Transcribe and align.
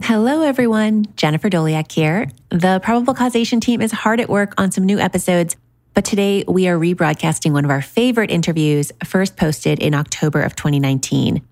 Hello, 0.00 0.42
everyone. 0.42 1.06
Jennifer 1.16 1.50
Doleac 1.50 1.90
here. 1.90 2.28
The 2.50 2.80
Probable 2.82 3.14
Causation 3.14 3.60
team 3.60 3.82
is 3.82 3.90
hard 3.90 4.20
at 4.20 4.28
work 4.28 4.54
on 4.56 4.70
some 4.70 4.84
new 4.84 4.98
episodes, 4.98 5.56
but 5.92 6.04
today 6.04 6.44
we 6.46 6.68
are 6.68 6.78
rebroadcasting 6.78 7.52
one 7.52 7.64
of 7.64 7.70
our 7.70 7.82
favorite 7.82 8.30
interviews, 8.30 8.92
first 9.04 9.36
posted 9.36 9.80
in 9.80 9.94
October 9.94 10.42
of 10.42 10.54
2019. 10.54 11.42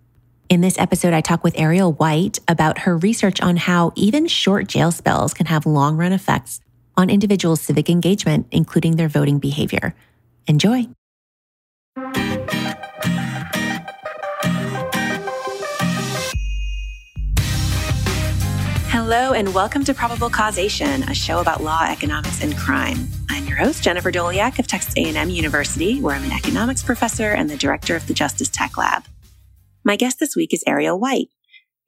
In 0.48 0.60
this 0.60 0.78
episode, 0.78 1.12
I 1.12 1.22
talk 1.22 1.42
with 1.42 1.58
Ariel 1.58 1.92
White 1.94 2.38
about 2.46 2.78
her 2.78 2.96
research 2.96 3.40
on 3.40 3.56
how 3.56 3.92
even 3.96 4.28
short 4.28 4.68
jail 4.68 4.92
spells 4.92 5.34
can 5.34 5.46
have 5.46 5.66
long 5.66 5.96
run 5.96 6.12
effects 6.12 6.60
on 6.96 7.10
individuals' 7.10 7.60
civic 7.60 7.90
engagement, 7.90 8.46
including 8.52 8.94
their 8.94 9.08
voting 9.08 9.40
behavior. 9.40 9.94
Enjoy. 10.46 10.86
Hello, 19.08 19.34
and 19.34 19.54
welcome 19.54 19.84
to 19.84 19.94
Probable 19.94 20.28
Causation, 20.28 21.04
a 21.04 21.14
show 21.14 21.40
about 21.40 21.62
law, 21.62 21.86
economics, 21.88 22.42
and 22.42 22.56
crime. 22.56 23.06
I'm 23.30 23.46
your 23.46 23.56
host, 23.56 23.84
Jennifer 23.84 24.10
Doleac 24.10 24.58
of 24.58 24.66
Texas 24.66 24.94
A&M 24.96 25.30
University, 25.30 26.00
where 26.00 26.16
I'm 26.16 26.24
an 26.24 26.32
economics 26.32 26.82
professor 26.82 27.30
and 27.30 27.48
the 27.48 27.56
director 27.56 27.94
of 27.94 28.08
the 28.08 28.14
Justice 28.14 28.48
Tech 28.48 28.76
Lab. 28.76 29.04
My 29.84 29.94
guest 29.94 30.18
this 30.18 30.34
week 30.34 30.52
is 30.52 30.64
Ariel 30.66 30.98
White. 30.98 31.28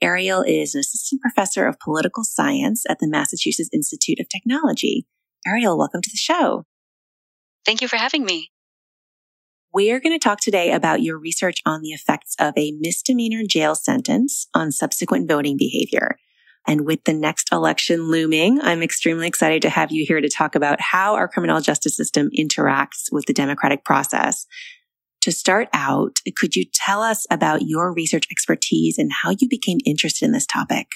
Ariel 0.01 0.43
is 0.43 0.77
an 0.77 0.79
assistant 0.79 1.21
professor 1.21 1.67
of 1.67 1.81
political 1.81 2.23
science 2.23 2.85
at 2.89 3.01
the 3.01 3.09
Massachusetts 3.09 3.71
Institute 3.73 4.21
of 4.21 4.29
Technology. 4.29 5.05
Ariel, 5.45 5.77
welcome 5.77 6.03
to 6.03 6.11
the 6.11 6.17
show. 6.17 6.67
Thank 7.67 7.83
you 7.83 7.89
for 7.89 7.97
having 7.97 8.25
me. 8.25 8.53
We're 9.75 9.99
going 9.99 10.17
to 10.17 10.23
talk 10.23 10.39
today 10.39 10.71
about 10.71 11.03
your 11.03 11.19
research 11.19 11.63
on 11.67 11.83
the 11.83 11.91
effects 11.91 12.37
of 12.39 12.55
a 12.57 12.75
misdemeanor 12.79 13.43
jail 13.45 13.75
sentence 13.75 14.47
on 14.55 14.71
subsequent 14.71 15.27
voting 15.27 15.57
behavior. 15.57 16.17
And 16.69 16.85
with 16.85 17.03
the 17.05 17.15
next 17.15 17.51
election 17.51 18.11
looming, 18.11 18.61
I'm 18.61 18.83
extremely 18.83 19.27
excited 19.27 19.63
to 19.63 19.71
have 19.71 19.91
you 19.91 20.05
here 20.07 20.21
to 20.21 20.29
talk 20.29 20.55
about 20.55 20.83
how 20.83 21.15
our 21.15 21.27
criminal 21.27 21.63
justice 21.63 21.97
system 21.97 22.29
interacts 22.39 23.11
with 23.11 23.25
the 23.25 23.33
democratic 23.33 23.87
process. 23.87 24.47
To 25.23 25.33
start 25.33 25.69
out, 25.73 26.19
could 26.37 26.55
you 26.55 26.67
tell 26.73 27.03
us 27.03 27.27
about 27.31 27.63
your 27.63 27.93
research 27.95 28.27
expertise 28.31 28.99
and 28.99 29.11
how 29.23 29.31
you 29.31 29.49
became 29.49 29.79
interested 29.87 30.27
in 30.27 30.33
this 30.33 30.47
topic? 30.47 30.89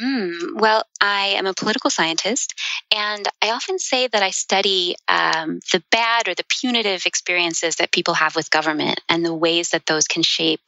Mm, 0.00 0.60
well, 0.60 0.84
I 1.00 1.34
am 1.36 1.46
a 1.46 1.54
political 1.54 1.88
scientist, 1.88 2.54
and 2.92 3.28
I 3.40 3.50
often 3.50 3.78
say 3.78 4.08
that 4.08 4.22
I 4.24 4.30
study 4.30 4.96
um, 5.06 5.60
the 5.72 5.84
bad 5.92 6.26
or 6.26 6.34
the 6.34 6.44
punitive 6.48 7.06
experiences 7.06 7.76
that 7.76 7.92
people 7.92 8.14
have 8.14 8.34
with 8.34 8.50
government 8.50 9.00
and 9.08 9.24
the 9.24 9.34
ways 9.34 9.70
that 9.70 9.86
those 9.86 10.08
can 10.08 10.24
shape 10.24 10.62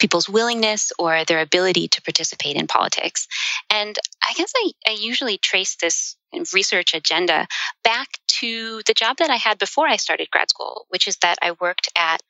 people's 0.00 0.28
willingness 0.28 0.90
or 0.98 1.24
their 1.24 1.40
ability 1.40 1.86
to 1.88 2.02
participate 2.02 2.56
in 2.56 2.66
politics. 2.66 3.28
And 3.70 3.96
I 4.26 4.32
guess 4.34 4.52
I, 4.56 4.72
I 4.88 4.96
usually 4.98 5.38
trace 5.38 5.76
this 5.76 6.16
research 6.52 6.92
agenda 6.92 7.46
back 7.84 8.08
to 8.26 8.82
the 8.86 8.94
job 8.94 9.18
that 9.18 9.30
I 9.30 9.36
had 9.36 9.58
before 9.58 9.86
I 9.86 9.96
started 9.96 10.30
grad 10.30 10.50
school, 10.50 10.86
which 10.88 11.06
is 11.06 11.16
that 11.18 11.38
I 11.40 11.52
worked 11.60 11.88
at 11.96 12.20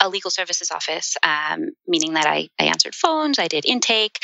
a 0.00 0.08
legal 0.08 0.30
services 0.30 0.70
office, 0.70 1.16
um, 1.22 1.70
meaning 1.86 2.14
that 2.14 2.26
I, 2.26 2.48
I, 2.58 2.64
answered 2.64 2.94
phones, 2.94 3.38
I 3.38 3.48
did 3.48 3.66
intake, 3.66 4.18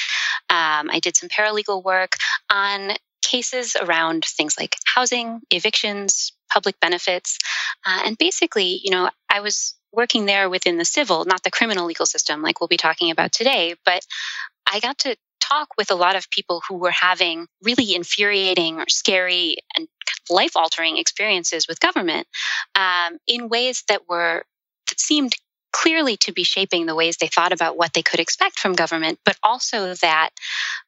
um, 0.49 0.89
I 0.91 1.01
did 1.03 1.17
some 1.17 1.29
paralegal 1.29 1.85
work 1.85 2.13
on 2.51 2.93
cases 3.23 3.77
around 3.81 4.25
things 4.25 4.57
like 4.59 4.77
housing, 4.87 5.41
evictions, 5.51 6.33
public 6.53 6.79
benefits. 6.81 7.39
Uh, 7.85 8.03
and 8.07 8.17
basically, 8.17 8.81
you 8.83 8.91
know, 8.91 9.11
I 9.31 9.41
was 9.41 9.75
working 9.93 10.27
there 10.27 10.49
within 10.49 10.79
the 10.79 10.85
civil, 10.85 11.25
not 11.25 11.43
the 11.43 11.51
criminal 11.51 11.87
legal 11.87 12.07
system 12.07 12.43
like 12.43 12.61
we'll 12.61 12.69
be 12.69 12.77
talking 12.77 13.11
about 13.11 13.33
today, 13.33 13.75
but 13.85 14.07
I 14.71 14.81
got 14.81 14.99
to 14.99 15.17
talk 15.41 15.69
with 15.79 15.91
a 15.91 15.95
lot 15.95 16.17
of 16.17 16.31
people 16.31 16.63
who 16.69 16.77
were 16.77 16.91
having 16.91 17.47
really 17.63 17.95
infuriating 17.95 18.79
or 18.79 18.87
scary 18.89 19.57
and 19.77 19.89
life 20.29 20.57
altering 20.57 20.99
experiences 20.99 21.69
with 21.69 21.81
government 21.81 22.27
um, 22.75 23.19
in 23.27 23.49
ways 23.49 23.85
that 23.89 24.09
were 24.09 24.45
that 24.89 25.01
seemed 25.01 25.35
clearly 25.77 26.17
to 26.17 26.33
be 26.33 26.43
shaping 26.43 26.87
the 26.87 26.95
ways 26.95 27.19
they 27.19 27.27
thought 27.27 27.53
about 27.53 27.77
what 27.77 27.93
they 27.93 28.03
could 28.03 28.21
expect 28.21 28.59
from 28.59 28.73
government, 28.73 29.19
but 29.25 29.37
also 29.43 29.95
that 29.95 30.31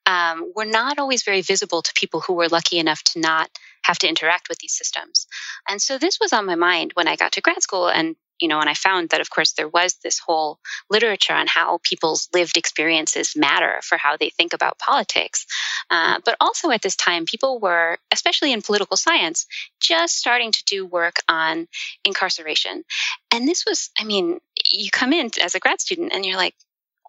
um, 0.07 0.51
were 0.57 0.65
not 0.65 0.99
always 0.99 1.23
very 1.25 1.43
visible 1.43 1.83
to 1.83 1.93
people 1.95 2.21
who 2.21 2.33
were 2.33 2.49
lucky 2.49 2.79
enough 2.79 3.03
to 3.03 3.21
not 3.21 3.51
have 3.83 3.99
to 3.99 4.09
interact 4.09 4.49
with 4.49 4.59
these 4.59 4.75
systems. 4.75 5.27
And 5.69 5.83
so 5.83 5.99
this 5.99 6.19
was 6.19 6.33
on 6.33 6.47
my 6.47 6.55
mind 6.55 6.93
when 6.95 7.07
I 7.07 7.17
got 7.17 7.33
to 7.33 7.43
grad 7.43 7.63
school 7.63 7.89
and 7.89 8.17
you 8.41 8.49
know, 8.49 8.61
and 8.61 8.69
I 8.69 8.75
found 8.75 9.11
that, 9.11 9.21
of 9.21 9.31
course, 9.31 9.53
there 9.53 9.69
was 9.69 9.95
this 10.03 10.19
whole 10.19 10.59
literature 10.91 11.35
on 11.35 11.47
how 11.47 11.79
people's 11.83 12.29
lived 12.33 12.57
experiences 12.57 13.35
matter 13.37 13.81
for 13.83 13.99
how 13.99 14.17
they 14.17 14.31
think 14.31 14.53
about 14.53 14.79
politics. 14.79 15.47
Uh, 15.91 16.21
but 16.25 16.37
also 16.41 16.71
at 16.71 16.83
this 16.83 16.97
time, 16.97 17.25
people 17.25 17.59
were, 17.59 17.99
especially 18.13 18.53
in 18.53 18.63
political 18.63 18.97
science, 18.97 19.47
just 19.81 20.17
starting 20.17 20.53
to 20.53 20.65
do 20.65 20.87
work 20.87 21.17
on 21.29 21.67
incarceration. 22.05 22.85
And 23.33 23.47
this 23.47 23.65
was, 23.67 23.91
I 23.99 24.05
mean, 24.05 24.39
you 24.71 24.91
come 24.91 25.13
in 25.13 25.31
as 25.43 25.55
a 25.55 25.61
grad 25.61 25.81
student 25.81 26.13
and 26.13 26.25
you're 26.25 26.37
like, 26.37 26.55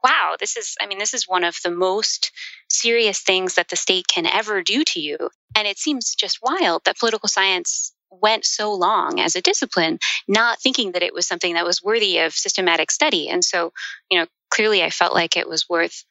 wow, 0.04 0.36
this 0.40 0.56
is, 0.56 0.76
I 0.82 0.88
mean, 0.88 0.98
this 0.98 1.14
is 1.14 1.28
one 1.28 1.44
of 1.44 1.58
the 1.64 1.72
most 1.72 2.32
serious 2.70 3.20
things 3.20 3.56
that 3.56 3.70
the 3.70 3.76
state 3.76 4.08
can 4.08 4.26
ever 4.26 4.64
do 4.64 4.84
to 4.86 5.00
you. 5.00 5.18
And 5.56 5.68
it 5.68 5.78
seems 5.78 6.16
just 6.16 6.40
wild 6.42 6.84
that 6.86 6.98
political 6.98 7.28
science 7.28 7.94
went 8.12 8.46
so 8.46 8.74
long 8.74 9.20
as 9.20 9.36
a 9.36 9.42
discipline, 9.42 10.00
not 10.28 10.60
thinking 10.60 10.94
that 10.94 11.04
it 11.04 11.14
was 11.14 11.28
something 11.28 11.54
that 11.54 11.66
was 11.66 11.84
worthy 11.84 12.20
of 12.20 12.34
systematic 12.34 12.92
study. 12.92 13.30
And 13.30 13.44
so, 13.44 13.72
you 14.10 14.20
know, 14.20 14.26
clearly 14.50 14.84
I 14.84 14.90
felt 14.90 15.14
like 15.14 15.38
it 15.38 15.48
was 15.48 15.70
worth 15.70 16.04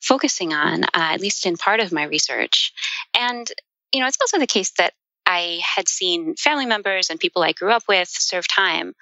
focusing 0.00 0.52
on, 0.52 0.84
uh, 0.84 0.88
at 0.94 1.20
least 1.20 1.46
in 1.46 1.56
part 1.56 1.80
of 1.80 1.92
my 1.92 2.04
research. 2.04 2.72
And, 3.18 3.46
you 3.92 4.00
know, 4.00 4.06
it's 4.06 4.18
also 4.20 4.38
the 4.38 4.46
case 4.46 4.72
that 4.78 4.94
I 5.32 5.60
had 5.62 5.88
seen 5.88 6.34
family 6.36 6.66
members 6.66 7.08
and 7.08 7.18
people 7.18 7.42
I 7.42 7.52
grew 7.52 7.70
up 7.70 7.84
with 7.88 8.08
serve 8.08 8.46
time, 8.46 8.92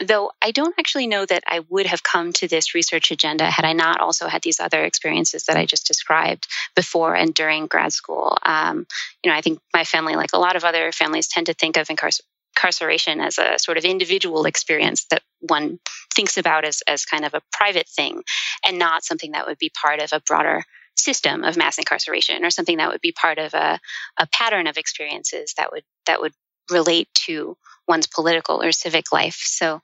though 0.00 0.30
I 0.40 0.52
don't 0.52 0.78
actually 0.78 1.08
know 1.08 1.26
that 1.26 1.42
I 1.48 1.64
would 1.68 1.86
have 1.86 2.04
come 2.04 2.32
to 2.34 2.46
this 2.46 2.76
research 2.76 3.10
agenda 3.10 3.50
had 3.50 3.64
I 3.64 3.72
not 3.72 4.00
also 4.00 4.28
had 4.28 4.42
these 4.42 4.60
other 4.60 4.84
experiences 4.84 5.46
that 5.46 5.56
I 5.56 5.66
just 5.66 5.88
described 5.88 6.46
before 6.76 7.16
and 7.16 7.34
during 7.34 7.66
grad 7.66 7.92
school. 7.92 8.38
Um, 8.44 8.86
you 9.24 9.30
know, 9.30 9.36
I 9.36 9.40
think 9.40 9.58
my 9.74 9.82
family, 9.82 10.14
like 10.14 10.32
a 10.32 10.38
lot 10.38 10.54
of 10.54 10.62
other 10.62 10.92
families, 10.92 11.26
tend 11.26 11.46
to 11.46 11.54
think 11.54 11.76
of 11.76 11.90
incarceration 11.90 13.20
as 13.20 13.38
a 13.38 13.58
sort 13.58 13.76
of 13.76 13.84
individual 13.84 14.44
experience 14.44 15.06
that 15.10 15.22
one 15.40 15.80
thinks 16.14 16.36
about 16.36 16.64
as, 16.64 16.82
as 16.86 17.04
kind 17.04 17.24
of 17.24 17.34
a 17.34 17.42
private 17.52 17.88
thing 17.88 18.22
and 18.64 18.78
not 18.78 19.02
something 19.02 19.32
that 19.32 19.48
would 19.48 19.58
be 19.58 19.72
part 19.82 20.00
of 20.00 20.12
a 20.12 20.20
broader 20.20 20.62
system 21.02 21.44
of 21.44 21.56
mass 21.56 21.78
incarceration 21.78 22.44
or 22.44 22.50
something 22.50 22.78
that 22.78 22.90
would 22.90 23.00
be 23.00 23.12
part 23.12 23.38
of 23.38 23.54
a, 23.54 23.78
a 24.18 24.26
pattern 24.32 24.66
of 24.66 24.76
experiences 24.76 25.54
that 25.56 25.72
would 25.72 25.84
that 26.06 26.20
would 26.20 26.32
relate 26.70 27.08
to 27.14 27.56
one's 27.88 28.06
political 28.06 28.62
or 28.62 28.72
civic 28.72 29.12
life. 29.12 29.40
So, 29.44 29.80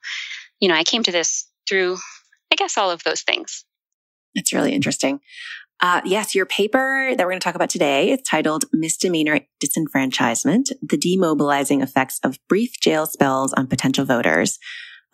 you 0.60 0.69
know, 0.69 0.75
I 0.75 0.84
came 0.84 1.03
to 1.03 1.12
this 1.12 1.49
through, 1.69 1.97
I 2.53 2.56
guess, 2.56 2.78
all 2.78 2.91
of 2.91 3.03
those 3.05 3.22
things. 3.22 3.65
It's 4.34 4.53
really 4.53 4.72
interesting. 4.72 5.21
Uh, 5.81 6.00
yes, 6.05 6.34
your 6.34 6.47
paper 6.47 7.15
that 7.15 7.26
we're 7.26 7.32
going 7.32 7.41
to 7.41 7.44
talk 7.44 7.55
about 7.55 7.69
today 7.69 8.10
is 8.10 8.22
titled 8.22 8.65
Misdemeanor 8.72 9.41
Disenfranchisement, 9.62 10.72
the 10.81 10.97
Demobilizing 10.97 11.82
Effects 11.82 12.19
of 12.22 12.38
Brief 12.49 12.81
Jail 12.81 13.05
Spells 13.05 13.53
on 13.53 13.66
Potential 13.66 14.06
Voters. 14.06 14.59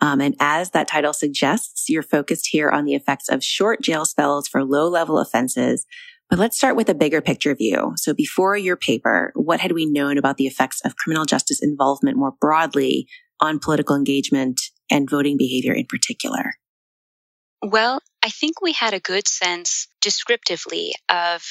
Um, 0.03 0.19
and 0.19 0.35
as 0.41 0.71
that 0.71 0.89
title 0.89 1.13
suggests, 1.13 1.85
you're 1.87 2.03
focused 2.03 2.49
here 2.51 2.69
on 2.69 2.83
the 2.83 2.93
effects 2.93 3.29
of 3.29 3.41
short 3.41 3.81
jail 3.81 4.03
spells 4.03 4.49
for 4.49 4.65
low 4.65 4.89
level 4.89 5.17
offenses. 5.17 5.85
But 6.29 6.39
let's 6.39 6.57
start 6.57 6.75
with 6.75 6.89
a 6.89 6.93
bigger 6.93 7.21
picture 7.21 7.55
view. 7.55 7.93
So 7.95 8.13
before 8.13 8.57
your 8.57 8.75
paper, 8.75 9.31
what 9.33 9.61
had 9.61 9.71
we 9.71 9.85
known 9.85 10.17
about 10.17 10.35
the 10.35 10.45
effects 10.45 10.81
of 10.83 10.97
criminal 10.97 11.23
justice 11.23 11.63
involvement 11.63 12.17
more 12.17 12.33
broadly 12.41 13.07
on 13.39 13.59
political 13.59 13.95
engagement 13.95 14.59
and 14.91 15.09
voting 15.09 15.37
behavior 15.37 15.73
in 15.73 15.85
particular? 15.85 16.55
Well, 17.61 18.01
I 18.21 18.29
think 18.29 18.61
we 18.61 18.73
had 18.73 18.93
a 18.93 18.99
good 18.99 19.29
sense 19.29 19.87
descriptively 20.01 20.95
of 21.09 21.43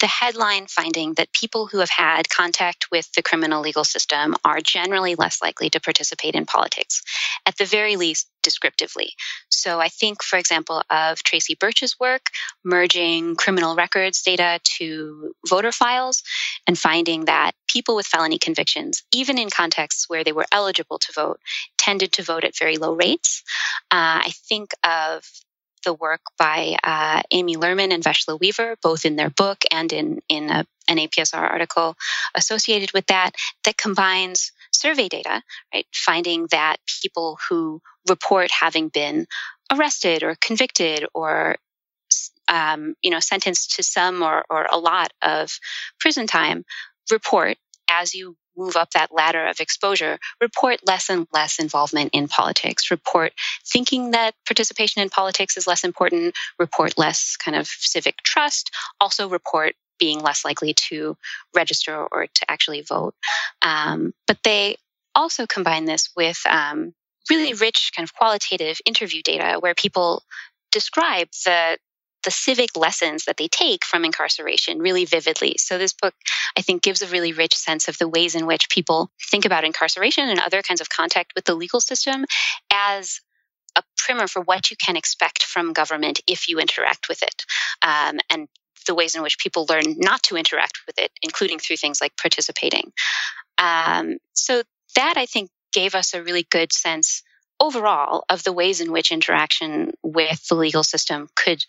the 0.00 0.06
headline 0.06 0.66
finding 0.66 1.14
that 1.14 1.32
people 1.32 1.66
who 1.66 1.78
have 1.78 1.90
had 1.90 2.28
contact 2.28 2.86
with 2.90 3.10
the 3.12 3.22
criminal 3.22 3.60
legal 3.60 3.84
system 3.84 4.34
are 4.44 4.60
generally 4.60 5.14
less 5.14 5.40
likely 5.42 5.70
to 5.70 5.80
participate 5.80 6.34
in 6.34 6.46
politics, 6.46 7.02
at 7.46 7.56
the 7.58 7.64
very 7.64 7.96
least, 7.96 8.28
descriptively. 8.42 9.12
So 9.50 9.80
I 9.80 9.88
think, 9.88 10.22
for 10.22 10.38
example, 10.38 10.82
of 10.90 11.18
Traci 11.18 11.58
Burch's 11.58 12.00
work, 12.00 12.26
merging 12.64 13.36
criminal 13.36 13.76
records 13.76 14.22
data 14.22 14.60
to 14.78 15.34
voter 15.46 15.72
files 15.72 16.22
and 16.66 16.78
finding 16.78 17.26
that 17.26 17.52
people 17.68 17.96
with 17.96 18.06
felony 18.06 18.38
convictions, 18.38 19.02
even 19.12 19.38
in 19.38 19.50
contexts 19.50 20.08
where 20.08 20.24
they 20.24 20.32
were 20.32 20.46
eligible 20.50 20.98
to 20.98 21.12
vote, 21.12 21.40
tended 21.78 22.12
to 22.12 22.22
vote 22.22 22.44
at 22.44 22.56
very 22.58 22.78
low 22.78 22.94
rates. 22.94 23.42
Uh, 23.90 24.24
I 24.24 24.32
think 24.48 24.70
of 24.82 25.24
the 25.84 25.94
work 25.94 26.20
by 26.38 26.76
uh, 26.82 27.22
Amy 27.30 27.56
Lerman 27.56 27.92
and 27.92 28.02
Vesla 28.02 28.38
Weaver, 28.38 28.76
both 28.82 29.04
in 29.04 29.16
their 29.16 29.30
book 29.30 29.64
and 29.70 29.92
in, 29.92 30.20
in 30.28 30.50
a, 30.50 30.66
an 30.88 30.98
APSR 30.98 31.34
article 31.34 31.96
associated 32.34 32.92
with 32.92 33.06
that, 33.06 33.32
that 33.64 33.76
combines 33.76 34.52
survey 34.72 35.08
data, 35.08 35.42
right? 35.74 35.86
Finding 35.94 36.46
that 36.50 36.76
people 37.02 37.38
who 37.48 37.80
report 38.08 38.50
having 38.50 38.88
been 38.88 39.26
arrested 39.72 40.22
or 40.22 40.36
convicted 40.40 41.06
or 41.14 41.56
um, 42.48 42.96
you 43.00 43.10
know, 43.10 43.20
sentenced 43.20 43.76
to 43.76 43.82
some 43.82 44.22
or, 44.22 44.44
or 44.50 44.66
a 44.70 44.78
lot 44.78 45.12
of 45.22 45.58
prison 46.00 46.26
time, 46.26 46.64
report 47.10 47.56
as 47.88 48.14
you 48.14 48.36
move 48.60 48.76
up 48.76 48.90
that 48.90 49.12
ladder 49.12 49.46
of 49.46 49.60
exposure, 49.60 50.18
report 50.40 50.80
less 50.86 51.08
and 51.08 51.26
less 51.32 51.58
involvement 51.58 52.10
in 52.12 52.28
politics, 52.28 52.90
report 52.90 53.32
thinking 53.66 54.12
that 54.12 54.34
participation 54.46 55.02
in 55.02 55.08
politics 55.08 55.56
is 55.56 55.66
less 55.66 55.82
important, 55.82 56.34
report 56.58 56.98
less 56.98 57.36
kind 57.36 57.56
of 57.56 57.66
civic 57.66 58.18
trust, 58.18 58.70
also 59.00 59.28
report 59.28 59.74
being 59.98 60.20
less 60.20 60.44
likely 60.44 60.74
to 60.74 61.16
register 61.54 62.06
or 62.10 62.26
to 62.26 62.50
actually 62.50 62.82
vote. 62.82 63.14
Um, 63.62 64.12
but 64.26 64.38
they 64.44 64.76
also 65.14 65.46
combine 65.46 65.84
this 65.84 66.10
with 66.16 66.40
um, 66.48 66.94
really 67.28 67.54
rich 67.54 67.92
kind 67.94 68.04
of 68.04 68.14
qualitative 68.14 68.78
interview 68.84 69.22
data 69.22 69.58
where 69.60 69.74
people 69.74 70.22
describe 70.72 71.28
the 71.44 71.78
the 72.24 72.30
civic 72.30 72.76
lessons 72.76 73.24
that 73.24 73.36
they 73.36 73.48
take 73.48 73.84
from 73.84 74.04
incarceration 74.04 74.78
really 74.78 75.04
vividly. 75.04 75.56
So 75.58 75.78
this 75.78 75.92
book, 75.92 76.14
I 76.56 76.62
think, 76.62 76.82
gives 76.82 77.02
a 77.02 77.06
really 77.06 77.32
rich 77.32 77.56
sense 77.56 77.88
of 77.88 77.98
the 77.98 78.08
ways 78.08 78.34
in 78.34 78.46
which 78.46 78.68
people 78.68 79.10
think 79.30 79.44
about 79.44 79.64
incarceration 79.64 80.28
and 80.28 80.40
other 80.40 80.62
kinds 80.62 80.80
of 80.80 80.88
contact 80.88 81.32
with 81.34 81.44
the 81.44 81.54
legal 81.54 81.80
system 81.80 82.24
as 82.72 83.20
a 83.76 83.82
primer 83.96 84.26
for 84.26 84.42
what 84.42 84.70
you 84.70 84.76
can 84.76 84.96
expect 84.96 85.42
from 85.42 85.72
government 85.72 86.20
if 86.26 86.48
you 86.48 86.58
interact 86.58 87.08
with 87.08 87.22
it. 87.22 87.44
Um, 87.82 88.18
and 88.30 88.48
the 88.86 88.94
ways 88.94 89.14
in 89.14 89.22
which 89.22 89.38
people 89.38 89.66
learn 89.68 89.82
not 89.98 90.22
to 90.24 90.36
interact 90.36 90.80
with 90.86 90.98
it, 90.98 91.12
including 91.22 91.58
through 91.58 91.76
things 91.76 92.00
like 92.00 92.16
participating. 92.16 92.92
Um, 93.58 94.16
so 94.32 94.62
that 94.96 95.14
I 95.16 95.26
think 95.26 95.50
gave 95.72 95.94
us 95.94 96.14
a 96.14 96.22
really 96.22 96.46
good 96.50 96.72
sense 96.72 97.22
overall 97.60 98.24
of 98.28 98.42
the 98.42 98.52
ways 98.52 98.80
in 98.80 98.92
which 98.92 99.12
interaction 99.12 99.92
with 100.02 100.46
the 100.48 100.54
legal 100.54 100.82
system 100.82 101.28
could 101.36 101.62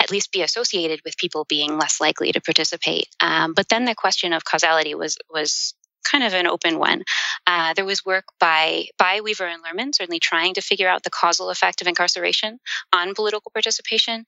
at 0.00 0.10
least 0.10 0.30
be 0.30 0.42
associated 0.42 1.00
with 1.04 1.16
people 1.16 1.44
being 1.48 1.76
less 1.76 2.00
likely 2.00 2.30
to 2.32 2.40
participate. 2.40 3.08
Um, 3.20 3.52
but 3.52 3.68
then 3.68 3.84
the 3.84 3.96
question 3.96 4.32
of 4.32 4.44
causality 4.44 4.94
was 4.94 5.18
was 5.30 5.74
kind 6.10 6.24
of 6.24 6.34
an 6.34 6.46
open 6.46 6.78
one. 6.78 7.02
Uh, 7.46 7.74
there 7.74 7.84
was 7.84 8.04
work 8.04 8.24
by 8.38 8.86
by 8.98 9.20
Weaver 9.20 9.46
and 9.46 9.62
Lerman, 9.62 9.94
certainly 9.94 10.18
trying 10.18 10.54
to 10.54 10.60
figure 10.60 10.88
out 10.88 11.02
the 11.02 11.10
causal 11.10 11.50
effect 11.50 11.80
of 11.80 11.86
incarceration 11.86 12.58
on 12.92 13.14
political 13.14 13.50
participation. 13.52 14.24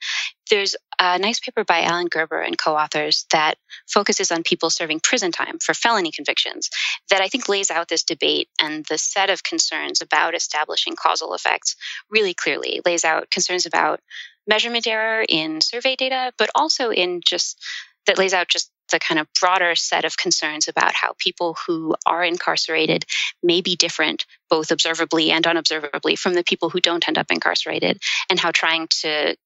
There's 0.49 0.76
a 0.99 1.19
nice 1.19 1.40
paper 1.40 1.64
by 1.64 1.82
Alan 1.82 2.06
Gerber 2.06 2.40
and 2.40 2.58
co-authors 2.58 3.26
that 3.31 3.56
focuses 3.88 4.31
on 4.31 4.43
people 4.43 4.70
serving 4.70 5.00
prison 5.00 5.32
time 5.32 5.58
for 5.58 5.75
felony 5.75 6.11
convictions 6.11 6.70
that 7.08 7.20
I 7.20 7.28
think 7.28 7.49
lays 7.49 7.70
out 7.70 7.88
this 7.88 8.02
debate 8.02 8.49
and 8.61 8.84
the 8.87 8.99
set 8.99 9.31
of 9.31 9.43
concerns 9.43 10.00
about 10.00 10.34
establishing 10.34 10.96
causal 10.96 11.34
effects 11.34 11.76
really 12.11 12.34
clearly. 12.34 12.81
Lays 12.84 13.05
out 13.05 13.31
concerns 13.31 13.67
about 13.67 14.00
measurement 14.46 14.87
error 14.87 15.25
in 15.28 15.61
survey 15.61 15.96
data, 15.96 16.32
but 16.37 16.50
also 16.55 16.90
in 16.90 17.20
just 17.25 17.62
that 18.06 18.19
lays 18.19 18.34
out 18.34 18.49
just 18.49 18.70
the 18.91 18.99
kind 18.99 19.19
of 19.19 19.27
broader 19.41 19.75
set 19.75 20.05
of 20.05 20.17
concerns 20.17 20.69
about 20.69 20.93
how 20.95 21.15
people 21.19 21.57
who 21.67 21.95
are 22.07 22.25
incarcerated 22.25 23.05
may 23.43 23.61
be 23.61 23.77
different, 23.77 24.27
both 24.49 24.71
observably 24.71 25.31
and 25.31 25.47
unobservably, 25.47 26.17
from 26.17 26.35
the 26.35 26.45
people 26.45 26.71
who 26.71 26.81
don't 26.81 27.07
end 27.09 27.19
up 27.19 27.31
incarcerated, 27.31 28.01
and 28.29 28.39
how 28.39 28.51
trying 28.51 28.89
to 28.89 29.37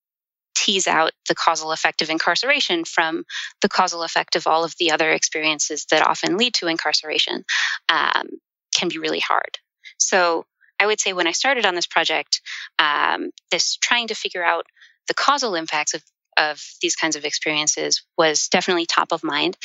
tease 0.55 0.87
out 0.87 1.13
the 1.29 1.35
causal 1.35 1.73
effect 1.73 2.01
of 2.01 2.11
incarceration 2.11 2.85
from 2.85 3.25
the 3.61 3.69
causal 3.69 4.03
effect 4.03 4.37
of 4.37 4.47
all 4.47 4.65
of 4.65 4.75
the 4.79 4.93
other 4.93 5.11
experiences 5.11 5.87
that 5.91 6.07
often 6.07 6.37
lead 6.37 6.55
to 6.55 6.69
incarceration 6.69 7.45
um, 7.89 8.29
can 8.75 8.89
be 8.89 8.99
really 8.99 9.21
hard. 9.21 9.59
So 9.99 10.47
I 10.79 10.87
would 10.87 11.01
say 11.01 11.13
when 11.13 11.27
I 11.27 11.33
started 11.33 11.67
on 11.67 11.75
this 11.75 11.87
project, 11.87 12.41
um, 12.79 13.31
this 13.51 13.77
trying 13.77 14.09
to 14.09 14.15
figure 14.15 14.45
out 14.45 14.67
the 15.09 15.15
causal 15.15 15.55
impacts 15.55 15.95
of 15.95 16.03
of 16.37 16.63
these 16.81 16.97
kinds 16.97 17.17
of 17.17 17.25
experiences 17.25 18.03
was 18.17 18.49
definitely 18.49 18.87
top 18.87 19.13
of 19.13 19.25
mind. 19.25 19.57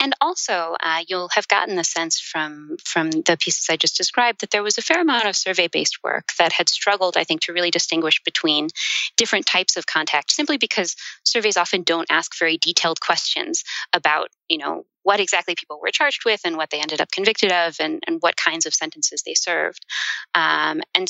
And 0.00 0.14
also, 0.20 0.76
uh, 0.80 1.02
you'll 1.08 1.30
have 1.34 1.48
gotten 1.48 1.76
the 1.76 1.84
sense 1.84 2.20
from 2.20 2.76
from 2.84 3.10
the 3.10 3.36
pieces 3.38 3.66
I 3.70 3.76
just 3.76 3.96
described 3.96 4.40
that 4.40 4.50
there 4.50 4.62
was 4.62 4.78
a 4.78 4.82
fair 4.82 5.00
amount 5.00 5.26
of 5.26 5.36
survey-based 5.36 5.98
work 6.04 6.28
that 6.38 6.52
had 6.52 6.68
struggled, 6.68 7.16
I 7.16 7.24
think, 7.24 7.42
to 7.42 7.52
really 7.52 7.70
distinguish 7.70 8.22
between 8.24 8.68
different 9.16 9.46
types 9.46 9.76
of 9.76 9.86
contact, 9.86 10.30
simply 10.30 10.56
because 10.56 10.96
surveys 11.24 11.56
often 11.56 11.82
don't 11.82 12.10
ask 12.10 12.38
very 12.38 12.58
detailed 12.58 13.00
questions 13.00 13.64
about, 13.92 14.28
you 14.48 14.58
know, 14.58 14.84
what 15.02 15.20
exactly 15.20 15.54
people 15.54 15.80
were 15.80 15.90
charged 15.90 16.24
with 16.24 16.40
and 16.44 16.56
what 16.56 16.70
they 16.70 16.80
ended 16.80 17.00
up 17.00 17.10
convicted 17.10 17.50
of 17.50 17.76
and, 17.80 18.02
and 18.06 18.18
what 18.20 18.36
kinds 18.36 18.66
of 18.66 18.74
sentences 18.74 19.22
they 19.22 19.34
served. 19.34 19.84
Um, 20.34 20.82
and 20.94 21.08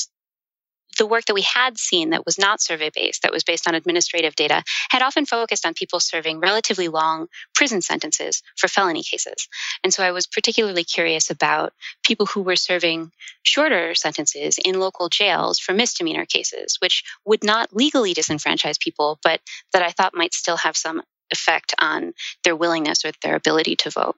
the 0.99 1.07
work 1.07 1.25
that 1.25 1.33
we 1.33 1.41
had 1.41 1.79
seen 1.79 2.11
that 2.11 2.25
was 2.25 2.37
not 2.37 2.61
survey 2.61 2.91
based, 2.93 3.23
that 3.23 3.31
was 3.31 3.43
based 3.43 3.67
on 3.67 3.73
administrative 3.73 4.35
data, 4.35 4.63
had 4.91 5.01
often 5.01 5.25
focused 5.25 5.65
on 5.65 5.73
people 5.73 5.99
serving 5.99 6.39
relatively 6.39 6.87
long 6.87 7.27
prison 7.55 7.81
sentences 7.81 8.43
for 8.55 8.67
felony 8.67 9.01
cases. 9.01 9.47
And 9.83 9.91
so 9.91 10.03
I 10.03 10.11
was 10.11 10.27
particularly 10.27 10.83
curious 10.83 11.31
about 11.31 11.73
people 12.03 12.27
who 12.27 12.41
were 12.41 12.55
serving 12.55 13.11
shorter 13.43 13.95
sentences 13.95 14.59
in 14.63 14.79
local 14.79 15.09
jails 15.09 15.57
for 15.57 15.73
misdemeanor 15.73 16.25
cases, 16.25 16.77
which 16.79 17.03
would 17.25 17.43
not 17.43 17.73
legally 17.73 18.13
disenfranchise 18.13 18.79
people, 18.79 19.19
but 19.23 19.41
that 19.73 19.81
I 19.81 19.91
thought 19.91 20.13
might 20.13 20.33
still 20.33 20.57
have 20.57 20.77
some 20.77 21.01
effect 21.31 21.73
on 21.79 22.13
their 22.43 22.55
willingness 22.55 23.05
or 23.05 23.11
their 23.23 23.35
ability 23.35 23.77
to 23.77 23.89
vote. 23.89 24.15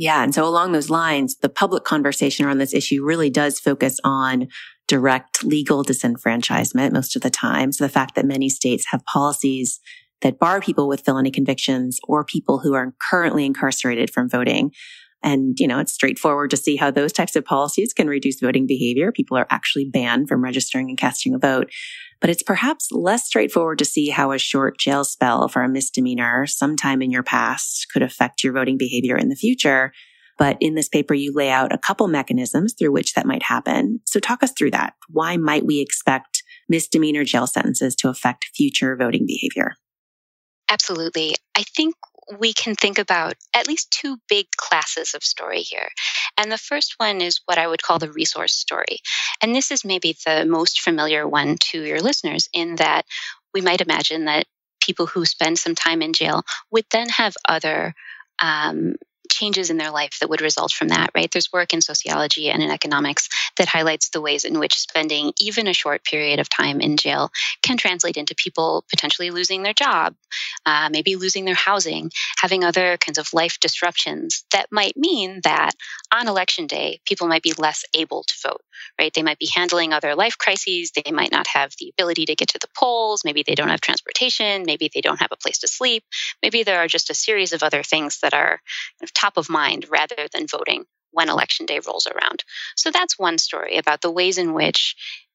Yeah. 0.00 0.22
And 0.22 0.32
so 0.32 0.46
along 0.46 0.70
those 0.70 0.90
lines, 0.90 1.38
the 1.38 1.48
public 1.48 1.82
conversation 1.82 2.46
around 2.46 2.58
this 2.58 2.72
issue 2.72 3.04
really 3.04 3.30
does 3.30 3.58
focus 3.58 3.98
on 4.04 4.46
direct 4.86 5.42
legal 5.42 5.82
disenfranchisement 5.82 6.92
most 6.92 7.16
of 7.16 7.22
the 7.22 7.30
time. 7.30 7.72
So 7.72 7.82
the 7.82 7.88
fact 7.88 8.14
that 8.14 8.24
many 8.24 8.48
states 8.48 8.86
have 8.92 9.04
policies 9.06 9.80
that 10.20 10.38
bar 10.38 10.60
people 10.60 10.86
with 10.86 11.00
felony 11.00 11.32
convictions 11.32 11.98
or 12.04 12.24
people 12.24 12.60
who 12.60 12.74
are 12.74 12.94
currently 13.10 13.44
incarcerated 13.44 14.10
from 14.12 14.30
voting. 14.30 14.70
And, 15.24 15.58
you 15.58 15.66
know, 15.66 15.80
it's 15.80 15.94
straightforward 15.94 16.50
to 16.50 16.56
see 16.56 16.76
how 16.76 16.92
those 16.92 17.12
types 17.12 17.34
of 17.34 17.44
policies 17.44 17.92
can 17.92 18.06
reduce 18.06 18.38
voting 18.38 18.68
behavior. 18.68 19.10
People 19.10 19.36
are 19.36 19.48
actually 19.50 19.90
banned 19.92 20.28
from 20.28 20.44
registering 20.44 20.90
and 20.90 20.96
casting 20.96 21.34
a 21.34 21.38
vote. 21.38 21.72
But 22.20 22.30
it's 22.30 22.42
perhaps 22.42 22.88
less 22.90 23.26
straightforward 23.26 23.78
to 23.78 23.84
see 23.84 24.08
how 24.08 24.32
a 24.32 24.38
short 24.38 24.78
jail 24.78 25.04
spell 25.04 25.48
for 25.48 25.62
a 25.62 25.68
misdemeanor 25.68 26.46
sometime 26.46 27.00
in 27.00 27.10
your 27.10 27.22
past 27.22 27.86
could 27.92 28.02
affect 28.02 28.42
your 28.42 28.52
voting 28.52 28.76
behavior 28.76 29.16
in 29.16 29.28
the 29.28 29.36
future. 29.36 29.92
But 30.36 30.56
in 30.60 30.74
this 30.74 30.88
paper, 30.88 31.14
you 31.14 31.32
lay 31.32 31.50
out 31.50 31.72
a 31.72 31.78
couple 31.78 32.06
mechanisms 32.08 32.74
through 32.78 32.92
which 32.92 33.14
that 33.14 33.26
might 33.26 33.42
happen. 33.42 34.00
So 34.06 34.20
talk 34.20 34.42
us 34.42 34.52
through 34.52 34.70
that. 34.72 34.94
Why 35.08 35.36
might 35.36 35.66
we 35.66 35.80
expect 35.80 36.42
misdemeanor 36.68 37.24
jail 37.24 37.46
sentences 37.46 37.94
to 37.96 38.08
affect 38.08 38.50
future 38.54 38.96
voting 38.96 39.26
behavior? 39.26 39.74
Absolutely. 40.68 41.34
I 41.56 41.64
think 41.76 41.94
we 42.38 42.52
can 42.52 42.74
think 42.74 42.98
about 42.98 43.34
at 43.54 43.66
least 43.66 43.90
two 43.90 44.18
big 44.28 44.46
classes 44.56 45.14
of 45.14 45.22
story 45.22 45.60
here. 45.60 45.88
And 46.36 46.52
the 46.52 46.58
first 46.58 46.94
one 46.98 47.20
is 47.20 47.40
what 47.46 47.58
I 47.58 47.66
would 47.66 47.82
call 47.82 47.98
the 47.98 48.12
resource 48.12 48.54
story. 48.54 48.98
And 49.42 49.54
this 49.54 49.70
is 49.70 49.84
maybe 49.84 50.16
the 50.26 50.44
most 50.44 50.80
familiar 50.80 51.26
one 51.26 51.56
to 51.70 51.82
your 51.82 52.00
listeners 52.00 52.48
in 52.52 52.76
that 52.76 53.06
we 53.54 53.60
might 53.60 53.80
imagine 53.80 54.26
that 54.26 54.46
people 54.80 55.06
who 55.06 55.24
spend 55.24 55.58
some 55.58 55.74
time 55.74 56.02
in 56.02 56.12
jail 56.12 56.42
would 56.70 56.84
then 56.90 57.08
have 57.08 57.34
other 57.48 57.94
um, 58.40 58.94
changes 59.28 59.70
in 59.70 59.76
their 59.76 59.90
life 59.90 60.18
that 60.20 60.30
would 60.30 60.40
result 60.40 60.72
from 60.72 60.88
that, 60.88 61.10
right? 61.14 61.30
There's 61.30 61.52
work 61.52 61.72
in 61.72 61.80
sociology 61.80 62.50
and 62.50 62.62
in 62.62 62.70
economics 62.70 63.28
that 63.56 63.68
highlights 63.68 64.10
the 64.10 64.20
ways 64.20 64.44
in 64.44 64.58
which 64.58 64.78
spending 64.78 65.32
even 65.38 65.66
a 65.66 65.72
short 65.74 66.04
period 66.04 66.38
of 66.40 66.48
time 66.48 66.80
in 66.80 66.96
jail 66.96 67.30
can 67.62 67.76
translate 67.76 68.16
into 68.16 68.34
people 68.34 68.84
potentially 68.90 69.30
losing 69.30 69.62
their 69.62 69.74
job, 69.74 70.14
uh, 70.66 70.88
maybe 70.90 71.16
losing 71.16 71.44
their 71.44 71.54
housing, 71.54 72.10
having 72.38 72.64
other 72.64 72.96
kinds 72.98 73.18
of 73.18 73.32
life 73.32 73.58
disruptions 73.60 74.44
that 74.52 74.66
might 74.70 74.96
mean 74.96 75.40
that 75.44 75.72
on 76.12 76.28
election 76.28 76.66
day, 76.66 77.00
people 77.06 77.28
might 77.28 77.42
be 77.42 77.52
less 77.58 77.84
able 77.94 78.22
to 78.24 78.34
vote, 78.42 78.62
right? 78.98 79.12
They 79.12 79.22
might 79.22 79.38
be 79.38 79.50
handling 79.54 79.92
other 79.92 80.14
life 80.14 80.38
crises. 80.38 80.92
They 80.92 81.10
might 81.12 81.32
not 81.32 81.46
have 81.48 81.74
the 81.78 81.90
ability 81.90 82.26
to 82.26 82.34
get 82.34 82.48
to 82.48 82.58
the 82.58 82.68
polls. 82.76 83.24
Maybe 83.24 83.42
they 83.46 83.54
don't 83.54 83.68
have 83.68 83.80
transportation. 83.80 84.64
Maybe 84.64 84.90
they 84.92 85.00
don't 85.00 85.20
have 85.20 85.32
a 85.32 85.36
place 85.36 85.58
to 85.58 85.68
sleep. 85.68 86.04
Maybe 86.42 86.62
there 86.62 86.78
are 86.78 86.88
just 86.88 87.10
a 87.10 87.14
series 87.14 87.52
of 87.52 87.62
other 87.62 87.82
things 87.82 88.20
that 88.20 88.34
are 88.34 88.60
top 89.18 89.36
of 89.36 89.48
mind 89.48 89.86
rather 89.90 90.28
than 90.32 90.46
voting 90.46 90.84
when 91.10 91.28
election 91.28 91.66
day 91.66 91.80
rolls 91.86 92.06
around. 92.06 92.44
So 92.76 92.90
that's 92.90 93.18
one 93.18 93.38
story 93.38 93.76
about 93.76 94.02
the 94.02 94.10
ways 94.10 94.38
in 94.38 94.52
which 94.52 94.94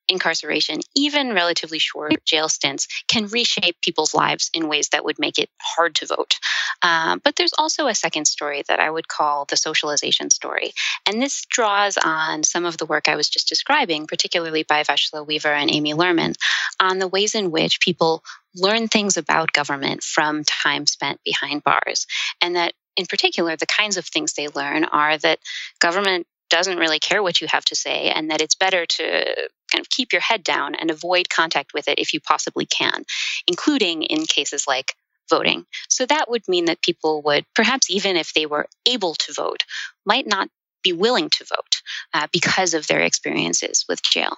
incarceration, 0.10 0.80
even 0.96 1.34
relatively 1.34 1.80
short 1.80 2.24
jail 2.25 2.50
stints, 2.50 2.88
can 3.08 3.28
reshape 3.28 3.80
people's 3.82 4.13
lives 4.13 4.50
in 4.54 4.68
ways 4.68 4.90
that 4.90 5.06
would 5.06 5.18
make 5.18 5.40
it 5.40 5.50
hard 5.62 5.96
to 5.96 6.06
vote. 6.06 6.36
Um, 6.82 7.22
but 7.24 7.36
there's 7.36 7.54
also 7.58 7.88
a 7.88 7.96
second 7.96 8.25
story 8.25 8.63
that 8.68 8.80
I 8.80 8.90
would 8.90 9.08
call 9.08 9.46
the 9.46 9.58
socialization 9.58 10.30
story. 10.30 10.74
And 11.08 11.22
this 11.22 11.46
draws 11.46 11.98
on 11.98 12.44
some 12.44 12.66
of 12.66 12.78
the 12.78 12.86
work 12.86 13.08
I 13.08 13.16
was 13.16 13.30
just 13.30 13.48
describing, 13.48 14.08
particularly 14.08 14.63
by 14.63 14.84
Vesla 14.84 15.25
Weaver 15.25 15.54
and 15.54 15.74
Amy 15.74 15.94
Lerman, 15.94 16.36
on 16.80 17.00
the 17.00 17.08
ways 17.08 17.36
in 17.36 17.52
which 17.52 17.80
people 17.80 18.24
learn 18.56 18.88
things 18.88 19.18
about 19.18 19.54
government 19.54 20.04
from 20.04 20.44
time 20.44 20.86
spent 20.86 21.24
behind 21.24 21.63
bars. 21.63 22.06
And 22.42 22.56
that 22.56 22.74
in 22.98 23.06
particular, 23.06 23.56
the 23.56 23.66
kinds 23.66 23.98
of 23.98 24.06
things 24.06 24.34
they 24.34 24.48
learn 24.50 24.84
are 24.86 25.18
that 25.18 25.40
government 25.80 26.28
doesn't 26.50 26.78
really 26.78 27.00
care 27.00 27.24
what 27.24 27.42
you 27.42 27.48
have 27.48 27.66
to 27.66 27.76
say 27.76 28.12
and 28.12 28.30
that 28.30 28.42
it's 28.42 28.56
better 28.56 28.86
to 28.86 29.50
kind 29.72 29.82
of 29.82 29.90
keep 29.90 30.12
your 30.12 30.22
head 30.22 30.44
down 30.44 30.76
and 30.76 30.92
avoid 30.92 31.30
contact 31.30 31.74
with 31.74 31.88
it 31.88 31.98
if 31.98 32.14
you 32.14 32.20
possibly 32.20 32.66
can, 32.66 33.04
including 33.48 34.04
in 34.04 34.26
cases 34.26 34.66
like 34.68 34.94
voting. 35.30 35.66
So 35.90 36.06
that 36.06 36.30
would 36.30 36.48
mean 36.48 36.66
that 36.66 36.82
people 36.82 37.22
would, 37.24 37.46
perhaps 37.56 37.90
even 37.90 38.18
if 38.18 38.34
they 38.34 38.46
were 38.46 38.68
able 38.88 39.16
to 39.16 39.34
vote, 39.34 39.64
might 40.06 40.28
not 40.28 40.50
be 40.84 40.94
willing 40.94 41.30
to 41.30 41.46
vote 41.46 41.82
uh, 42.14 42.28
because 42.32 42.74
of 42.74 42.86
their 42.88 43.02
experiences 43.02 43.86
with 43.90 44.04
jail. 44.04 44.36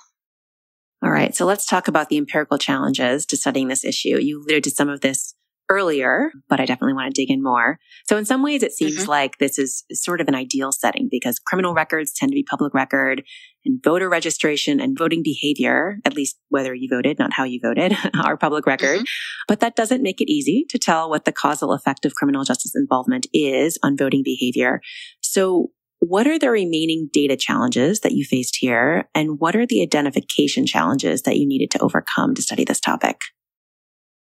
All 1.03 1.11
right. 1.11 1.35
So 1.35 1.45
let's 1.45 1.65
talk 1.65 1.87
about 1.87 2.09
the 2.09 2.17
empirical 2.17 2.57
challenges 2.57 3.25
to 3.27 3.37
studying 3.37 3.67
this 3.67 3.83
issue. 3.83 4.17
You 4.17 4.39
alluded 4.39 4.63
to 4.63 4.71
some 4.71 4.89
of 4.89 5.01
this 5.01 5.34
earlier, 5.69 6.31
but 6.49 6.59
I 6.59 6.65
definitely 6.65 6.93
want 6.93 7.13
to 7.13 7.21
dig 7.21 7.31
in 7.31 7.41
more. 7.41 7.79
So 8.07 8.17
in 8.17 8.25
some 8.25 8.43
ways, 8.43 8.63
it 8.63 8.71
seems 8.71 9.01
mm-hmm. 9.01 9.09
like 9.09 9.37
this 9.37 9.57
is 9.57 9.83
sort 9.91 10.21
of 10.21 10.27
an 10.27 10.35
ideal 10.35 10.71
setting 10.71 11.07
because 11.09 11.39
criminal 11.39 11.73
records 11.73 12.13
tend 12.13 12.31
to 12.31 12.35
be 12.35 12.43
public 12.43 12.73
record 12.73 13.23
and 13.65 13.83
voter 13.83 14.07
registration 14.07 14.79
and 14.79 14.97
voting 14.97 15.23
behavior, 15.23 15.97
at 16.05 16.15
least 16.15 16.37
whether 16.49 16.73
you 16.73 16.87
voted, 16.89 17.17
not 17.17 17.33
how 17.33 17.43
you 17.43 17.59
voted, 17.61 17.97
are 18.23 18.37
public 18.37 18.65
record. 18.65 18.99
Mm-hmm. 18.99 19.45
But 19.47 19.59
that 19.61 19.75
doesn't 19.75 20.03
make 20.03 20.21
it 20.21 20.31
easy 20.31 20.65
to 20.69 20.77
tell 20.77 21.09
what 21.09 21.25
the 21.25 21.31
causal 21.31 21.73
effect 21.73 22.05
of 22.05 22.15
criminal 22.15 22.43
justice 22.43 22.73
involvement 22.75 23.27
is 23.33 23.79
on 23.83 23.97
voting 23.97 24.21
behavior. 24.23 24.81
So 25.21 25.71
what 25.99 26.27
are 26.27 26.37
the 26.37 26.51
remaining 26.51 27.09
data 27.11 27.35
challenges 27.35 28.01
that 28.01 28.11
you 28.11 28.25
faced 28.25 28.57
here? 28.59 29.09
And 29.15 29.39
what 29.39 29.55
are 29.55 29.65
the 29.65 29.81
identification 29.81 30.65
challenges 30.67 31.23
that 31.23 31.37
you 31.37 31.47
needed 31.47 31.71
to 31.71 31.79
overcome 31.79 32.35
to 32.35 32.41
study 32.41 32.63
this 32.63 32.79
topic? 32.79 33.21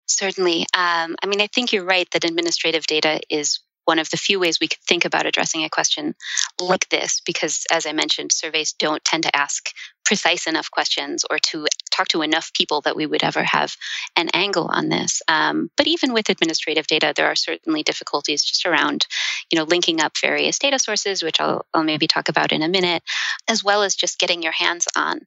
Certainly. 0.07 0.61
Um, 0.73 1.15
I 1.23 1.27
mean, 1.27 1.41
I 1.41 1.47
think 1.47 1.71
you're 1.71 1.85
right 1.85 2.09
that 2.11 2.25
administrative 2.25 2.85
data 2.85 3.21
is 3.29 3.59
one 3.91 3.99
of 3.99 4.09
the 4.09 4.15
few 4.15 4.39
ways 4.39 4.57
we 4.61 4.69
could 4.69 4.79
think 4.87 5.03
about 5.03 5.25
addressing 5.25 5.65
a 5.65 5.69
question 5.69 6.15
like 6.61 6.87
this, 6.87 7.21
because 7.25 7.65
as 7.69 7.85
I 7.85 7.91
mentioned, 7.91 8.31
surveys 8.31 8.71
don't 8.71 9.03
tend 9.03 9.23
to 9.23 9.35
ask 9.35 9.71
precise 10.05 10.47
enough 10.47 10.71
questions 10.71 11.23
or 11.29 11.37
to 11.39 11.65
talk 11.91 12.07
to 12.07 12.21
enough 12.21 12.51
people 12.53 12.81
that 12.81 12.95
we 12.95 13.05
would 13.05 13.23
ever 13.23 13.43
have 13.43 13.75
an 14.15 14.29
angle 14.33 14.67
on 14.71 14.89
this. 14.89 15.21
Um, 15.27 15.69
but 15.77 15.87
even 15.87 16.13
with 16.13 16.29
administrative 16.29 16.87
data, 16.87 17.13
there 17.15 17.27
are 17.27 17.35
certainly 17.35 17.83
difficulties 17.83 18.43
just 18.43 18.65
around, 18.65 19.05
you 19.49 19.57
know, 19.57 19.63
linking 19.63 20.01
up 20.01 20.13
various 20.19 20.57
data 20.57 20.79
sources, 20.79 21.21
which 21.21 21.39
I'll, 21.39 21.65
I'll 21.73 21.83
maybe 21.83 22.07
talk 22.07 22.29
about 22.29 22.51
in 22.51 22.61
a 22.61 22.67
minute, 22.67 23.03
as 23.47 23.63
well 23.63 23.83
as 23.83 23.95
just 23.95 24.19
getting 24.19 24.41
your 24.41 24.51
hands 24.51 24.87
on 24.95 25.21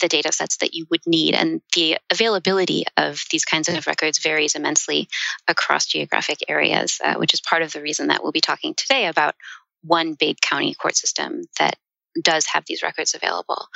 the 0.00 0.08
data 0.08 0.32
sets 0.32 0.56
that 0.58 0.74
you 0.74 0.86
would 0.90 1.06
need. 1.06 1.34
And 1.34 1.60
the 1.74 1.98
availability 2.10 2.84
of 2.96 3.22
these 3.30 3.44
kinds 3.44 3.68
of 3.68 3.86
records 3.86 4.18
varies 4.18 4.54
immensely 4.54 5.08
across 5.48 5.86
geographic 5.86 6.38
areas, 6.48 6.98
uh, 7.04 7.14
which 7.14 7.34
is 7.34 7.40
part 7.40 7.62
of 7.62 7.72
the 7.72 7.82
reason 7.82 8.08
that 8.10 8.22
we'll 8.22 8.32
be 8.32 8.40
talking 8.40 8.74
today 8.74 9.06
about 9.06 9.34
one 9.82 10.14
big 10.14 10.40
county 10.40 10.74
court 10.74 10.96
system 10.96 11.42
that 11.58 11.76
does 12.20 12.46
have 12.46 12.64
these 12.66 12.82
records 12.82 13.14
available. 13.14 13.68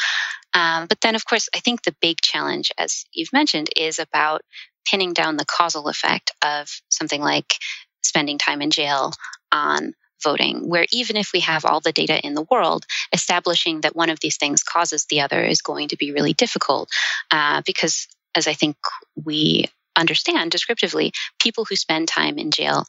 Um, 0.53 0.87
but 0.87 1.01
then, 1.01 1.15
of 1.15 1.25
course, 1.25 1.49
I 1.55 1.61
think 1.61 1.83
the 1.83 1.95
big 2.01 2.21
challenge, 2.21 2.71
as 2.79 3.05
you've 3.13 3.33
mentioned, 3.33 3.71
is 3.77 3.99
about 3.99 4.43
pinning 4.89 5.13
down 5.13 5.37
the 5.37 5.45
causal 5.45 5.89
effect 5.89 6.33
of 6.45 6.69
something 6.89 7.21
like 7.21 7.55
spending 8.03 8.39
time 8.39 8.61
in 8.61 8.71
jail 8.71 9.13
on 9.51 9.95
voting, 10.23 10.69
where 10.69 10.87
even 10.93 11.17
if 11.17 11.33
we 11.33 11.41
have 11.41 11.65
all 11.65 11.81
the 11.81 11.93
data 11.93 12.19
in 12.25 12.35
the 12.35 12.47
world, 12.51 12.85
establishing 13.13 13.83
that 13.83 13.97
one 13.97 14.11
of 14.11 14.21
these 14.21 14.37
things 14.37 14.63
causes 14.63 15.07
the 15.07 15.21
other 15.21 15.43
is 15.43 15.63
going 15.63 15.89
to 15.89 15.97
be 15.97 16.13
really 16.13 16.33
difficult 16.33 16.89
uh, 17.31 17.63
because, 17.67 18.09
as 18.35 18.47
I 18.47 18.55
think 18.55 18.77
we 19.23 19.67
understand 19.97 20.51
descriptively, 20.51 21.13
people 21.41 21.65
who 21.65 21.77
spend 21.77 22.09
time 22.09 22.39
in 22.39 22.51
jail 22.51 22.85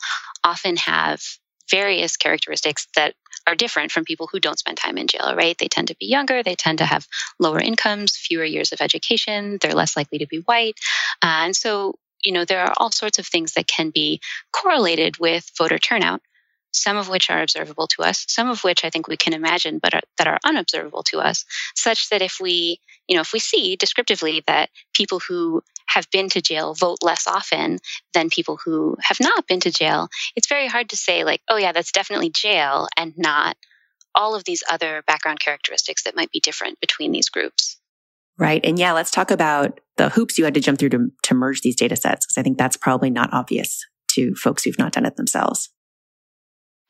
often 0.46 0.78
have 0.78 1.22
various 1.70 2.16
characteristics 2.16 2.88
that 2.96 3.16
are 3.48 3.56
different 3.56 3.92
from 3.92 4.06
people 4.06 4.30
who 4.32 4.40
don't 4.40 4.60
spend 4.60 4.78
time 4.78 4.98
in 4.98 5.08
jail, 5.08 5.36
right? 5.36 5.58
They 5.58 5.68
tend 5.68 5.88
to 5.90 5.96
be 6.00 6.06
younger, 6.06 6.44
they 6.44 6.56
tend 6.56 6.78
to 6.78 6.86
have 6.86 7.08
lower 7.40 7.60
incomes, 7.60 8.16
fewer 8.16 8.46
years 8.46 8.72
of 8.72 8.82
education, 8.82 9.58
they're 9.60 9.74
less 9.74 9.98
likely 9.98 10.20
to 10.20 10.28
be 10.28 10.38
white. 10.38 10.76
Uh, 11.22 11.44
and 11.46 11.56
so, 11.56 11.96
you 12.24 12.32
know, 12.32 12.46
there 12.46 12.62
are 12.62 12.74
all 12.78 12.92
sorts 12.92 13.20
of 13.20 13.28
things 13.28 13.54
that 13.54 13.68
can 13.68 13.90
be 13.90 14.22
correlated 14.52 15.18
with 15.18 15.52
voter 15.58 15.78
turnout 15.78 16.22
some 16.76 16.98
of 16.98 17.08
which 17.08 17.30
are 17.30 17.42
observable 17.42 17.88
to 17.88 18.04
us, 18.04 18.26
some 18.28 18.50
of 18.50 18.64
which 18.64 18.84
I 18.84 18.90
think 18.90 19.08
we 19.08 19.18
can 19.18 19.34
imagine, 19.34 19.80
but 19.80 19.96
are, 19.96 20.02
that 20.18 20.28
are 20.28 20.40
unobservable 20.44 21.04
to 21.04 21.20
us, 21.20 21.46
such 21.74 22.10
that 22.10 22.22
if 22.22 22.38
we, 22.42 22.80
you 23.08 23.16
know, 23.16 23.22
if 23.22 23.32
we 23.32 23.40
see 23.40 23.76
descriptively 23.78 24.44
that 24.48 24.70
people 24.94 25.20
who 25.20 25.62
have 25.88 26.10
been 26.12 26.30
to 26.30 26.42
jail 26.42 26.74
vote 26.74 27.00
less 27.02 27.28
often 27.28 27.80
than 28.14 28.30
people 28.30 28.58
who 28.64 28.98
have 29.02 29.20
not 29.20 29.48
been 29.48 29.60
to 29.62 29.72
jail, 29.72 30.10
it's 30.36 30.48
very 30.48 30.68
hard 30.68 30.90
to 30.90 30.98
say, 30.98 31.24
like, 31.24 31.42
oh, 31.48 31.58
yeah, 31.58 31.72
that's 31.72 31.92
definitely 31.92 32.30
jail 32.30 32.88
and 32.98 33.14
not 33.18 33.56
all 34.14 34.36
of 34.36 34.44
these 34.46 34.64
other 34.70 35.04
background 35.08 35.40
characteristics 35.40 36.04
that 36.04 36.16
might 36.16 36.32
be 36.32 36.40
different 36.40 36.80
between 36.80 37.12
these 37.12 37.30
groups. 37.30 37.78
Right. 38.38 38.66
And 38.66 38.78
yeah, 38.78 38.92
let's 38.92 39.12
talk 39.12 39.32
about 39.32 39.80
the 39.98 40.10
hoops 40.10 40.38
you 40.38 40.44
had 40.44 40.54
to 40.56 40.60
jump 40.60 40.80
through 40.80 40.90
to, 40.90 41.08
to 41.24 41.34
merge 41.34 41.62
these 41.62 41.76
data 41.76 41.96
sets, 41.96 42.26
because 42.26 42.38
I 42.38 42.44
think 42.44 42.58
that's 42.58 42.78
probably 42.78 43.10
not 43.10 43.34
obvious 43.34 43.86
to 44.12 44.34
folks 44.36 44.64
who've 44.64 44.78
not 44.78 44.92
done 44.92 45.06
it 45.06 45.16
themselves. 45.16 45.70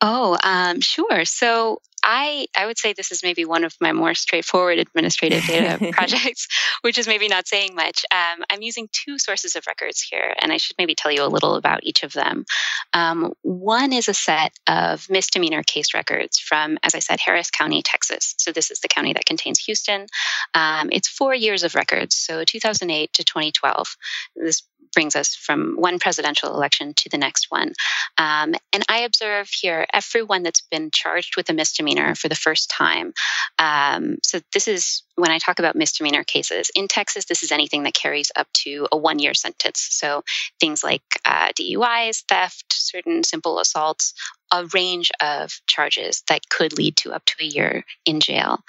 Oh, 0.00 0.36
um, 0.42 0.80
sure. 0.80 1.24
So 1.24 1.78
I 2.02 2.46
I 2.56 2.66
would 2.66 2.78
say 2.78 2.92
this 2.92 3.10
is 3.10 3.22
maybe 3.22 3.44
one 3.44 3.64
of 3.64 3.74
my 3.80 3.92
more 3.92 4.14
straightforward 4.14 4.78
administrative 4.78 5.44
data 5.44 5.90
projects, 5.92 6.46
which 6.82 6.98
is 6.98 7.06
maybe 7.06 7.28
not 7.28 7.48
saying 7.48 7.74
much. 7.74 8.04
Um, 8.10 8.44
I'm 8.50 8.62
using 8.62 8.88
two 8.92 9.18
sources 9.18 9.56
of 9.56 9.66
records 9.66 10.00
here, 10.00 10.34
and 10.40 10.52
I 10.52 10.56
should 10.56 10.76
maybe 10.78 10.94
tell 10.94 11.10
you 11.10 11.24
a 11.24 11.26
little 11.26 11.56
about 11.56 11.80
each 11.82 12.02
of 12.02 12.12
them. 12.12 12.44
Um, 12.92 13.32
one 13.42 13.92
is 13.92 14.08
a 14.08 14.14
set 14.14 14.52
of 14.66 15.08
misdemeanor 15.10 15.62
case 15.62 15.94
records 15.94 16.38
from, 16.38 16.78
as 16.82 16.94
I 16.94 17.00
said, 17.00 17.18
Harris 17.20 17.50
County, 17.50 17.82
Texas. 17.82 18.34
So 18.38 18.52
this 18.52 18.70
is 18.70 18.80
the 18.80 18.88
county 18.88 19.12
that 19.12 19.26
contains 19.26 19.58
Houston. 19.60 20.06
Um, 20.54 20.88
it's 20.92 21.08
four 21.08 21.34
years 21.34 21.62
of 21.62 21.74
records, 21.74 22.14
so 22.14 22.44
2008 22.44 23.12
to 23.14 23.24
2012. 23.24 23.96
This 24.36 24.62
brings 24.96 25.14
us 25.14 25.34
from 25.34 25.74
one 25.76 25.98
presidential 25.98 26.54
election 26.54 26.94
to 26.94 27.10
the 27.10 27.18
next 27.18 27.50
one. 27.50 27.72
Um, 28.16 28.54
and 28.72 28.82
I 28.88 29.00
observe 29.00 29.48
here 29.48 29.86
everyone 29.92 30.42
that's 30.42 30.62
been 30.62 30.90
charged 30.90 31.36
with 31.36 31.50
a 31.50 31.52
misdemeanor 31.52 31.95
for 32.14 32.28
the 32.28 32.34
first 32.34 32.70
time. 32.70 33.12
Um, 33.58 34.16
so 34.22 34.40
this 34.52 34.68
is 34.68 35.02
when 35.16 35.30
I 35.30 35.38
talk 35.38 35.58
about 35.58 35.76
misdemeanor 35.76 36.24
cases. 36.24 36.70
In 36.74 36.88
Texas, 36.88 37.24
this 37.24 37.42
is 37.42 37.52
anything 37.52 37.82
that 37.82 37.94
carries 37.94 38.30
up 38.36 38.46
to 38.64 38.86
a 38.92 38.96
one 38.96 39.18
year 39.18 39.34
sentence. 39.34 39.86
So 39.90 40.22
things 40.60 40.84
like 40.84 41.02
uh, 41.24 41.52
DUIs, 41.58 42.24
theft, 42.28 42.72
certain 42.72 43.24
simple 43.24 43.58
assaults, 43.58 44.14
a 44.52 44.64
range 44.66 45.10
of 45.20 45.60
charges 45.66 46.22
that 46.28 46.48
could 46.48 46.76
lead 46.76 46.96
to 46.98 47.12
up 47.12 47.24
to 47.24 47.34
a 47.40 47.46
year 47.46 47.84
in 48.04 48.20
jail. 48.20 48.60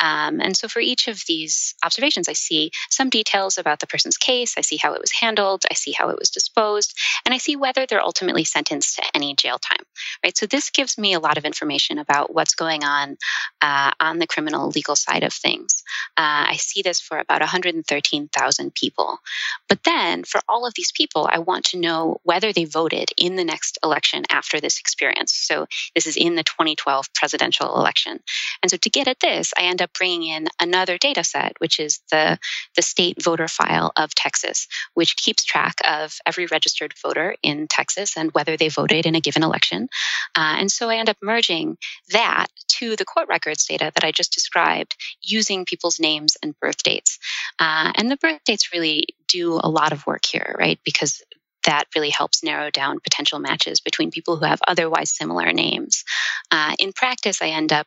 Um, 0.00 0.40
and 0.40 0.56
so 0.56 0.66
for 0.66 0.80
each 0.80 1.08
of 1.08 1.22
these 1.28 1.74
observations, 1.84 2.28
I 2.28 2.32
see 2.32 2.70
some 2.88 3.10
details 3.10 3.58
about 3.58 3.80
the 3.80 3.86
person's 3.86 4.16
case. 4.16 4.54
I 4.56 4.62
see 4.62 4.76
how 4.76 4.94
it 4.94 5.00
was 5.00 5.12
handled. 5.12 5.64
I 5.70 5.74
see 5.74 5.92
how 5.92 6.08
it 6.08 6.18
was 6.18 6.30
disposed. 6.30 6.96
And 7.24 7.34
I 7.34 7.38
see 7.38 7.54
whether 7.54 7.86
they're 7.86 8.02
ultimately 8.02 8.44
sentenced 8.44 8.96
to 8.96 9.02
any 9.14 9.34
jail 9.34 9.58
time. 9.58 9.84
Right. 10.24 10.36
So 10.36 10.46
this 10.46 10.70
gives 10.70 10.98
me 10.98 11.12
a 11.12 11.20
lot 11.20 11.38
of 11.38 11.44
information 11.44 11.98
about 11.98 12.34
what's 12.34 12.54
going 12.54 12.82
on 12.82 13.16
uh, 13.60 13.92
on 14.00 14.18
the 14.18 14.26
criminal 14.26 14.70
legal 14.70 14.96
side 14.96 15.22
of 15.22 15.32
things. 15.32 15.82
Uh, 16.16 16.46
I 16.48 16.56
see 16.56 16.82
this 16.82 17.00
for 17.00 17.18
about 17.18 17.40
113,000 17.40 18.74
people. 18.74 19.18
But 19.68 19.84
then 19.84 20.24
for 20.24 20.40
all 20.48 20.66
of 20.66 20.74
these 20.74 20.92
people, 20.92 21.28
I 21.30 21.38
want 21.38 21.64
to 21.66 21.78
know 21.78 22.20
whether 22.22 22.52
they 22.52 22.64
voted 22.64 23.10
in 23.16 23.36
the 23.36 23.44
next 23.44 23.78
election 23.82 24.24
after 24.30 24.60
this 24.60 24.78
experience. 24.80 25.34
So 25.34 25.66
this 25.94 26.06
is 26.06 26.16
in 26.16 26.34
the 26.34 26.42
2012 26.42 27.06
presidential 27.14 27.76
election. 27.76 28.20
And 28.62 28.70
so 28.70 28.76
to 28.76 28.90
get 28.90 29.08
at 29.08 29.20
this, 29.20 29.52
I 29.56 29.62
end 29.62 29.82
up 29.82 29.92
bringing 29.96 30.24
in 30.24 30.48
another 30.60 30.98
data 30.98 31.24
set, 31.24 31.54
which 31.58 31.80
is 31.80 32.00
the, 32.10 32.38
the 32.76 32.82
state 32.82 33.22
voter 33.22 33.48
file 33.48 33.92
of 33.96 34.14
Texas, 34.14 34.66
which 34.94 35.16
keeps 35.16 35.44
track 35.44 35.76
of 35.86 36.18
every 36.26 36.46
registered 36.46 36.94
voter 37.02 37.36
in 37.42 37.66
Texas 37.68 38.16
and 38.16 38.32
whether 38.32 38.56
they 38.56 38.68
voted 38.68 39.06
in 39.06 39.14
a 39.14 39.20
given 39.20 39.42
election. 39.42 39.88
Uh, 40.34 40.56
and 40.58 40.70
so 40.70 40.88
I 40.88 40.96
end 40.96 41.08
up 41.08 41.16
merging 41.22 41.76
that 42.10 42.46
to 42.68 42.96
the 42.96 43.04
court 43.04 43.28
records 43.28 43.66
data 43.66 43.92
that 43.94 44.04
I 44.04 44.12
just 44.12 44.32
described 44.32 44.96
using 45.22 45.64
people's 45.80 45.98
names 45.98 46.36
and 46.42 46.58
birth 46.60 46.82
dates. 46.82 47.18
Uh, 47.58 47.92
and 47.96 48.10
the 48.10 48.16
birth 48.16 48.44
dates 48.44 48.72
really 48.72 49.06
do 49.26 49.54
a 49.54 49.70
lot 49.70 49.92
of 49.92 50.06
work 50.06 50.26
here, 50.26 50.54
right? 50.58 50.78
Because 50.84 51.22
that 51.64 51.84
really 51.94 52.10
helps 52.10 52.42
narrow 52.42 52.70
down 52.70 53.00
potential 53.00 53.38
matches 53.38 53.80
between 53.80 54.10
people 54.10 54.36
who 54.36 54.44
have 54.44 54.60
otherwise 54.66 55.10
similar 55.10 55.52
names. 55.52 56.04
Uh, 56.50 56.74
in 56.78 56.92
practice, 56.92 57.40
I 57.40 57.48
end 57.48 57.72
up 57.72 57.86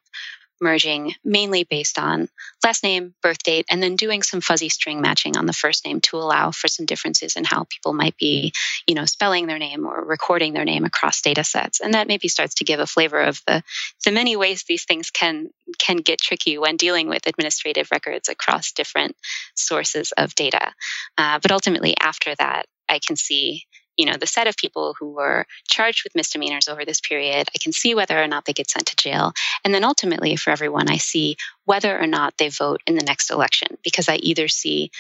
merging 0.64 1.14
mainly 1.24 1.66
based 1.66 2.00
on 2.00 2.30
last 2.64 2.82
name, 2.84 3.14
birth 3.22 3.44
date, 3.44 3.66
and 3.70 3.84
then 3.84 3.96
doing 3.96 4.24
some 4.24 4.42
fuzzy 4.42 4.70
string 4.70 5.02
matching 5.02 5.38
on 5.38 5.46
the 5.46 5.54
first 5.54 5.86
name 5.86 6.02
to 6.02 6.18
allow 6.18 6.52
for 6.52 6.68
some 6.68 6.86
differences 6.86 7.36
in 7.36 7.44
how 7.44 7.66
people 7.66 7.94
might 7.94 8.18
be, 8.18 8.54
you 8.88 8.96
know, 8.96 9.06
spelling 9.06 9.46
their 9.46 9.60
name 9.60 9.86
or 9.86 10.04
recording 10.04 10.54
their 10.54 10.66
name 10.66 10.86
across 10.86 11.22
data 11.22 11.44
sets. 11.44 11.82
And 11.82 11.94
that 11.94 12.08
maybe 12.08 12.28
starts 12.28 12.56
to 12.56 12.64
give 12.64 12.80
a 12.80 12.88
flavor 12.88 13.22
of 13.22 13.42
the, 13.46 13.62
the 14.06 14.12
many 14.12 14.36
ways 14.36 14.64
these 14.64 14.86
things 14.86 15.12
can 15.12 15.50
can 15.78 15.98
get 15.98 16.20
tricky 16.20 16.58
when 16.58 16.78
dealing 16.78 17.10
with 17.10 17.28
administrative 17.28 17.90
records 17.92 18.30
across 18.30 18.72
different 18.72 19.16
sources 19.56 20.14
of 20.18 20.34
data. 20.36 20.74
Uh, 21.18 21.40
but 21.42 21.52
ultimately, 21.52 21.96
after 22.00 22.34
that, 22.36 22.66
I 22.90 23.00
can 23.00 23.16
see 23.16 23.66
you 23.98 24.06
know, 24.06 24.18
the 24.18 24.28
set 24.28 24.48
of 24.48 24.58
people 24.58 24.96
who 25.00 25.12
were 25.12 25.46
charged 25.70 26.04
with 26.04 26.16
misdemeanors 26.16 26.68
over 26.68 26.86
this 26.86 27.02
period. 27.02 27.48
I 27.56 27.60
can 27.62 27.72
see 27.72 27.94
whether 27.96 28.22
or 28.22 28.28
not 28.28 28.46
they 28.46 28.54
get 28.54 28.70
sent 28.70 28.88
to 28.88 28.96
jail. 28.96 29.34
And 29.64 29.74
then 29.74 29.84
ultimately, 29.84 30.36
for 30.36 30.50
everyone, 30.50 30.90
I 30.90 30.98
see 30.98 31.38
whether 31.66 32.00
or 32.00 32.08
not 32.08 32.34
they 32.38 32.50
vote 32.50 32.82
in 32.88 32.96
the 32.96 33.04
next 33.04 33.30
election 33.30 33.78
because 33.84 34.10
I 34.10 34.16
either 34.16 34.48
see 34.48 34.92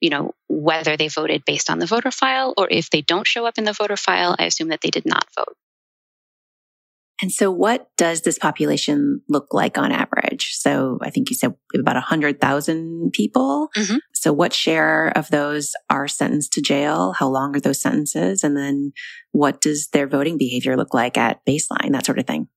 you 0.00 0.08
know 0.08 0.32
whether 0.48 0.96
they 0.96 1.08
voted 1.08 1.44
based 1.44 1.68
on 1.68 1.78
the 1.78 1.86
voter 1.86 2.10
file 2.10 2.54
or 2.56 2.66
if 2.70 2.88
they 2.88 3.02
don't 3.02 3.26
show 3.26 3.44
up 3.44 3.58
in 3.58 3.64
the 3.64 3.74
voter 3.74 3.98
file 3.98 4.34
i 4.38 4.44
assume 4.44 4.68
that 4.68 4.80
they 4.80 4.88
did 4.88 5.04
not 5.04 5.26
vote 5.36 5.54
and 7.20 7.30
so 7.30 7.50
what 7.50 7.88
does 7.96 8.22
this 8.22 8.38
population 8.38 9.22
look 9.28 9.52
like 9.52 9.76
on 9.76 9.92
average? 9.92 10.19
So 10.42 10.98
I 11.02 11.10
think 11.10 11.30
you 11.30 11.36
said 11.36 11.54
about 11.74 11.96
100,000 11.96 13.12
people. 13.12 13.68
Mm-hmm. 13.76 13.96
So 14.14 14.32
what 14.32 14.52
share 14.52 15.08
of 15.16 15.28
those 15.28 15.72
are 15.88 16.08
sentenced 16.08 16.52
to 16.54 16.62
jail? 16.62 17.12
How 17.12 17.28
long 17.28 17.56
are 17.56 17.60
those 17.60 17.80
sentences? 17.80 18.44
And 18.44 18.56
then 18.56 18.92
what 19.32 19.60
does 19.60 19.88
their 19.88 20.06
voting 20.06 20.38
behavior 20.38 20.76
look 20.76 20.94
like 20.94 21.16
at 21.16 21.44
baseline? 21.46 21.92
That 21.92 22.06
sort 22.06 22.18
of 22.18 22.26
thing. 22.26 22.48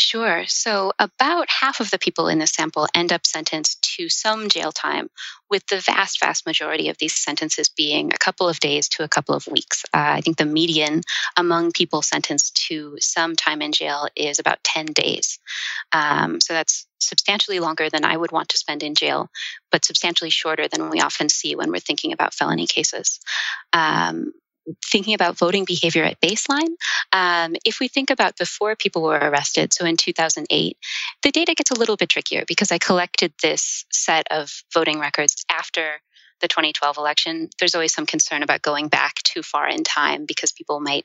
Sure. 0.00 0.44
So, 0.46 0.92
about 1.00 1.50
half 1.50 1.80
of 1.80 1.90
the 1.90 1.98
people 1.98 2.28
in 2.28 2.38
this 2.38 2.52
sample 2.52 2.86
end 2.94 3.12
up 3.12 3.26
sentenced 3.26 3.82
to 3.96 4.08
some 4.08 4.48
jail 4.48 4.70
time, 4.70 5.10
with 5.50 5.66
the 5.66 5.80
vast, 5.80 6.20
vast 6.20 6.46
majority 6.46 6.88
of 6.88 6.96
these 6.98 7.16
sentences 7.16 7.68
being 7.68 8.12
a 8.12 8.18
couple 8.18 8.48
of 8.48 8.60
days 8.60 8.88
to 8.90 9.02
a 9.02 9.08
couple 9.08 9.34
of 9.34 9.48
weeks. 9.48 9.82
Uh, 9.92 10.14
I 10.14 10.20
think 10.20 10.36
the 10.36 10.44
median 10.44 11.02
among 11.36 11.72
people 11.72 12.00
sentenced 12.02 12.68
to 12.68 12.96
some 13.00 13.34
time 13.34 13.60
in 13.60 13.72
jail 13.72 14.06
is 14.14 14.38
about 14.38 14.62
10 14.62 14.86
days. 14.86 15.40
Um, 15.92 16.40
so, 16.40 16.52
that's 16.52 16.86
substantially 17.00 17.58
longer 17.58 17.90
than 17.90 18.04
I 18.04 18.16
would 18.16 18.30
want 18.30 18.50
to 18.50 18.58
spend 18.58 18.84
in 18.84 18.94
jail, 18.94 19.28
but 19.72 19.84
substantially 19.84 20.30
shorter 20.30 20.68
than 20.68 20.90
we 20.90 21.00
often 21.00 21.28
see 21.28 21.56
when 21.56 21.72
we're 21.72 21.80
thinking 21.80 22.12
about 22.12 22.34
felony 22.34 22.68
cases. 22.68 23.18
Um, 23.72 24.32
thinking 24.84 25.14
about 25.14 25.38
voting 25.38 25.64
behavior 25.64 26.04
at 26.04 26.20
baseline, 26.20 26.74
um, 27.12 27.54
if 27.64 27.80
we 27.80 27.88
think 27.88 28.10
about 28.10 28.36
before 28.36 28.76
people 28.76 29.02
were 29.02 29.18
arrested, 29.18 29.72
so 29.72 29.84
in 29.84 29.96
2008, 29.96 30.76
the 31.22 31.30
data 31.30 31.54
gets 31.54 31.70
a 31.70 31.78
little 31.78 31.96
bit 31.96 32.08
trickier 32.08 32.44
because 32.46 32.72
I 32.72 32.78
collected 32.78 33.32
this 33.42 33.84
set 33.90 34.26
of 34.30 34.50
voting 34.72 34.98
records 34.98 35.44
after 35.50 36.00
the 36.40 36.48
2012 36.48 36.96
election. 36.96 37.48
There's 37.58 37.74
always 37.74 37.92
some 37.92 38.06
concern 38.06 38.42
about 38.42 38.62
going 38.62 38.88
back 38.88 39.14
too 39.24 39.42
far 39.42 39.68
in 39.68 39.84
time 39.84 40.24
because 40.26 40.52
people 40.52 40.80
might 40.80 41.04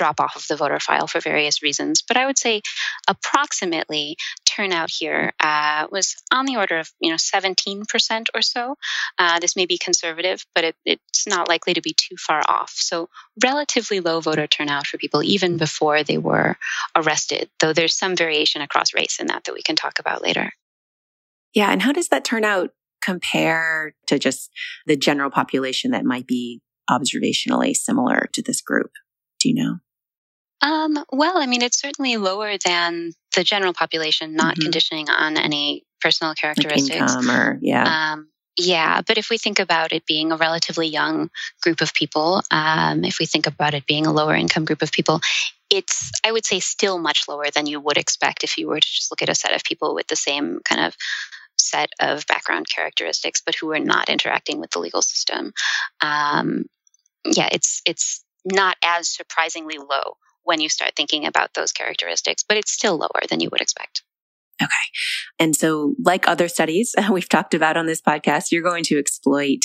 drop 0.00 0.18
off 0.18 0.34
of 0.34 0.48
the 0.48 0.56
voter 0.56 0.80
file 0.80 1.06
for 1.06 1.20
various 1.20 1.62
reasons. 1.62 2.00
But 2.00 2.16
I 2.16 2.24
would 2.24 2.38
say 2.38 2.62
approximately 3.06 4.16
turnout 4.46 4.88
here 4.90 5.34
uh, 5.40 5.88
was 5.92 6.16
on 6.32 6.46
the 6.46 6.56
order 6.56 6.78
of 6.78 6.90
you 7.00 7.10
know 7.10 7.16
17% 7.16 8.26
or 8.34 8.40
so. 8.40 8.76
Uh, 9.18 9.38
this 9.40 9.56
may 9.56 9.66
be 9.66 9.76
conservative, 9.76 10.46
but 10.54 10.64
it, 10.64 10.76
it's 10.86 11.28
not 11.28 11.48
likely 11.48 11.74
to 11.74 11.82
be 11.82 11.92
too 11.92 12.16
far 12.16 12.40
off. 12.48 12.70
So 12.70 13.10
relatively 13.44 14.00
low 14.00 14.20
voter 14.20 14.46
turnout 14.46 14.86
for 14.86 14.96
people 14.96 15.22
even 15.22 15.58
before 15.58 16.02
they 16.02 16.16
were 16.16 16.56
arrested, 16.96 17.50
though 17.60 17.74
there's 17.74 17.94
some 17.94 18.16
variation 18.16 18.62
across 18.62 18.94
race 18.94 19.20
in 19.20 19.26
that 19.26 19.44
that 19.44 19.54
we 19.54 19.62
can 19.62 19.76
talk 19.76 19.98
about 19.98 20.22
later. 20.22 20.50
Yeah, 21.54 21.70
and 21.70 21.82
how 21.82 21.92
does 21.92 22.08
that 22.08 22.24
turnout 22.24 22.70
compare 23.02 23.94
to 24.06 24.18
just 24.18 24.48
the 24.86 24.96
general 24.96 25.30
population 25.30 25.90
that 25.90 26.06
might 26.06 26.26
be 26.26 26.62
observationally 26.88 27.74
similar 27.74 28.30
to 28.32 28.42
this 28.42 28.62
group? 28.62 28.92
Do 29.40 29.50
you 29.50 29.54
know? 29.54 29.80
Um, 30.62 31.04
well, 31.12 31.38
I 31.38 31.46
mean, 31.46 31.62
it's 31.62 31.80
certainly 31.80 32.16
lower 32.16 32.56
than 32.64 33.12
the 33.34 33.44
general 33.44 33.72
population, 33.72 34.34
not 34.34 34.54
mm-hmm. 34.54 34.62
conditioning 34.62 35.08
on 35.08 35.36
any 35.36 35.84
personal 36.00 36.34
characteristics. 36.34 36.90
Like 36.90 37.00
income 37.00 37.30
or, 37.30 37.58
yeah. 37.62 38.12
Um, 38.12 38.28
yeah, 38.58 39.00
but 39.00 39.16
if 39.16 39.30
we 39.30 39.38
think 39.38 39.58
about 39.58 39.92
it 39.92 40.04
being 40.04 40.32
a 40.32 40.36
relatively 40.36 40.86
young 40.86 41.30
group 41.62 41.80
of 41.80 41.94
people, 41.94 42.42
um, 42.50 43.04
if 43.04 43.18
we 43.18 43.26
think 43.26 43.46
about 43.46 43.74
it 43.74 43.86
being 43.86 44.06
a 44.06 44.12
lower 44.12 44.34
income 44.34 44.64
group 44.64 44.82
of 44.82 44.92
people, 44.92 45.20
it's, 45.70 46.10
I 46.26 46.32
would 46.32 46.44
say, 46.44 46.60
still 46.60 46.98
much 46.98 47.22
lower 47.28 47.46
than 47.54 47.66
you 47.66 47.80
would 47.80 47.96
expect 47.96 48.44
if 48.44 48.58
you 48.58 48.66
were 48.68 48.80
to 48.80 48.86
just 48.86 49.10
look 49.10 49.22
at 49.22 49.28
a 49.28 49.34
set 49.34 49.54
of 49.54 49.62
people 49.64 49.94
with 49.94 50.08
the 50.08 50.16
same 50.16 50.60
kind 50.64 50.84
of 50.84 50.96
set 51.58 51.90
of 52.00 52.26
background 52.26 52.66
characteristics, 52.68 53.40
but 53.44 53.54
who 53.54 53.72
are 53.72 53.78
not 53.78 54.08
interacting 54.08 54.60
with 54.60 54.70
the 54.70 54.80
legal 54.80 55.02
system. 55.02 55.52
Um, 56.00 56.64
yeah, 57.24 57.48
it's 57.52 57.82
it's 57.86 58.24
not 58.44 58.76
as 58.84 59.08
surprisingly 59.08 59.78
low 59.78 60.16
when 60.44 60.60
you 60.60 60.68
start 60.68 60.92
thinking 60.96 61.26
about 61.26 61.54
those 61.54 61.72
characteristics, 61.72 62.44
but 62.46 62.56
it's 62.56 62.72
still 62.72 62.96
lower 62.96 63.22
than 63.28 63.40
you 63.40 63.48
would 63.50 63.60
expect. 63.60 64.02
Okay. 64.62 64.68
And 65.38 65.56
so, 65.56 65.94
like 66.04 66.28
other 66.28 66.48
studies 66.48 66.94
we've 67.10 67.28
talked 67.28 67.54
about 67.54 67.76
on 67.76 67.86
this 67.86 68.02
podcast, 68.02 68.52
you're 68.52 68.62
going 68.62 68.84
to 68.84 68.98
exploit 68.98 69.60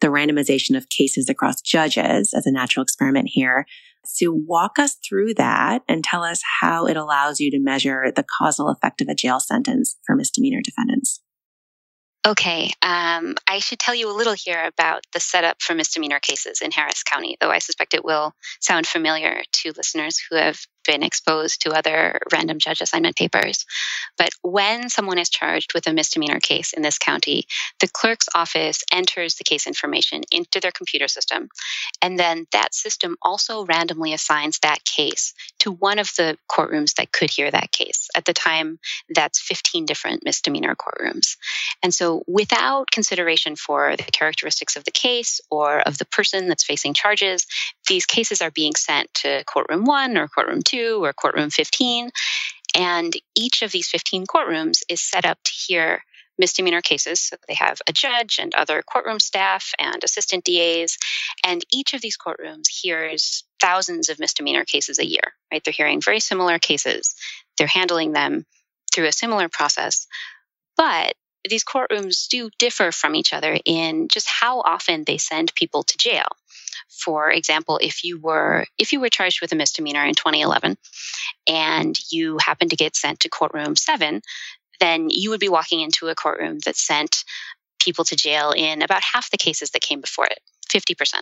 the 0.00 0.08
randomization 0.08 0.76
of 0.76 0.88
cases 0.88 1.28
across 1.28 1.60
judges 1.60 2.34
as 2.34 2.46
a 2.46 2.52
natural 2.52 2.82
experiment 2.82 3.28
here. 3.30 3.64
So, 4.04 4.32
walk 4.32 4.78
us 4.78 4.96
through 5.08 5.34
that 5.34 5.82
and 5.88 6.02
tell 6.02 6.24
us 6.24 6.40
how 6.60 6.86
it 6.86 6.96
allows 6.96 7.38
you 7.38 7.50
to 7.52 7.60
measure 7.60 8.10
the 8.14 8.24
causal 8.38 8.70
effect 8.70 9.00
of 9.00 9.08
a 9.08 9.14
jail 9.14 9.38
sentence 9.38 9.96
for 10.04 10.16
misdemeanor 10.16 10.62
defendants. 10.62 11.20
Okay, 12.26 12.70
um, 12.82 13.34
I 13.48 13.60
should 13.60 13.78
tell 13.78 13.94
you 13.94 14.10
a 14.10 14.16
little 14.16 14.34
here 14.34 14.62
about 14.66 15.04
the 15.14 15.20
setup 15.20 15.62
for 15.62 15.74
misdemeanor 15.74 16.20
cases 16.20 16.60
in 16.60 16.70
Harris 16.70 17.02
County, 17.02 17.38
though 17.40 17.50
I 17.50 17.60
suspect 17.60 17.94
it 17.94 18.04
will 18.04 18.34
sound 18.60 18.86
familiar 18.86 19.42
to 19.50 19.72
listeners 19.74 20.20
who 20.28 20.36
have 20.36 20.60
been 20.86 21.02
exposed 21.02 21.62
to 21.62 21.72
other 21.72 22.20
random 22.32 22.58
judge 22.58 22.80
assignment 22.80 23.16
papers. 23.16 23.66
But 24.16 24.30
when 24.42 24.88
someone 24.88 25.18
is 25.18 25.30
charged 25.30 25.74
with 25.74 25.86
a 25.86 25.92
misdemeanor 25.92 26.40
case 26.40 26.72
in 26.72 26.82
this 26.82 26.98
county, 26.98 27.46
the 27.80 27.88
clerk's 27.88 28.28
office 28.34 28.82
enters 28.92 29.36
the 29.36 29.44
case 29.44 29.66
information 29.66 30.22
into 30.30 30.60
their 30.60 30.72
computer 30.72 31.08
system. 31.08 31.48
And 32.02 32.18
then 32.18 32.46
that 32.52 32.74
system 32.74 33.16
also 33.22 33.64
randomly 33.64 34.12
assigns 34.12 34.58
that 34.60 34.84
case 34.84 35.34
to 35.60 35.72
one 35.72 35.98
of 35.98 36.08
the 36.16 36.38
courtrooms 36.50 36.94
that 36.94 37.12
could 37.12 37.30
hear 37.30 37.50
that 37.50 37.72
case. 37.72 38.08
At 38.14 38.24
the 38.24 38.32
time, 38.32 38.78
that's 39.08 39.40
15 39.40 39.84
different 39.86 40.24
misdemeanor 40.24 40.74
courtrooms. 40.74 41.36
And 41.82 41.92
so, 41.94 42.22
without 42.26 42.90
consideration 42.90 43.56
for 43.56 43.96
the 43.96 44.02
characteristics 44.04 44.76
of 44.76 44.84
the 44.84 44.90
case 44.90 45.40
or 45.50 45.80
of 45.80 45.98
the 45.98 46.04
person 46.04 46.48
that's 46.48 46.64
facing 46.64 46.94
charges, 46.94 47.46
these 47.88 48.06
cases 48.06 48.42
are 48.42 48.50
being 48.50 48.74
sent 48.74 49.12
to 49.14 49.44
courtroom 49.44 49.84
one 49.84 50.16
or 50.16 50.28
courtroom 50.28 50.62
two 50.62 50.69
or 50.78 51.12
courtroom 51.12 51.50
15. 51.50 52.10
And 52.74 53.12
each 53.34 53.62
of 53.62 53.72
these 53.72 53.88
15 53.88 54.26
courtrooms 54.26 54.82
is 54.88 55.00
set 55.00 55.24
up 55.24 55.38
to 55.44 55.52
hear 55.52 56.04
misdemeanor 56.38 56.80
cases. 56.80 57.20
So 57.20 57.36
they 57.46 57.54
have 57.54 57.80
a 57.86 57.92
judge 57.92 58.38
and 58.40 58.54
other 58.54 58.82
courtroom 58.82 59.20
staff 59.20 59.72
and 59.78 60.02
assistant 60.02 60.44
DAs. 60.44 60.96
And 61.44 61.62
each 61.72 61.94
of 61.94 62.00
these 62.00 62.16
courtrooms 62.16 62.68
hears 62.68 63.44
thousands 63.60 64.08
of 64.08 64.18
misdemeanor 64.18 64.64
cases 64.64 64.98
a 64.98 65.06
year, 65.06 65.34
right? 65.52 65.62
They're 65.62 65.72
hearing 65.72 66.00
very 66.00 66.20
similar 66.20 66.58
cases. 66.58 67.14
They're 67.58 67.66
handling 67.66 68.12
them 68.12 68.46
through 68.92 69.06
a 69.06 69.12
similar 69.12 69.48
process. 69.48 70.06
But 70.76 71.14
these 71.48 71.64
courtrooms 71.64 72.28
do 72.28 72.50
differ 72.58 72.92
from 72.92 73.14
each 73.14 73.32
other 73.32 73.58
in 73.64 74.08
just 74.08 74.28
how 74.28 74.60
often 74.60 75.04
they 75.04 75.18
send 75.18 75.54
people 75.54 75.82
to 75.82 75.98
jail 75.98 76.26
for 76.90 77.30
example, 77.30 77.78
if 77.82 78.04
you 78.04 78.18
were 78.18 78.66
if 78.78 78.92
you 78.92 79.00
were 79.00 79.08
charged 79.08 79.40
with 79.40 79.52
a 79.52 79.56
misdemeanor 79.56 80.04
in 80.04 80.14
2011 80.14 80.76
and 81.48 81.96
you 82.10 82.38
happen 82.38 82.68
to 82.68 82.76
get 82.76 82.96
sent 82.96 83.20
to 83.20 83.28
courtroom 83.28 83.76
7, 83.76 84.20
then 84.80 85.08
you 85.10 85.30
would 85.30 85.40
be 85.40 85.48
walking 85.48 85.80
into 85.80 86.08
a 86.08 86.14
courtroom 86.14 86.58
that 86.64 86.76
sent 86.76 87.24
people 87.80 88.04
to 88.04 88.16
jail 88.16 88.52
in 88.52 88.82
about 88.82 89.02
half 89.02 89.30
the 89.30 89.38
cases 89.38 89.70
that 89.70 89.82
came 89.82 90.00
before 90.00 90.26
it, 90.26 90.40
50%. 90.70 91.20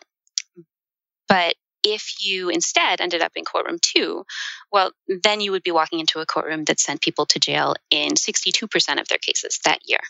But 1.29 1.55
if 1.85 2.15
you 2.21 2.49
instead 2.49 3.01
ended 3.01 3.23
up 3.23 3.33
in 3.37 3.45
courtroom 3.45 3.79
two, 3.81 4.25
well, 4.73 4.91
then 5.23 5.41
you 5.41 5.53
would 5.53 5.63
be 5.63 5.71
walking 5.71 6.01
into 6.01 6.19
a 6.19 6.27
courtroom 6.27 6.65
that 6.65 6.81
sent 6.81 7.03
people 7.03 7.27
to 7.27 7.39
jail 7.39 7.77
in 7.91 8.13
62% 8.13 9.01
of 9.01 9.09
their 9.09 9.19
cases 9.19 9.61
that 9.65 9.81
year. 9.87 10.01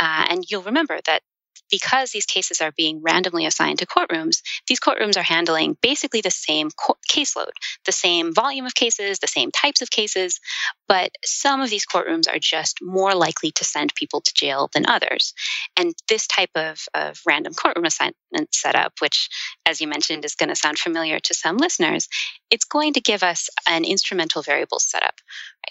Uh, 0.00 0.26
and 0.30 0.44
you'll 0.48 0.62
remember 0.62 0.98
that 1.06 1.22
because 1.70 2.10
these 2.10 2.26
cases 2.26 2.60
are 2.60 2.72
being 2.76 3.00
randomly 3.02 3.46
assigned 3.46 3.78
to 3.78 3.86
courtrooms, 3.86 4.42
these 4.66 4.80
courtrooms 4.80 5.16
are 5.16 5.22
handling 5.22 5.76
basically 5.82 6.20
the 6.20 6.30
same 6.30 6.70
co- 6.70 6.96
caseload, 7.10 7.52
the 7.84 7.92
same 7.92 8.34
volume 8.34 8.66
of 8.66 8.74
cases, 8.74 9.18
the 9.18 9.26
same 9.26 9.50
types 9.50 9.82
of 9.82 9.90
cases, 9.90 10.40
but 10.86 11.10
some 11.24 11.60
of 11.60 11.70
these 11.70 11.86
courtrooms 11.86 12.32
are 12.32 12.38
just 12.38 12.78
more 12.82 13.14
likely 13.14 13.50
to 13.52 13.64
send 13.64 13.94
people 13.94 14.20
to 14.20 14.32
jail 14.34 14.70
than 14.72 14.86
others. 14.86 15.34
And 15.76 15.94
this 16.08 16.26
type 16.26 16.50
of, 16.54 16.84
of 16.94 17.20
random 17.26 17.54
courtroom 17.54 17.84
assignment 17.84 18.14
setup, 18.52 18.94
which, 19.00 19.28
as 19.66 19.80
you 19.80 19.88
mentioned, 19.88 20.24
is 20.24 20.34
going 20.34 20.48
to 20.48 20.56
sound 20.56 20.78
familiar 20.78 21.18
to 21.20 21.34
some 21.34 21.56
listeners, 21.56 22.08
it's 22.50 22.64
going 22.64 22.94
to 22.94 23.00
give 23.00 23.22
us 23.22 23.48
an 23.68 23.84
instrumental 23.84 24.42
variable 24.42 24.78
setup. 24.78 25.20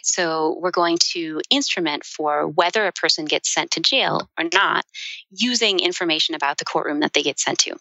So 0.04 0.58
we're 0.60 0.72
going 0.72 0.98
to 1.14 1.42
instrument 1.50 2.04
for 2.04 2.48
whether 2.48 2.86
a 2.86 2.92
person 2.92 3.26
gets 3.26 3.54
sent 3.54 3.72
to 3.72 3.80
jail 3.80 4.30
or 4.38 4.46
not 4.54 4.86
using 5.30 5.80
information 5.80 6.36
about 6.36 6.58
the 6.58 6.66
courtroom 6.66 7.00
that 7.02 7.14
they 7.14 7.24
get 7.24 7.40
sent 7.40 7.60
to. 7.60 7.76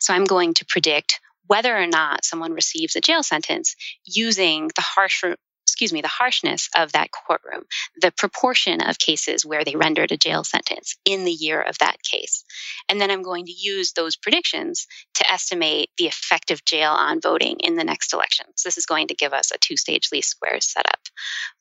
So 0.00 0.14
I'm 0.14 0.24
going 0.24 0.54
to 0.54 0.66
predict 0.66 1.20
whether 1.46 1.76
or 1.76 1.86
not 1.86 2.24
someone 2.24 2.52
receives 2.52 2.94
a 2.94 3.00
jail 3.00 3.22
sentence 3.22 3.74
using 4.04 4.68
the 4.68 4.82
harsh 4.82 5.24
excuse 5.70 5.92
me, 5.92 6.00
the 6.00 6.08
harshness 6.08 6.68
of 6.76 6.92
that 6.92 7.10
courtroom, 7.12 7.62
the 8.00 8.10
proportion 8.10 8.80
of 8.82 8.98
cases 8.98 9.46
where 9.46 9.64
they 9.64 9.76
rendered 9.76 10.10
a 10.10 10.16
jail 10.16 10.42
sentence 10.42 10.96
in 11.04 11.24
the 11.24 11.30
year 11.32 11.62
of 11.62 11.78
that 11.78 12.02
case. 12.02 12.44
And 12.88 13.00
then 13.00 13.10
I'm 13.10 13.22
going 13.22 13.46
to 13.46 13.52
use 13.52 13.92
those 13.92 14.16
predictions 14.16 14.88
to 15.14 15.30
estimate 15.30 15.90
the 15.96 16.08
effect 16.08 16.50
of 16.50 16.64
jail 16.64 16.90
on 16.90 17.20
voting 17.20 17.58
in 17.60 17.76
the 17.76 17.84
next 17.84 18.12
election. 18.12 18.46
So 18.56 18.66
this 18.68 18.78
is 18.78 18.86
going 18.86 19.08
to 19.08 19.14
give 19.14 19.32
us 19.32 19.52
a 19.52 19.58
two 19.58 19.76
stage 19.76 20.08
least 20.12 20.30
squares 20.30 20.66
setup. 20.66 21.00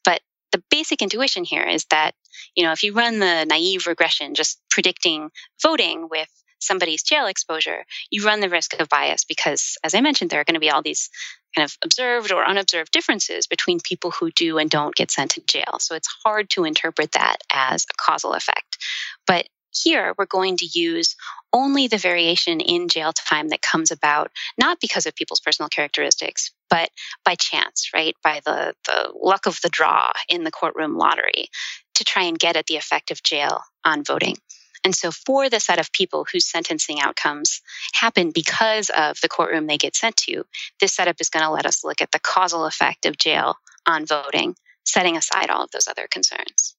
But 0.03 0.21
the 0.51 0.63
basic 0.71 1.03
intuition 1.03 1.43
here 1.43 1.63
is 1.63 1.85
that, 1.91 2.15
you 2.55 2.63
know, 2.63 2.71
if 2.71 2.81
you 2.81 2.93
run 2.93 3.19
the 3.19 3.45
naive 3.47 3.85
regression, 3.85 4.33
just 4.33 4.59
predicting 4.71 5.29
voting 5.61 6.07
with 6.09 6.29
somebody's 6.59 7.03
jail 7.03 7.27
exposure, 7.27 7.85
you 8.09 8.25
run 8.25 8.39
the 8.39 8.49
risk 8.49 8.79
of 8.79 8.89
bias 8.89 9.23
because, 9.23 9.77
as 9.83 9.93
I 9.93 10.01
mentioned, 10.01 10.29
there 10.29 10.41
are 10.41 10.43
going 10.43 10.55
to 10.55 10.59
be 10.59 10.69
all 10.69 10.81
these 10.81 11.09
kind 11.55 11.65
of 11.65 11.77
observed 11.83 12.31
or 12.31 12.45
unobserved 12.45 12.91
differences 12.91 13.47
between 13.47 13.79
people 13.79 14.11
who 14.11 14.31
do 14.31 14.57
and 14.57 14.69
don't 14.69 14.95
get 14.95 15.11
sent 15.11 15.31
to 15.31 15.41
jail. 15.47 15.79
So 15.79 15.95
it's 15.95 16.09
hard 16.23 16.49
to 16.51 16.63
interpret 16.63 17.13
that 17.13 17.37
as 17.51 17.85
a 17.85 17.93
causal 17.97 18.33
effect. 18.33 18.77
But 19.25 19.47
here, 19.71 20.13
we're 20.17 20.25
going 20.25 20.57
to 20.57 20.65
use 20.65 21.15
only 21.53 21.87
the 21.87 21.97
variation 21.97 22.59
in 22.59 22.89
jail 22.89 23.13
time 23.13 23.49
that 23.49 23.61
comes 23.61 23.91
about 23.91 24.31
not 24.57 24.79
because 24.79 25.05
of 25.05 25.15
people's 25.15 25.39
personal 25.39 25.69
characteristics, 25.69 26.51
but 26.69 26.89
by 27.23 27.35
chance, 27.35 27.89
right? 27.93 28.15
By 28.23 28.41
the, 28.45 28.73
the 28.85 29.11
luck 29.15 29.45
of 29.45 29.59
the 29.61 29.69
draw 29.69 30.11
in 30.27 30.43
the 30.43 30.51
courtroom 30.51 30.97
lottery 30.97 31.49
to 31.95 32.03
try 32.03 32.23
and 32.23 32.39
get 32.39 32.55
at 32.55 32.65
the 32.67 32.77
effect 32.77 33.11
of 33.11 33.23
jail 33.23 33.61
on 33.85 34.03
voting. 34.03 34.37
And 34.83 34.95
so, 34.95 35.11
for 35.11 35.49
the 35.49 35.59
set 35.59 35.79
of 35.79 35.91
people 35.91 36.25
whose 36.31 36.49
sentencing 36.49 36.99
outcomes 37.01 37.61
happen 37.93 38.31
because 38.33 38.89
of 38.95 39.19
the 39.21 39.29
courtroom 39.29 39.67
they 39.67 39.77
get 39.77 39.95
sent 39.95 40.15
to, 40.17 40.45
this 40.79 40.93
setup 40.93 41.17
is 41.19 41.29
going 41.29 41.43
to 41.43 41.51
let 41.51 41.65
us 41.65 41.83
look 41.83 42.01
at 42.01 42.11
the 42.11 42.19
causal 42.19 42.65
effect 42.65 43.05
of 43.05 43.17
jail 43.17 43.55
on 43.85 44.05
voting, 44.05 44.55
setting 44.85 45.17
aside 45.17 45.49
all 45.49 45.63
of 45.63 45.71
those 45.71 45.87
other 45.87 46.07
concerns. 46.09 46.75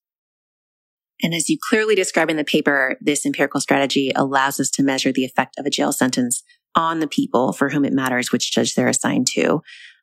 And 1.23 1.33
as 1.33 1.49
you 1.49 1.57
clearly 1.69 1.93
describe 1.93 2.29
in 2.29 2.37
the 2.37 2.43
paper, 2.43 2.97
this 2.99 3.25
empirical 3.25 3.61
strategy 3.61 4.11
allows 4.15 4.59
us 4.59 4.71
to 4.71 4.83
measure 4.83 5.11
the 5.11 5.25
effect 5.25 5.55
of 5.59 5.65
a 5.65 5.69
jail 5.69 5.91
sentence 5.91 6.43
on 6.73 6.99
the 6.99 7.07
people 7.07 7.53
for 7.53 7.69
whom 7.69 7.85
it 7.85 7.93
matters 7.93 8.31
which 8.31 8.51
judge 8.51 8.73
they're 8.73 8.87
assigned 8.87 9.27
to. 9.27 9.61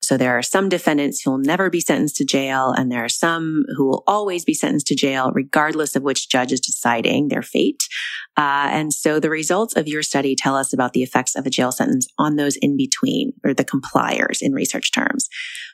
So 0.08 0.16
there 0.16 0.38
are 0.38 0.42
some 0.42 0.70
defendants 0.70 1.20
who 1.20 1.32
will 1.32 1.36
never 1.36 1.68
be 1.68 1.82
sentenced 1.82 2.16
to 2.16 2.24
jail, 2.24 2.72
and 2.74 2.90
there 2.90 3.04
are 3.04 3.10
some 3.10 3.66
who 3.76 3.86
will 3.86 4.04
always 4.06 4.42
be 4.42 4.54
sentenced 4.54 4.86
to 4.86 4.96
jail, 4.96 5.32
regardless 5.34 5.94
of 5.94 6.02
which 6.02 6.30
judge 6.30 6.50
is 6.50 6.60
deciding 6.60 7.28
their 7.28 7.42
fate. 7.42 7.82
Uh, 8.34 8.68
and 8.70 8.90
so 8.94 9.20
the 9.20 9.28
results 9.28 9.76
of 9.76 9.86
your 9.86 10.02
study 10.02 10.34
tell 10.34 10.56
us 10.56 10.72
about 10.72 10.94
the 10.94 11.02
effects 11.02 11.36
of 11.36 11.44
a 11.44 11.50
jail 11.50 11.70
sentence 11.70 12.06
on 12.16 12.36
those 12.36 12.56
in 12.56 12.74
between, 12.74 13.34
or 13.44 13.52
the 13.52 13.64
compliers 13.64 14.40
in 14.40 14.54
research 14.54 14.94
terms. 14.94 15.28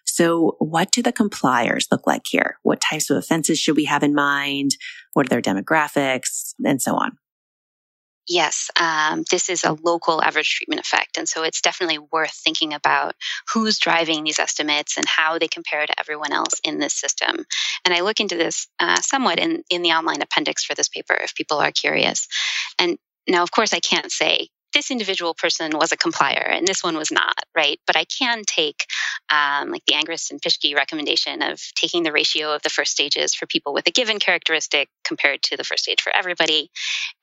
So 0.05 0.57
what 0.59 0.90
do 0.90 1.01
the 1.01 1.12
compliers 1.12 1.87
look 1.92 2.05
like 2.05 2.23
here? 2.29 2.59
What 2.64 2.81
types 2.81 3.11
of 3.11 3.16
offenses 3.16 3.61
should 3.61 3.77
we 3.77 3.85
have 3.85 4.03
in 4.03 4.16
mind? 4.16 4.73
What 5.12 5.27
are 5.27 5.29
their 5.29 5.42
demographics 5.42 6.55
and 6.64 6.83
so 6.83 6.97
on? 6.97 7.18
Yes, 8.27 8.71
um, 8.81 9.25
this 9.31 9.51
is 9.51 9.65
a 9.65 9.77
local 9.83 10.23
average 10.23 10.57
treatment 10.57 10.81
effect. 10.81 11.19
And 11.19 11.29
so 11.29 11.43
it's 11.43 11.61
definitely 11.61 11.99
worth 11.99 12.33
thinking 12.33 12.73
about 12.73 13.15
who's 13.53 13.79
driving 13.79 14.25
these 14.25 14.39
estimates 14.39 14.97
and 14.97 15.07
how 15.07 15.39
they 15.39 15.49
compare 15.49 15.87
to 15.87 16.01
everyone 16.01 16.33
else 16.33 16.59
in 16.65 16.79
this 16.79 16.95
system. 16.95 17.45
And 17.85 17.95
I 17.95 18.01
look 18.01 18.21
into 18.21 18.37
this 18.37 18.67
uh, 18.81 18.97
somewhat 18.97 19.39
in, 19.39 19.63
in 19.69 19.83
the 19.83 19.91
online 19.91 20.23
appendix 20.23 20.65
for 20.65 20.75
this 20.75 20.89
paper 20.89 21.15
if 21.15 21.35
people 21.35 21.59
are 21.59 21.73
curious. 21.73 22.27
And 22.79 22.97
now, 23.29 23.43
of 23.43 23.51
course, 23.51 23.75
I 23.75 23.81
can't 23.81 24.11
say 24.11 24.49
this 24.75 24.91
individual 24.91 25.35
person 25.35 25.73
was 25.75 25.93
a 25.93 25.97
complier 25.97 26.47
and 26.51 26.67
this 26.67 26.83
one 26.83 26.97
was 26.97 27.11
not, 27.11 27.39
right? 27.57 27.81
But 27.87 27.97
I 27.97 28.05
can 28.05 28.43
take 28.47 28.85
um, 29.31 29.71
like 29.71 29.85
the 29.87 29.95
Angrist 29.95 30.31
and 30.31 30.43
Pischke 30.43 30.75
recommendation 30.75 31.43
of 31.43 31.61
taking 31.75 32.03
the 32.03 32.13
ratio 32.13 32.55
of 32.55 32.63
the 32.63 32.71
first 32.71 32.93
stages 32.93 33.35
for 33.35 33.47
people 33.47 33.73
with 33.73 33.87
a 33.87 33.91
given 33.91 34.19
characteristic 34.19 34.89
compared 35.05 35.43
to 35.45 35.57
the 35.57 35.65
first 35.65 35.85
stage 35.85 36.03
for 36.03 36.15
everybody. 36.15 36.71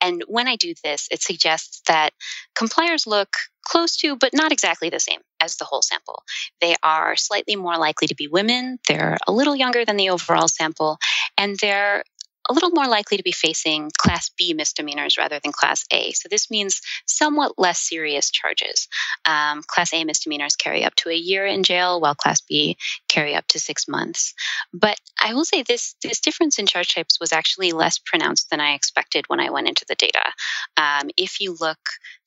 And 0.00 0.24
when 0.26 0.48
I 0.48 0.56
do 0.56 0.74
this, 0.82 1.08
it 1.10 1.22
suggests 1.22 1.82
that 1.86 2.10
compliers 2.54 3.06
look 3.06 3.36
close 3.64 3.96
to, 3.96 4.16
but 4.16 4.34
not 4.34 4.52
exactly 4.52 4.90
the 4.90 5.00
same 5.00 5.20
as 5.40 5.56
the 5.56 5.64
whole 5.64 5.82
sample. 5.82 6.22
They 6.60 6.74
are 6.82 7.16
slightly 7.16 7.56
more 7.56 7.76
likely 7.76 8.08
to 8.08 8.14
be 8.14 8.28
women. 8.28 8.78
They're 8.88 9.18
a 9.26 9.32
little 9.32 9.56
younger 9.56 9.84
than 9.84 9.96
the 9.96 10.10
overall 10.10 10.48
sample, 10.48 10.98
and 11.38 11.56
they're 11.58 12.04
a 12.48 12.52
little 12.52 12.70
more 12.70 12.86
likely 12.86 13.16
to 13.16 13.22
be 13.22 13.32
facing 13.32 13.90
Class 13.98 14.30
B 14.36 14.54
misdemeanors 14.54 15.16
rather 15.16 15.38
than 15.42 15.52
Class 15.52 15.84
A. 15.92 16.12
So 16.12 16.28
this 16.28 16.50
means 16.50 16.80
somewhat 17.06 17.58
less 17.58 17.78
serious 17.78 18.30
charges. 18.30 18.88
Um, 19.24 19.62
class 19.66 19.92
A 19.92 20.04
misdemeanors 20.04 20.56
carry 20.56 20.84
up 20.84 20.94
to 20.96 21.10
a 21.10 21.14
year 21.14 21.46
in 21.46 21.62
jail, 21.62 22.00
while 22.00 22.14
Class 22.14 22.40
B 22.40 22.76
carry 23.08 23.34
up 23.34 23.46
to 23.48 23.60
six 23.60 23.86
months. 23.86 24.34
But 24.72 24.96
I 25.20 25.34
will 25.34 25.44
say 25.44 25.62
this 25.62 25.94
this 26.02 26.20
difference 26.20 26.58
in 26.58 26.66
charge 26.66 26.94
types 26.94 27.20
was 27.20 27.32
actually 27.32 27.72
less 27.72 27.98
pronounced 27.98 28.50
than 28.50 28.60
I 28.60 28.74
expected 28.74 29.24
when 29.28 29.40
I 29.40 29.50
went 29.50 29.68
into 29.68 29.84
the 29.88 29.94
data. 29.94 30.32
Um, 30.76 31.10
if 31.16 31.40
you 31.40 31.56
look 31.60 31.78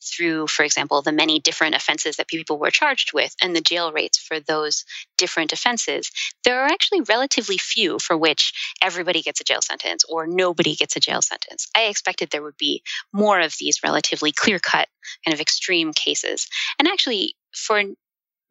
through, 0.01 0.47
for 0.47 0.63
example, 0.63 1.01
the 1.01 1.11
many 1.11 1.39
different 1.39 1.75
offenses 1.75 2.17
that 2.17 2.27
people 2.27 2.59
were 2.59 2.71
charged 2.71 3.11
with 3.13 3.35
and 3.41 3.55
the 3.55 3.61
jail 3.61 3.91
rates 3.91 4.17
for 4.17 4.39
those 4.39 4.85
different 5.17 5.51
offenses, 5.51 6.11
there 6.43 6.61
are 6.61 6.67
actually 6.67 7.01
relatively 7.01 7.57
few 7.57 7.99
for 7.99 8.15
which 8.15 8.75
everybody 8.81 9.21
gets 9.21 9.41
a 9.41 9.43
jail 9.43 9.61
sentence 9.61 10.04
or 10.09 10.27
nobody 10.27 10.75
gets 10.75 10.95
a 10.95 10.99
jail 10.99 11.21
sentence. 11.21 11.67
I 11.75 11.83
expected 11.83 12.29
there 12.29 12.43
would 12.43 12.57
be 12.57 12.83
more 13.13 13.39
of 13.39 13.55
these 13.59 13.83
relatively 13.83 14.31
clear 14.31 14.59
cut 14.59 14.87
kind 15.25 15.33
of 15.33 15.41
extreme 15.41 15.93
cases. 15.93 16.47
And 16.79 16.87
actually, 16.87 17.35
for 17.55 17.81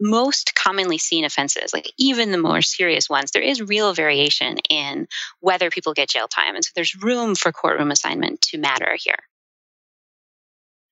most 0.00 0.54
commonly 0.54 0.98
seen 0.98 1.24
offenses, 1.24 1.72
like 1.72 1.92
even 1.98 2.32
the 2.32 2.38
more 2.38 2.62
serious 2.62 3.08
ones, 3.08 3.30
there 3.30 3.42
is 3.42 3.62
real 3.62 3.94
variation 3.94 4.58
in 4.70 5.06
whether 5.40 5.70
people 5.70 5.94
get 5.94 6.08
jail 6.08 6.28
time. 6.28 6.54
And 6.54 6.64
so 6.64 6.70
there's 6.74 6.96
room 7.02 7.34
for 7.34 7.52
courtroom 7.52 7.90
assignment 7.90 8.42
to 8.42 8.58
matter 8.58 8.96
here. 8.98 9.18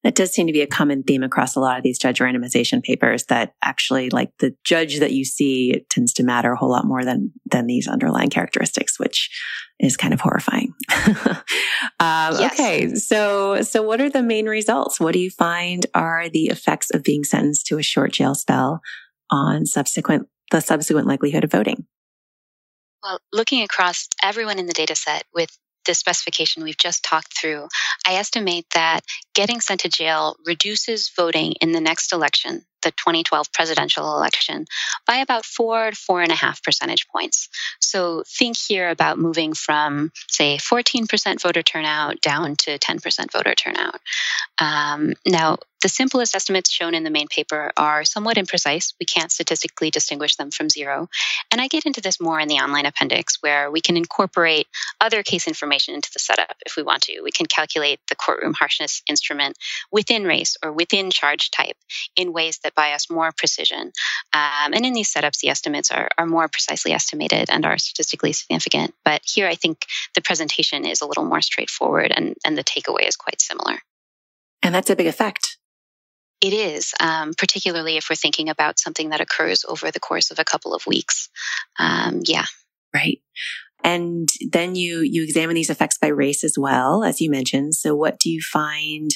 That 0.05 0.17
does 0.17 0.33
seem 0.33 0.49
to 0.49 0.53
be 0.53 0.63
a 0.63 0.67
common 0.67 1.05
theme 1.05 1.23
across 1.23 1.55
a 1.55 1.61
lot 1.61 1.79
of 1.79 1.85
these 1.85 1.99
judge 1.99 2.19
randomization 2.19 2.83
papers 2.83 3.25
that 3.27 3.55
actually 3.63 4.11
like 4.11 4.33
the 4.39 4.55
judge 4.65 4.99
that 4.99 5.13
you 5.13 5.25
see 5.25 5.85
tends 5.91 6.13
to 6.15 6.25
matter 6.25 6.53
a 6.53 6.57
whole 6.57 6.71
lot 6.71 6.87
more 6.87 7.05
than, 7.05 7.33
than 7.47 7.67
these 7.67 7.87
underlying 7.87 8.31
characteristics, 8.31 8.99
which 8.99 9.31
is 9.79 9.97
kind 9.97 10.13
of 10.13 10.21
horrifying. 10.21 10.75
um, 10.97 11.15
yes. 12.01 12.53
Okay. 12.53 12.95
So, 12.95 13.63
so 13.63 13.83
what 13.83 14.01
are 14.01 14.11
the 14.11 14.23
main 14.23 14.47
results? 14.47 14.99
What 14.99 15.13
do 15.13 15.21
you 15.21 15.31
find 15.31 15.87
are 15.95 16.29
the 16.29 16.47
effects 16.47 16.91
of 16.91 17.05
being 17.05 17.23
sentenced 17.23 17.67
to 17.67 17.79
a 17.79 17.83
short 17.83 18.13
jail 18.13 18.35
spell 18.35 18.81
on 19.31 19.67
subsequent, 19.67 20.29
the 20.51 20.61
subsequent 20.61 21.07
likelihood 21.07 21.45
of 21.45 21.53
voting? 21.53 21.87
Well, 23.03 23.19
looking 23.33 23.63
across 23.63 24.09
everyone 24.23 24.59
in 24.59 24.67
the 24.67 24.73
data 24.73 24.95
set 24.95 25.25
with 25.35 25.59
the 25.85 25.95
specification 25.95 26.63
we've 26.63 26.79
just 26.79 27.05
talked 27.05 27.39
through, 27.39 27.69
I 28.07 28.15
estimate 28.15 28.67
that 28.75 29.01
getting 29.35 29.61
sent 29.61 29.81
to 29.81 29.89
jail 29.89 30.37
reduces 30.47 31.11
voting 31.15 31.53
in 31.61 31.73
the 31.73 31.81
next 31.81 32.13
election, 32.13 32.65
the 32.83 32.91
2012 32.93 33.53
presidential 33.53 34.17
election, 34.17 34.67
by 35.07 35.17
about 35.17 35.45
four 35.45 35.91
to 35.91 35.97
four 35.97 36.23
and 36.23 36.33
a 36.33 36.37
half 36.37 36.63
percentage 36.63 37.09
points. 37.09 37.49
So 37.81 38.25
think 38.27 38.57
here 38.57 38.89
about 38.89 39.19
moving 39.19 39.55
from, 39.55 40.13
say, 40.29 40.57
14% 40.57 41.41
voter 41.41 41.63
turnout 41.63 42.21
down 42.21 42.57
to 42.57 42.79
10% 42.79 43.33
voter 43.33 43.55
turnout. 43.55 44.01
Um, 44.59 45.15
now, 45.27 45.59
the 45.83 45.89
simplest 45.89 46.37
estimates 46.37 46.71
shown 46.71 46.95
in 46.95 47.03
the 47.03 47.11
main 47.11 47.27
paper 47.27 47.73
are 47.77 48.05
somewhat 48.05 48.37
imprecise. 48.37 48.95
We 49.01 49.07
can't 49.07 49.33
statistically 49.33 49.91
distinguish 49.91 50.37
them 50.37 50.53
from 50.53 50.71
zero. 50.71 51.09
And 51.51 51.61
I 51.61 51.67
get 51.67 51.87
into 51.87 52.01
this 52.01 52.21
more 52.21 52.39
in 52.39 52.47
the 52.47 52.61
online 52.61 52.87
appendix 52.87 53.43
where 53.43 53.69
we 53.69 53.81
can 53.81 53.97
incorporate 53.97 54.69
other 55.01 55.25
case 55.25 55.49
information 55.49 55.95
into 55.95 56.11
the 56.13 56.21
setup 56.21 56.57
if 56.65 56.77
we 56.77 56.85
want 56.85 57.03
to. 57.03 57.21
We 57.23 57.33
can 57.33 57.47
calculate 57.47 57.99
the 58.09 58.15
courtroom 58.15 58.55
harshness 58.55 59.03
instrument 59.09 59.59
within 59.91 60.23
race 60.25 60.57
or 60.63 60.73
within 60.73 61.11
charge 61.11 61.51
type 61.51 61.77
in 62.15 62.33
ways 62.33 62.61
that 62.63 62.72
buy 62.75 62.93
us 62.93 63.11
more 63.11 63.31
precision. 63.37 63.93
Um, 64.33 64.73
and 64.73 64.85
in 64.85 64.93
these 64.93 65.13
setups, 65.13 65.41
the 65.41 65.49
estimates 65.49 65.91
are, 65.91 66.09
are 66.19 66.27
more 66.27 66.49
precisely 66.49 66.93
estimated 66.93 67.51
and 67.51 67.65
are 67.65 67.79
statistically 67.79 68.33
significant. 68.33 68.95
But 69.05 69.23
here, 69.25 69.47
I 69.47 69.55
think 69.55 69.87
the 70.15 70.23
presentation 70.23 70.85
is 70.85 71.01
a 71.01 71.07
little 71.07 71.25
more 71.25 71.41
straightforward 71.41 72.13
and, 72.15 72.35
and 72.45 72.57
the 72.57 72.65
takeaway 72.65 73.07
is 73.07 73.17
quite 73.17 73.41
similar. 73.41 73.79
And 74.63 74.75
that's 74.75 74.91
a 74.91 74.97
big 74.97 75.07
effect. 75.07 75.59
It 76.41 76.53
is, 76.53 76.93
um, 76.99 77.35
particularly 77.39 77.97
if 77.97 78.09
we're 78.11 78.17
thinking 78.17 78.49
about 78.49 78.81
something 78.81 79.11
that 79.11 79.21
occurs 79.21 79.65
over 79.69 79.91
the 79.91 80.01
course 80.01 80.33
of 80.33 80.41
a 80.41 80.45
couple 80.45 80.75
of 80.75 80.87
weeks. 80.87 81.29
Um, 81.79 82.21
yeah. 82.27 82.47
Right. 82.93 83.21
And 83.85 84.29
then 84.51 84.75
you, 84.75 85.01
you 85.01 85.23
examine 85.23 85.55
these 85.55 85.71
effects 85.71 85.99
by 85.99 86.09
race 86.09 86.45
as 86.45 86.55
well, 86.59 87.05
as 87.05 87.21
you 87.21 87.31
mentioned. 87.31 87.75
So 87.75 87.95
what 87.95 88.19
do 88.19 88.31
you 88.31 88.41
find 88.41 89.11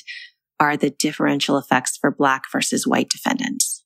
are 0.58 0.76
the 0.76 0.90
differential 0.90 1.58
effects 1.58 1.96
for 1.96 2.10
Black 2.10 2.44
versus 2.50 2.86
white 2.86 3.08
defendants? 3.08 3.84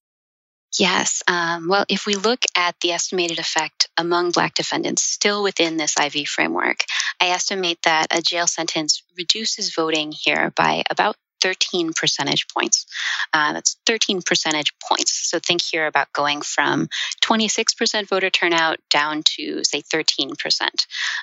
Yes. 0.79 1.23
Um, 1.27 1.67
well, 1.69 1.85
if 1.89 2.07
we 2.07 2.15
look 2.15 2.45
at 2.57 2.77
the 2.81 2.93
estimated 2.93 3.39
effect 3.39 3.89
among 3.97 4.31
Black 4.31 4.55
defendants 4.55 5.03
still 5.03 5.43
within 5.43 5.77
this 5.77 5.97
IV 5.99 6.29
framework, 6.29 6.85
I 7.21 7.31
estimate 7.31 7.81
that 7.83 8.07
a 8.17 8.23
jail 8.23 8.47
sentence 8.47 9.03
reduces 9.19 9.75
voting 9.75 10.13
here 10.13 10.53
by 10.55 10.85
about 10.89 11.17
13 11.41 11.93
percentage 11.95 12.47
points. 12.49 12.87
Uh, 13.33 13.55
that's 13.55 13.77
13 13.87 14.23
percentage 14.23 14.73
points. 14.87 15.31
So 15.31 15.39
think 15.39 15.63
here 15.63 15.87
about 15.87 16.13
going 16.13 16.43
from 16.43 16.89
26% 17.25 18.09
voter 18.09 18.31
turnout 18.31 18.79
down 18.91 19.23
to, 19.37 19.65
say, 19.65 19.83
13%. 19.83 20.33
Uh, 20.63 20.69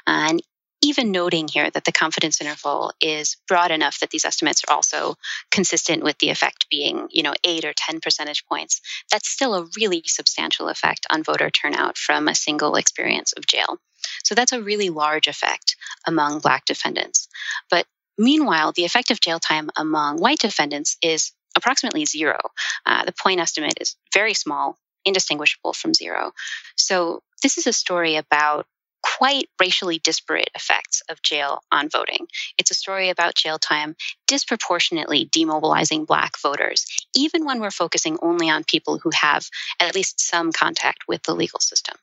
and 0.08 0.42
even 0.82 1.12
noting 1.12 1.48
here 1.48 1.70
that 1.72 1.86
the 1.86 1.92
confidence 1.92 2.40
interval 2.40 2.94
is 3.02 3.38
broad 3.48 3.72
enough 3.72 4.00
that 4.00 4.12
these 4.12 4.26
estimates 4.26 4.64
are 4.68 4.74
also 4.74 5.16
consistent 5.52 6.04
with 6.04 6.18
the 6.20 6.30
effect 6.30 6.68
being, 6.70 7.08
you 7.10 7.24
know, 7.24 7.34
8 7.44 7.66
or 7.66 7.74
10 7.76 8.00
percentage 8.00 8.46
points, 8.46 8.82
that's 9.12 9.30
still 9.30 9.56
a 9.56 9.68
really 9.78 10.04
substantial 10.06 10.70
effect 10.70 11.08
on 11.10 11.24
voter 11.24 11.50
turnout 11.50 11.98
from 11.98 12.28
a 12.28 12.36
single 12.36 12.76
experience 12.76 13.34
of 13.34 13.48
jail. 13.48 13.80
So 14.24 14.36
that's 14.36 14.52
a 14.52 14.62
really 14.62 14.90
large 14.90 15.28
effect 15.28 15.76
among 16.06 16.40
black 16.40 16.66
defendants. 16.66 17.28
But 17.70 17.86
meanwhile, 18.18 18.72
the 18.72 18.86
effective 18.86 19.20
jail 19.20 19.40
time 19.40 19.70
among 19.76 20.20
white 20.20 20.40
defendants 20.40 20.98
is 21.02 21.32
approximately 21.56 22.06
zero. 22.06 22.38
Uh, 22.86 23.04
the 23.04 23.14
point 23.14 23.40
estimate 23.40 23.78
is 23.82 23.96
very 24.14 24.34
small, 24.34 24.78
indistinguishable 25.06 25.74
from 25.74 25.94
zero. 25.94 26.32
So 26.76 27.22
this 27.42 27.58
is 27.58 27.68
a 27.68 27.74
story 27.74 28.16
about 28.16 28.68
quite 29.18 29.50
racially 29.60 30.00
disparate 30.00 30.50
effects 30.56 31.02
of 31.10 31.22
jail 31.22 31.62
on 31.72 31.90
voting. 31.90 32.28
It's 32.58 32.72
a 32.72 32.76
story 32.76 33.10
about 33.10 33.36
jail 33.36 33.58
time 33.58 33.96
disproportionately 34.28 35.30
demobilizing 35.36 36.06
Black 36.06 36.34
voters, 36.40 36.86
even 37.16 37.44
when 37.46 37.60
we're 37.60 37.72
focusing 37.72 38.18
only 38.22 38.50
on 38.50 38.64
people 38.64 39.00
who 39.00 39.10
have 39.14 39.48
at 39.80 39.96
least 39.96 40.20
some 40.20 40.52
contact 40.52 41.08
with 41.08 41.24
the 41.24 41.34
legal 41.34 41.60
system. 41.60 41.96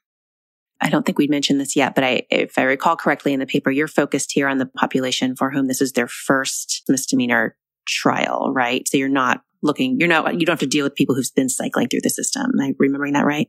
I 0.80 0.90
don't 0.90 1.06
think 1.06 1.18
we'd 1.18 1.30
mentioned 1.30 1.60
this 1.60 1.76
yet, 1.76 1.94
but 1.94 2.02
I, 2.02 2.22
if 2.30 2.58
I 2.58 2.62
recall 2.62 2.96
correctly 2.96 3.32
in 3.32 3.40
the 3.40 3.46
paper, 3.46 3.70
you're 3.70 3.88
focused 3.88 4.32
here 4.32 4.48
on 4.48 4.58
the 4.58 4.66
population 4.66 5.36
for 5.36 5.50
whom 5.50 5.68
this 5.68 5.80
is 5.80 5.92
their 5.92 6.08
first 6.08 6.82
misdemeanor 6.88 7.56
trial, 7.86 8.52
right? 8.52 8.86
So 8.88 8.96
you're 8.96 9.08
not 9.08 9.40
looking, 9.62 9.98
you're 10.00 10.08
not, 10.08 10.38
you 10.38 10.44
don't 10.44 10.54
have 10.54 10.60
to 10.60 10.66
deal 10.66 10.84
with 10.84 10.96
people 10.96 11.14
who've 11.14 11.24
been 11.36 11.48
cycling 11.48 11.88
through 11.88 12.00
the 12.02 12.10
system. 12.10 12.50
Am 12.54 12.60
I 12.60 12.72
remembering 12.78 13.12
that 13.12 13.24
right? 13.24 13.48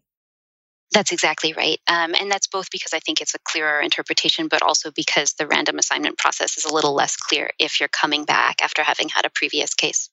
That's 0.91 1.12
exactly 1.12 1.54
right. 1.54 1.80
Um, 1.88 2.13
and 2.19 2.32
that's 2.32 2.48
both 2.48 2.69
because 2.71 2.93
I 2.93 3.00
think 3.00 3.19
it's 3.19 3.36
a 3.36 3.39
clearer 3.39 3.82
interpretation, 3.82 4.48
but 4.48 4.62
also 4.62 4.91
because 4.91 5.34
the 5.34 5.48
random 5.48 5.78
assignment 5.78 6.17
process 6.17 6.58
is 6.58 6.65
a 6.65 6.74
little 6.74 6.93
less 6.93 7.15
clear 7.15 7.50
if 7.60 7.80
you're 7.80 7.89
coming 7.89 8.24
back 8.24 8.62
after 8.62 8.84
having 8.84 9.10
had 9.10 9.26
a 9.26 9.30
previous 9.30 9.74
case. 9.74 10.10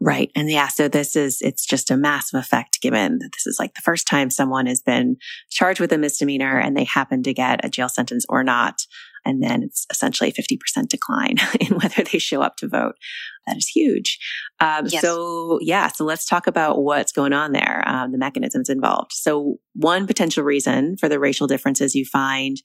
Right. 0.00 0.30
And 0.36 0.48
yeah, 0.48 0.68
so 0.68 0.86
this 0.86 1.16
is, 1.16 1.42
it's 1.42 1.66
just 1.66 1.90
a 1.90 1.96
massive 1.96 2.38
effect 2.38 2.80
given 2.80 3.18
that 3.18 3.32
this 3.32 3.46
is 3.48 3.58
like 3.58 3.74
the 3.74 3.82
first 3.82 4.06
time 4.06 4.30
someone 4.30 4.66
has 4.66 4.80
been 4.80 5.16
charged 5.50 5.80
with 5.80 5.92
a 5.92 5.98
misdemeanor 5.98 6.58
and 6.58 6.76
they 6.76 6.84
happen 6.84 7.24
to 7.24 7.34
get 7.34 7.64
a 7.64 7.68
jail 7.68 7.88
sentence 7.88 8.24
or 8.28 8.44
not. 8.44 8.82
And 9.24 9.42
then 9.42 9.62
it's 9.62 9.86
essentially 9.90 10.30
a 10.30 10.32
50% 10.32 10.88
decline 10.88 11.36
in 11.60 11.76
whether 11.76 12.02
they 12.02 12.18
show 12.18 12.42
up 12.42 12.56
to 12.56 12.68
vote. 12.68 12.94
That 13.46 13.56
is 13.56 13.68
huge. 13.68 14.18
Um, 14.60 14.86
yes. 14.86 15.02
So 15.02 15.58
yeah, 15.62 15.88
so 15.88 16.04
let's 16.04 16.26
talk 16.26 16.46
about 16.46 16.82
what's 16.82 17.12
going 17.12 17.32
on 17.32 17.52
there, 17.52 17.82
um, 17.86 18.12
the 18.12 18.18
mechanisms 18.18 18.68
involved. 18.68 19.12
So 19.12 19.56
one 19.74 20.06
potential 20.06 20.44
reason 20.44 20.96
for 20.98 21.08
the 21.08 21.18
racial 21.18 21.46
differences 21.46 21.94
you 21.94 22.04
find 22.04 22.58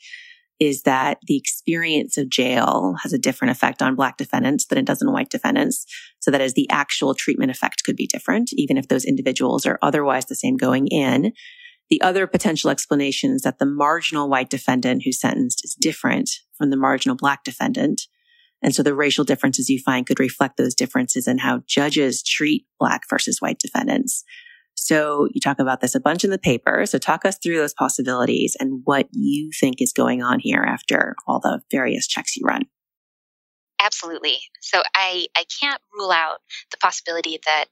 is 0.59 0.83
that 0.83 1.17
the 1.27 1.37
experience 1.37 2.17
of 2.17 2.29
jail 2.29 2.95
has 3.01 3.11
a 3.11 3.17
different 3.17 3.51
effect 3.51 3.81
on 3.81 3.95
black 3.95 4.17
defendants 4.17 4.65
than 4.67 4.77
it 4.77 4.85
does 4.85 5.01
on 5.01 5.11
white 5.11 5.29
defendants. 5.29 5.85
So 6.19 6.31
that 6.31 6.41
is 6.41 6.53
the 6.53 6.69
actual 6.69 7.13
treatment 7.13 7.51
effect 7.51 7.83
could 7.83 7.95
be 7.95 8.07
different, 8.07 8.49
even 8.53 8.77
if 8.77 8.87
those 8.87 9.03
individuals 9.03 9.65
are 9.65 9.79
otherwise 9.81 10.25
the 10.25 10.35
same 10.35 10.55
going 10.55 10.87
in. 10.87 11.33
The 11.93 12.01
other 12.01 12.25
potential 12.25 12.71
explanation 12.71 13.33
is 13.33 13.43
that 13.43 13.59
the 13.59 13.67
marginal 13.67 14.27
white 14.27 14.49
defendant 14.49 15.03
who's 15.05 15.19
sentenced 15.19 15.63
is 15.63 15.77
different 15.79 16.27
from 16.57 16.71
the 16.71 16.75
marginal 16.75 17.15
black 17.15 17.43
defendant. 17.43 18.01
And 18.63 18.73
so 18.73 18.81
the 18.81 18.95
racial 18.95 19.23
differences 19.23 19.69
you 19.69 19.77
find 19.77 20.03
could 20.03 20.19
reflect 20.19 20.57
those 20.57 20.73
differences 20.73 21.27
in 21.27 21.37
how 21.37 21.61
judges 21.67 22.23
treat 22.23 22.65
black 22.79 23.03
versus 23.07 23.41
white 23.41 23.59
defendants. 23.59 24.23
So 24.73 25.27
you 25.35 25.39
talk 25.39 25.59
about 25.59 25.81
this 25.81 25.93
a 25.93 25.99
bunch 25.99 26.23
in 26.23 26.31
the 26.31 26.39
paper. 26.39 26.83
So 26.87 26.97
talk 26.97 27.25
us 27.25 27.37
through 27.37 27.57
those 27.57 27.75
possibilities 27.75 28.57
and 28.59 28.81
what 28.85 29.07
you 29.11 29.51
think 29.59 29.79
is 29.79 29.93
going 29.93 30.23
on 30.23 30.39
here 30.39 30.63
after 30.67 31.15
all 31.27 31.41
the 31.41 31.61
various 31.69 32.07
checks 32.07 32.35
you 32.35 32.43
run. 32.43 32.63
Absolutely. 33.79 34.39
So 34.61 34.81
I, 34.95 35.27
I 35.37 35.45
can't 35.61 35.81
rule 35.95 36.09
out 36.09 36.39
the 36.71 36.77
possibility 36.77 37.37
that 37.45 37.65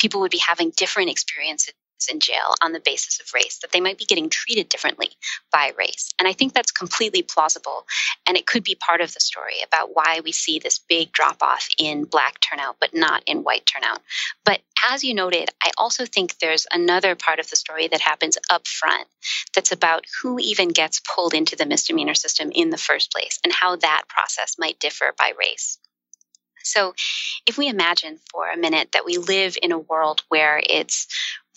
people 0.00 0.22
would 0.22 0.32
be 0.32 0.42
having 0.44 0.72
different 0.76 1.10
experiences 1.10 1.74
in 2.08 2.20
jail 2.20 2.54
on 2.62 2.72
the 2.72 2.80
basis 2.80 3.20
of 3.20 3.32
race, 3.34 3.58
that 3.58 3.72
they 3.72 3.80
might 3.80 3.98
be 3.98 4.04
getting 4.04 4.28
treated 4.28 4.68
differently 4.68 5.10
by 5.52 5.72
race. 5.76 6.10
And 6.18 6.28
I 6.28 6.32
think 6.32 6.52
that's 6.52 6.70
completely 6.70 7.22
plausible. 7.22 7.86
And 8.26 8.36
it 8.36 8.46
could 8.46 8.64
be 8.64 8.74
part 8.74 9.00
of 9.00 9.12
the 9.14 9.20
story 9.20 9.56
about 9.64 9.94
why 9.94 10.20
we 10.24 10.32
see 10.32 10.58
this 10.58 10.78
big 10.78 11.12
drop 11.12 11.42
off 11.42 11.68
in 11.78 12.04
black 12.04 12.40
turnout, 12.40 12.76
but 12.80 12.94
not 12.94 13.22
in 13.26 13.42
white 13.42 13.66
turnout. 13.66 14.00
But 14.44 14.60
as 14.88 15.04
you 15.04 15.14
noted, 15.14 15.50
I 15.62 15.70
also 15.76 16.06
think 16.06 16.38
there's 16.38 16.66
another 16.72 17.14
part 17.14 17.38
of 17.38 17.50
the 17.50 17.56
story 17.56 17.88
that 17.88 18.00
happens 18.00 18.38
up 18.48 18.66
front 18.66 19.06
that's 19.54 19.72
about 19.72 20.04
who 20.22 20.38
even 20.38 20.70
gets 20.70 21.00
pulled 21.00 21.34
into 21.34 21.56
the 21.56 21.66
misdemeanor 21.66 22.14
system 22.14 22.50
in 22.54 22.70
the 22.70 22.78
first 22.78 23.12
place 23.12 23.38
and 23.44 23.52
how 23.52 23.76
that 23.76 24.02
process 24.08 24.56
might 24.58 24.78
differ 24.78 25.14
by 25.18 25.32
race. 25.38 25.78
So, 26.62 26.94
if 27.46 27.56
we 27.56 27.68
imagine 27.68 28.20
for 28.30 28.50
a 28.50 28.56
minute 28.56 28.90
that 28.92 29.04
we 29.04 29.16
live 29.16 29.56
in 29.62 29.72
a 29.72 29.78
world 29.78 30.22
where 30.28 30.62
it's 30.62 31.06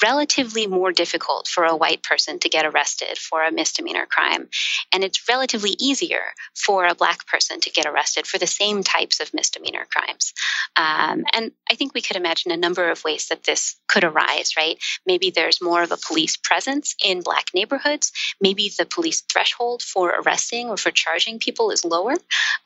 relatively 0.01 0.67
more 0.67 0.91
difficult 0.91 1.47
for 1.47 1.63
a 1.63 1.75
white 1.75 2.03
person 2.03 2.39
to 2.39 2.49
get 2.49 2.65
arrested 2.65 3.17
for 3.17 3.43
a 3.43 3.51
misdemeanor 3.51 4.05
crime. 4.05 4.49
And 4.91 5.03
it's 5.03 5.27
relatively 5.29 5.75
easier 5.79 6.33
for 6.55 6.85
a 6.85 6.95
black 6.95 7.27
person 7.27 7.59
to 7.61 7.71
get 7.71 7.85
arrested 7.85 8.27
for 8.27 8.37
the 8.37 8.47
same 8.47 8.83
types 8.83 9.19
of 9.19 9.33
misdemeanor 9.33 9.85
crimes. 9.91 10.33
Um, 10.75 11.23
and 11.33 11.51
I 11.69 11.75
think 11.75 11.93
we 11.93 12.01
could 12.01 12.17
imagine 12.17 12.51
a 12.51 12.57
number 12.57 12.89
of 12.89 13.03
ways 13.03 13.27
that 13.27 13.43
this 13.43 13.75
could 13.87 14.03
arise, 14.03 14.53
right? 14.57 14.77
Maybe 15.05 15.29
there's 15.29 15.61
more 15.61 15.83
of 15.83 15.91
a 15.91 15.97
police 15.97 16.37
presence 16.37 16.95
in 17.03 17.21
black 17.21 17.47
neighborhoods. 17.53 18.11
Maybe 18.41 18.71
the 18.77 18.85
police 18.85 19.21
threshold 19.21 19.81
for 19.81 20.09
arresting 20.09 20.69
or 20.69 20.77
for 20.77 20.91
charging 20.91 21.39
people 21.39 21.71
is 21.71 21.85
lower. 21.85 22.15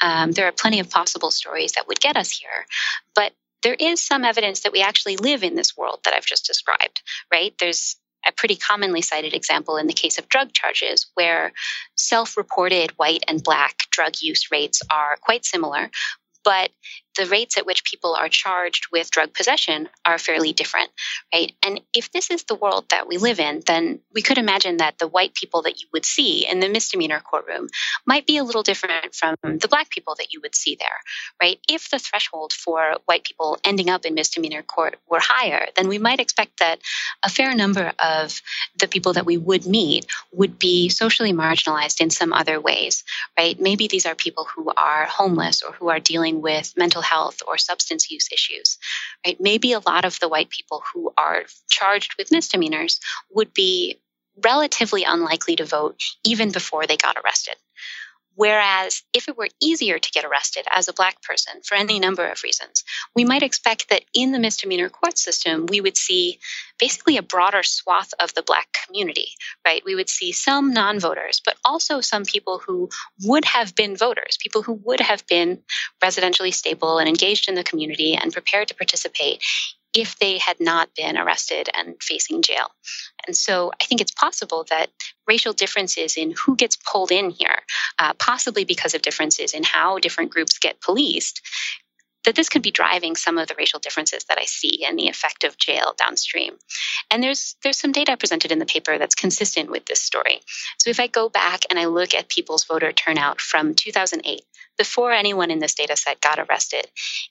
Um, 0.02 0.32
there 0.32 0.48
are 0.48 0.52
plenty 0.52 0.80
of 0.80 0.90
possible 0.90 1.32
stories 1.32 1.74
that 1.74 1.88
would 1.88 2.00
get 2.00 2.18
us 2.18 2.32
here. 2.32 2.66
But 3.16 3.34
there 3.64 3.76
is 3.80 4.04
some 4.04 4.24
evidence 4.24 4.62
that 4.62 4.72
we 4.72 4.82
actually 4.82 5.18
live 5.18 5.44
in 5.44 5.56
this 5.56 5.76
world 5.76 6.00
that 6.04 6.14
I've 6.14 6.26
just 6.26 6.46
described, 6.46 7.02
right? 7.32 7.54
There's 7.60 7.98
a 8.26 8.32
pretty 8.32 8.56
commonly 8.56 9.02
cited 9.02 9.34
example 9.34 9.78
in 9.78 9.88
the 9.88 9.94
case 9.94 10.18
of 10.18 10.30
drug 10.30 10.54
charges 10.54 11.08
where 11.14 11.54
self 11.96 12.38
reported 12.38 12.92
white 12.92 13.24
and 13.28 13.44
black 13.44 13.84
drug 13.92 14.14
use 14.22 14.52
rates 14.52 14.82
are 14.92 15.18
quite 15.22 15.46
similar, 15.46 15.90
but 16.44 16.72
the 17.18 17.26
rates 17.26 17.58
at 17.58 17.66
which 17.66 17.84
people 17.84 18.16
are 18.16 18.30
charged 18.30 18.88
with 18.92 19.12
drug 19.12 19.34
possession 19.34 19.90
are 20.06 20.18
fairly 20.18 20.54
different, 20.54 20.90
right? 21.34 21.52
And 21.66 21.82
if 21.94 22.12
this 22.12 22.32
is 22.32 22.44
the 22.44 22.56
world 22.56 22.86
that 22.90 23.08
we 23.08 23.18
live 23.18 23.40
in, 23.40 23.62
then 23.66 24.00
we 24.14 24.22
could 24.22 24.38
imagine 24.38 24.78
that 24.78 24.98
the 24.98 25.08
white 25.08 25.34
people 25.34 25.64
that 25.64 25.82
you 25.82 25.88
would 25.94 26.06
see 26.06 26.48
in 26.48 26.60
the 26.60 26.70
misdemeanor 26.70 27.20
courtroom 27.20 27.68
might 28.06 28.26
be 28.26 28.38
a 28.38 28.44
little 28.44 28.64
different 28.64 29.14
from 29.14 29.36
the 29.44 29.68
black 29.68 29.90
people 29.90 30.16
that 30.18 30.32
you 30.32 30.40
would 30.42 30.56
see 30.56 30.78
there, 30.80 31.00
right? 31.42 31.60
If 31.70 31.90
the 31.90 32.00
threshold 32.00 32.54
for 32.54 32.98
white 33.06 33.24
people 33.24 33.58
ending 33.64 33.90
up 33.90 34.06
in 34.06 34.14
misdemeanor 34.14 34.62
court 34.62 34.98
were 35.10 35.20
higher, 35.22 35.68
then 35.76 35.88
we 35.88 35.98
might 35.98 36.20
expect 36.20 36.60
that 36.60 36.80
a 37.24 37.30
fair 37.30 37.56
number 37.56 37.92
of 38.00 38.42
the 38.80 38.88
people 38.88 39.14
that 39.14 39.26
we 39.26 39.38
would 39.38 39.66
meet 39.66 40.06
would 40.32 40.60
be 40.60 40.90
socially 40.90 41.34
marginalized 41.34 42.00
in 42.00 42.10
some 42.10 42.32
other 42.32 42.60
ways, 42.60 43.04
right? 43.38 43.60
Maybe 43.60 43.88
these 43.88 44.06
are 44.06 44.16
people 44.16 44.46
who 44.46 44.72
are 44.76 45.06
homeless 45.06 45.64
or 45.64 45.74
who 45.74 45.90
are 45.90 46.00
dealing 46.00 46.42
with 46.42 46.74
mental 46.78 47.02
health 47.08 47.42
or 47.48 47.58
substance 47.58 48.12
use 48.12 48.28
issues, 48.32 48.78
right? 49.26 49.38
Maybe 49.40 49.72
a 49.72 49.80
lot 49.80 50.06
of 50.06 50.20
the 50.20 50.30
white 50.30 50.50
people 50.50 50.84
who 50.94 51.12
are 51.18 51.44
charged 51.70 52.16
with 52.18 52.32
misdemeanors 52.32 53.00
would 53.32 53.54
be 53.54 54.00
relatively 54.44 55.04
unlikely 55.04 55.56
to 55.56 55.66
vote 55.66 56.02
even 56.24 56.52
before 56.52 56.86
they 56.86 56.98
got 56.98 57.18
arrested. 57.18 57.56
Whereas 58.38 59.02
if 59.14 59.28
it 59.28 59.36
were 59.36 59.50
easier 59.60 59.98
to 59.98 60.12
get 60.12 60.24
arrested 60.24 60.68
as 60.72 60.88
a 60.88 60.94
Black 60.94 61.24
person 61.24 61.62
for 61.66 61.74
any 61.74 62.00
number 62.00 62.28
of 62.28 62.44
reasons, 62.44 62.84
we 63.16 63.26
might 63.26 63.42
expect 63.42 63.90
that 63.90 64.06
in 64.14 64.32
the 64.32 64.38
misdemeanor 64.40 64.90
court 64.90 65.18
system, 65.18 65.66
we 65.66 65.82
would 65.82 65.98
see 65.98 66.40
basically 66.80 67.18
a 67.18 67.24
broader 67.24 67.64
swath 67.64 68.14
of 68.20 68.36
the 68.36 68.44
Black 68.44 68.68
community, 68.86 69.30
right? 69.66 69.82
We 69.84 69.96
would 69.96 70.08
see 70.08 70.32
some 70.32 70.72
non 70.72 71.00
voters, 71.00 71.42
but 71.44 71.58
also 71.66 72.00
some 72.00 72.26
people 72.26 72.60
who 72.60 72.90
would 73.24 73.44
have 73.44 73.74
been 73.74 73.98
voters, 73.98 74.38
people 74.40 74.62
who 74.62 74.74
would 74.86 75.00
have 75.00 75.26
been 75.26 75.64
residentially 76.04 76.54
stable 76.54 77.00
and 77.00 77.10
engaged 77.10 77.50
in 77.50 77.56
the 77.56 77.64
community 77.64 78.16
and 78.16 78.32
prepared 78.32 78.68
to 78.68 78.76
participate 78.76 79.42
if 79.94 80.18
they 80.20 80.38
had 80.38 80.60
not 80.60 80.90
been 80.96 81.18
arrested 81.18 81.70
and 81.76 81.96
facing 82.02 82.42
jail. 82.42 82.68
And 83.26 83.36
so 83.36 83.72
I 83.82 83.86
think 83.86 84.02
it's 84.02 84.12
possible 84.12 84.66
that 84.70 84.90
racial 85.28 85.54
differences 85.54 86.18
in 86.18 86.34
who 86.46 86.56
gets 86.56 86.78
pulled 86.78 87.12
in 87.12 87.30
here, 87.32 87.60
uh, 88.00 88.14
possibly 88.14 88.64
because 88.64 88.94
of 88.94 89.02
differences 89.02 89.54
in 89.54 89.64
how 89.64 90.00
different 90.00 90.32
groups 90.32 90.60
get 90.60 90.82
policed, 90.82 91.42
that 92.28 92.36
this 92.36 92.50
could 92.50 92.62
be 92.62 92.72
driving 92.72 93.16
some 93.16 93.38
of 93.38 93.48
the 93.48 93.56
racial 93.58 93.80
differences 93.80 94.26
that 94.26 94.38
I 94.38 94.44
see 94.44 94.84
and 94.86 95.00
the 95.00 95.08
effect 95.08 95.46
of 95.46 95.58
jail 95.58 95.94
downstream. 95.98 96.58
And 97.10 97.24
there's 97.24 97.56
there's 97.64 97.80
some 97.80 97.94
data 97.94 98.18
presented 98.18 98.52
in 98.52 98.60
the 98.60 98.66
paper 98.66 98.98
that's 98.98 99.16
consistent 99.16 99.72
with 99.72 99.86
this 99.86 100.02
story. 100.02 100.42
So 100.78 100.90
if 100.90 101.00
I 101.00 101.08
go 101.08 101.30
back 101.30 101.62
and 101.70 101.80
I 101.80 101.86
look 101.86 102.14
at 102.14 102.28
people's 102.28 102.66
voter 102.66 102.92
turnout 102.92 103.40
from 103.40 103.76
2008, 103.76 104.42
before 104.78 105.14
anyone 105.14 105.52
in 105.52 105.60
this 105.60 105.74
data 105.74 105.96
set 105.96 106.20
got 106.20 106.38
arrested, 106.38 106.88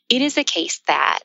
it 0.09 0.23
is 0.23 0.35
the 0.35 0.45
case 0.45 0.81
that 0.87 1.21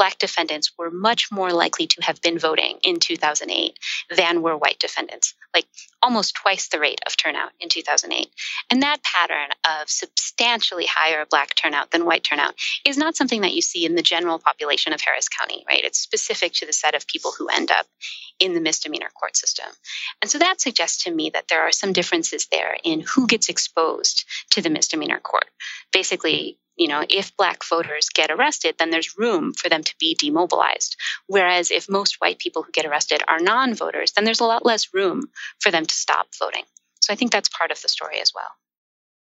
black 0.00 0.18
defendants 0.18 0.72
were 0.78 0.90
much 0.90 1.30
more 1.30 1.52
likely 1.52 1.86
to 1.86 2.02
have 2.02 2.22
been 2.22 2.38
voting 2.38 2.78
in 2.82 2.98
2008 2.98 3.78
than 4.16 4.40
were 4.40 4.56
white 4.56 4.78
defendants, 4.78 5.34
like 5.52 5.66
almost 6.00 6.34
twice 6.34 6.68
the 6.68 6.80
rate 6.80 7.02
of 7.06 7.18
turnout 7.18 7.50
in 7.60 7.68
2008. 7.68 8.28
And 8.70 8.82
that 8.82 9.02
pattern 9.02 9.50
of 9.68 9.90
substantially 9.90 10.86
higher 10.86 11.26
black 11.28 11.54
turnout 11.54 11.90
than 11.90 12.06
white 12.06 12.24
turnout 12.24 12.54
is 12.86 12.96
not 12.96 13.14
something 13.14 13.42
that 13.42 13.52
you 13.52 13.60
see 13.60 13.84
in 13.84 13.94
the 13.94 14.00
general 14.00 14.38
population 14.38 14.94
of 14.94 15.02
Harris 15.02 15.28
County, 15.28 15.64
right? 15.68 15.84
It's 15.84 15.98
specific 15.98 16.54
to 16.54 16.66
the 16.66 16.72
set 16.72 16.94
of 16.94 17.06
people 17.06 17.32
who 17.36 17.48
end 17.48 17.70
up 17.70 17.84
in 18.38 18.54
the 18.54 18.60
misdemeanor 18.62 19.10
court 19.14 19.36
system. 19.36 19.66
And 20.22 20.30
so 20.30 20.38
that 20.38 20.62
suggests 20.62 21.04
to 21.04 21.10
me 21.10 21.28
that 21.34 21.48
there 21.48 21.60
are 21.60 21.72
some 21.72 21.92
differences 21.92 22.46
there 22.50 22.78
in 22.82 23.02
who 23.02 23.26
gets 23.26 23.50
exposed 23.50 24.24
to 24.52 24.62
the 24.62 24.70
misdemeanor 24.70 25.20
court. 25.20 25.50
Basically, 25.92 26.56
you 26.80 26.88
know, 26.88 27.04
if 27.10 27.36
black 27.36 27.62
voters 27.62 28.08
get 28.08 28.30
arrested, 28.30 28.76
then 28.78 28.88
there's 28.88 29.18
room 29.18 29.52
for 29.52 29.68
them 29.68 29.82
to 29.82 29.94
be 30.00 30.14
demobilized. 30.14 30.96
Whereas 31.26 31.70
if 31.70 31.90
most 31.90 32.16
white 32.20 32.38
people 32.38 32.62
who 32.62 32.72
get 32.72 32.86
arrested 32.86 33.22
are 33.28 33.38
non 33.38 33.74
voters, 33.74 34.12
then 34.12 34.24
there's 34.24 34.40
a 34.40 34.46
lot 34.46 34.64
less 34.64 34.94
room 34.94 35.24
for 35.60 35.70
them 35.70 35.84
to 35.84 35.94
stop 35.94 36.28
voting. 36.38 36.64
So 37.02 37.12
I 37.12 37.16
think 37.16 37.32
that's 37.32 37.50
part 37.50 37.70
of 37.70 37.82
the 37.82 37.88
story 37.88 38.18
as 38.22 38.32
well. 38.34 38.48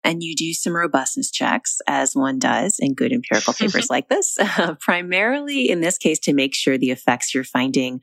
And 0.04 0.22
you 0.22 0.36
do 0.36 0.52
some 0.52 0.74
robustness 0.74 1.32
checks, 1.32 1.78
as 1.88 2.14
one 2.14 2.38
does 2.38 2.76
in 2.78 2.94
good 2.94 3.12
empirical 3.12 3.54
papers 3.54 3.86
like 3.90 4.08
this, 4.08 4.38
uh, 4.38 4.74
primarily 4.80 5.68
in 5.68 5.80
this 5.80 5.98
case 5.98 6.20
to 6.20 6.32
make 6.32 6.54
sure 6.54 6.78
the 6.78 6.92
effects 6.92 7.34
you're 7.34 7.42
finding 7.42 7.98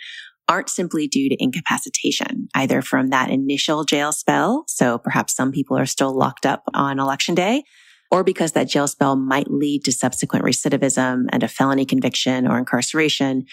aren't 0.50 0.70
simply 0.70 1.08
due 1.08 1.30
to 1.30 1.42
incapacitation, 1.42 2.50
either 2.56 2.82
from 2.82 3.10
that 3.12 3.30
initial 3.30 3.86
jail 3.86 4.12
spell. 4.12 4.66
So 4.68 4.98
perhaps 4.98 5.34
some 5.34 5.54
people 5.54 5.78
are 5.78 5.86
still 5.86 6.14
locked 6.14 6.46
up 6.46 6.64
on 6.74 7.00
election 7.00 7.36
day 7.36 7.64
or 8.12 8.24
because 8.24 8.54
that 8.54 8.68
jail 8.68 8.88
spell 8.88 9.16
might 9.16 9.50
lead 9.50 9.84
to 9.86 9.92
subsequent 9.92 10.46
recidivism 10.46 11.26
and 11.32 11.44
a 11.44 11.48
felony 11.48 11.86
conviction 11.86 12.48
or 12.48 12.58
incarceration. 12.58 13.46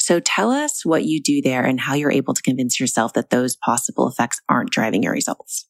So 0.00 0.20
tell 0.20 0.50
us 0.50 0.84
what 0.84 1.04
you 1.04 1.20
do 1.20 1.42
there 1.42 1.64
and 1.64 1.80
how 1.80 1.94
you're 1.94 2.10
able 2.10 2.34
to 2.34 2.42
convince 2.42 2.80
yourself 2.80 3.12
that 3.14 3.30
those 3.30 3.56
possible 3.56 4.08
effects 4.08 4.40
aren't 4.48 4.70
driving 4.70 5.02
your 5.02 5.12
results. 5.12 5.66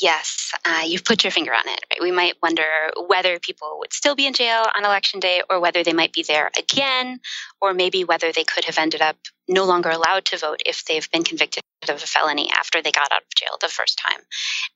Yes, 0.00 0.52
uh, 0.66 0.82
you've 0.86 1.04
put 1.04 1.24
your 1.24 1.30
finger 1.30 1.52
on 1.52 1.66
it. 1.66 1.80
Right? 1.90 2.02
We 2.02 2.12
might 2.12 2.34
wonder 2.42 2.62
whether 3.06 3.38
people 3.38 3.78
would 3.80 3.92
still 3.92 4.14
be 4.14 4.26
in 4.26 4.34
jail 4.34 4.64
on 4.76 4.84
election 4.84 5.18
day 5.18 5.42
or 5.48 5.60
whether 5.60 5.82
they 5.82 5.94
might 5.94 6.12
be 6.12 6.22
there 6.22 6.50
again, 6.58 7.20
or 7.60 7.72
maybe 7.72 8.04
whether 8.04 8.30
they 8.30 8.44
could 8.44 8.66
have 8.66 8.78
ended 8.78 9.00
up 9.00 9.16
no 9.48 9.64
longer 9.64 9.88
allowed 9.88 10.26
to 10.26 10.36
vote 10.36 10.60
if 10.66 10.84
they've 10.84 11.10
been 11.10 11.24
convicted 11.24 11.62
of 11.88 12.02
a 12.02 12.06
felony 12.06 12.50
after 12.58 12.82
they 12.82 12.90
got 12.90 13.12
out 13.12 13.22
of 13.22 13.34
jail 13.34 13.56
the 13.60 13.68
first 13.68 13.98
time. 13.98 14.20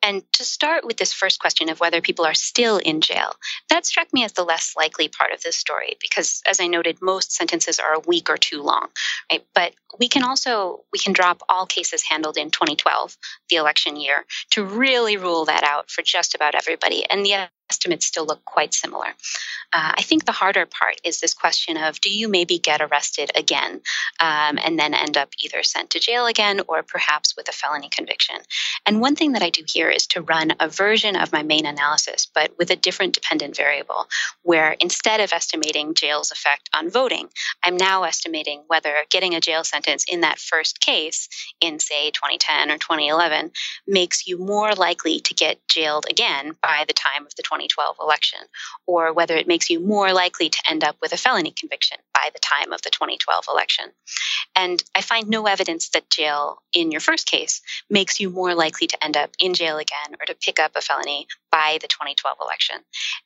And 0.02 0.22
to 0.34 0.44
start 0.44 0.84
with 0.84 0.96
this 0.96 1.12
first 1.12 1.40
question 1.40 1.68
of 1.68 1.80
whether 1.80 2.00
people 2.00 2.24
are 2.24 2.34
still 2.34 2.78
in 2.78 3.00
jail, 3.00 3.32
that 3.68 3.84
struck 3.84 4.12
me 4.12 4.24
as 4.24 4.32
the 4.32 4.44
less 4.44 4.74
likely 4.76 5.08
part 5.08 5.32
of 5.32 5.42
this 5.42 5.56
story 5.56 5.96
because 6.00 6.42
as 6.48 6.60
I 6.60 6.68
noted 6.68 7.02
most 7.02 7.32
sentences 7.32 7.78
are 7.80 7.94
a 7.94 8.00
week 8.00 8.30
or 8.30 8.36
two 8.36 8.62
long, 8.62 8.88
right? 9.30 9.44
But 9.54 9.74
we 9.98 10.08
can 10.08 10.22
also 10.22 10.84
we 10.92 10.98
can 10.98 11.12
drop 11.12 11.42
all 11.48 11.66
cases 11.66 12.02
handled 12.02 12.36
in 12.36 12.50
2012, 12.50 13.16
the 13.50 13.56
election 13.56 13.96
year, 13.96 14.24
to 14.50 14.64
really 14.64 15.16
rule 15.16 15.44
that 15.46 15.64
out 15.64 15.90
for 15.90 16.02
just 16.02 16.34
about 16.34 16.54
everybody. 16.54 17.04
And 17.10 17.24
the 17.24 17.48
estimates 17.72 18.04
still 18.04 18.26
look 18.26 18.44
quite 18.44 18.74
similar. 18.74 19.08
Uh, 19.72 19.92
I 19.96 20.02
think 20.02 20.26
the 20.26 20.32
harder 20.32 20.66
part 20.66 21.00
is 21.02 21.20
this 21.20 21.32
question 21.32 21.78
of 21.78 21.98
do 22.02 22.10
you 22.10 22.28
maybe 22.28 22.58
get 22.58 22.82
arrested 22.82 23.30
again 23.34 23.80
um, 24.20 24.58
and 24.62 24.78
then 24.78 24.92
end 24.92 25.16
up 25.16 25.30
either 25.42 25.62
sent 25.62 25.88
to 25.90 25.98
jail 25.98 26.26
again 26.26 26.60
or 26.68 26.82
perhaps 26.82 27.34
with 27.34 27.48
a 27.48 27.52
felony 27.52 27.88
conviction? 27.88 28.36
And 28.84 29.00
one 29.00 29.16
thing 29.16 29.32
that 29.32 29.42
I 29.42 29.48
do 29.48 29.62
here 29.66 29.88
is 29.88 30.06
to 30.08 30.20
run 30.20 30.52
a 30.60 30.68
version 30.68 31.16
of 31.16 31.32
my 31.32 31.42
main 31.42 31.64
analysis, 31.64 32.28
but 32.34 32.52
with 32.58 32.70
a 32.70 32.76
different 32.76 33.14
dependent 33.14 33.56
variable, 33.56 34.06
where 34.42 34.72
instead 34.78 35.20
of 35.20 35.32
estimating 35.32 35.94
jail's 35.94 36.30
effect 36.30 36.68
on 36.74 36.90
voting, 36.90 37.30
I'm 37.64 37.78
now 37.78 38.02
estimating 38.02 38.64
whether 38.66 38.94
getting 39.08 39.34
a 39.34 39.40
jail 39.40 39.64
sentence 39.64 40.04
in 40.06 40.20
that 40.20 40.38
first 40.38 40.80
case 40.80 41.28
in, 41.62 41.78
say, 41.78 42.10
2010 42.10 42.70
or 42.70 42.76
2011 42.76 43.52
makes 43.86 44.26
you 44.26 44.36
more 44.38 44.74
likely 44.74 45.20
to 45.20 45.32
get 45.32 45.66
jailed 45.68 46.04
again 46.10 46.52
by 46.60 46.84
the 46.86 46.92
time 46.92 47.24
of 47.24 47.34
the 47.36 47.42
2012 47.68 47.96
election, 48.00 48.40
or 48.86 49.12
whether 49.12 49.36
it 49.36 49.48
makes 49.48 49.70
you 49.70 49.80
more 49.80 50.12
likely 50.12 50.48
to 50.48 50.62
end 50.68 50.84
up 50.84 50.96
with 51.00 51.12
a 51.12 51.16
felony 51.16 51.52
conviction 51.52 51.98
by 52.14 52.30
the 52.32 52.38
time 52.40 52.72
of 52.72 52.82
the 52.82 52.90
2012 52.90 53.44
election. 53.48 53.86
And 54.54 54.82
I 54.94 55.00
find 55.00 55.28
no 55.28 55.46
evidence 55.46 55.88
that 55.90 56.10
jail 56.10 56.62
in 56.72 56.90
your 56.90 57.00
first 57.00 57.26
case 57.26 57.60
makes 57.88 58.20
you 58.20 58.30
more 58.30 58.54
likely 58.54 58.86
to 58.86 59.04
end 59.04 59.16
up 59.16 59.30
in 59.38 59.54
jail 59.54 59.78
again 59.78 60.16
or 60.20 60.26
to 60.26 60.34
pick 60.34 60.58
up 60.58 60.72
a 60.74 60.80
felony 60.80 61.26
by 61.50 61.78
the 61.80 61.88
2012 61.88 62.38
election. 62.40 62.76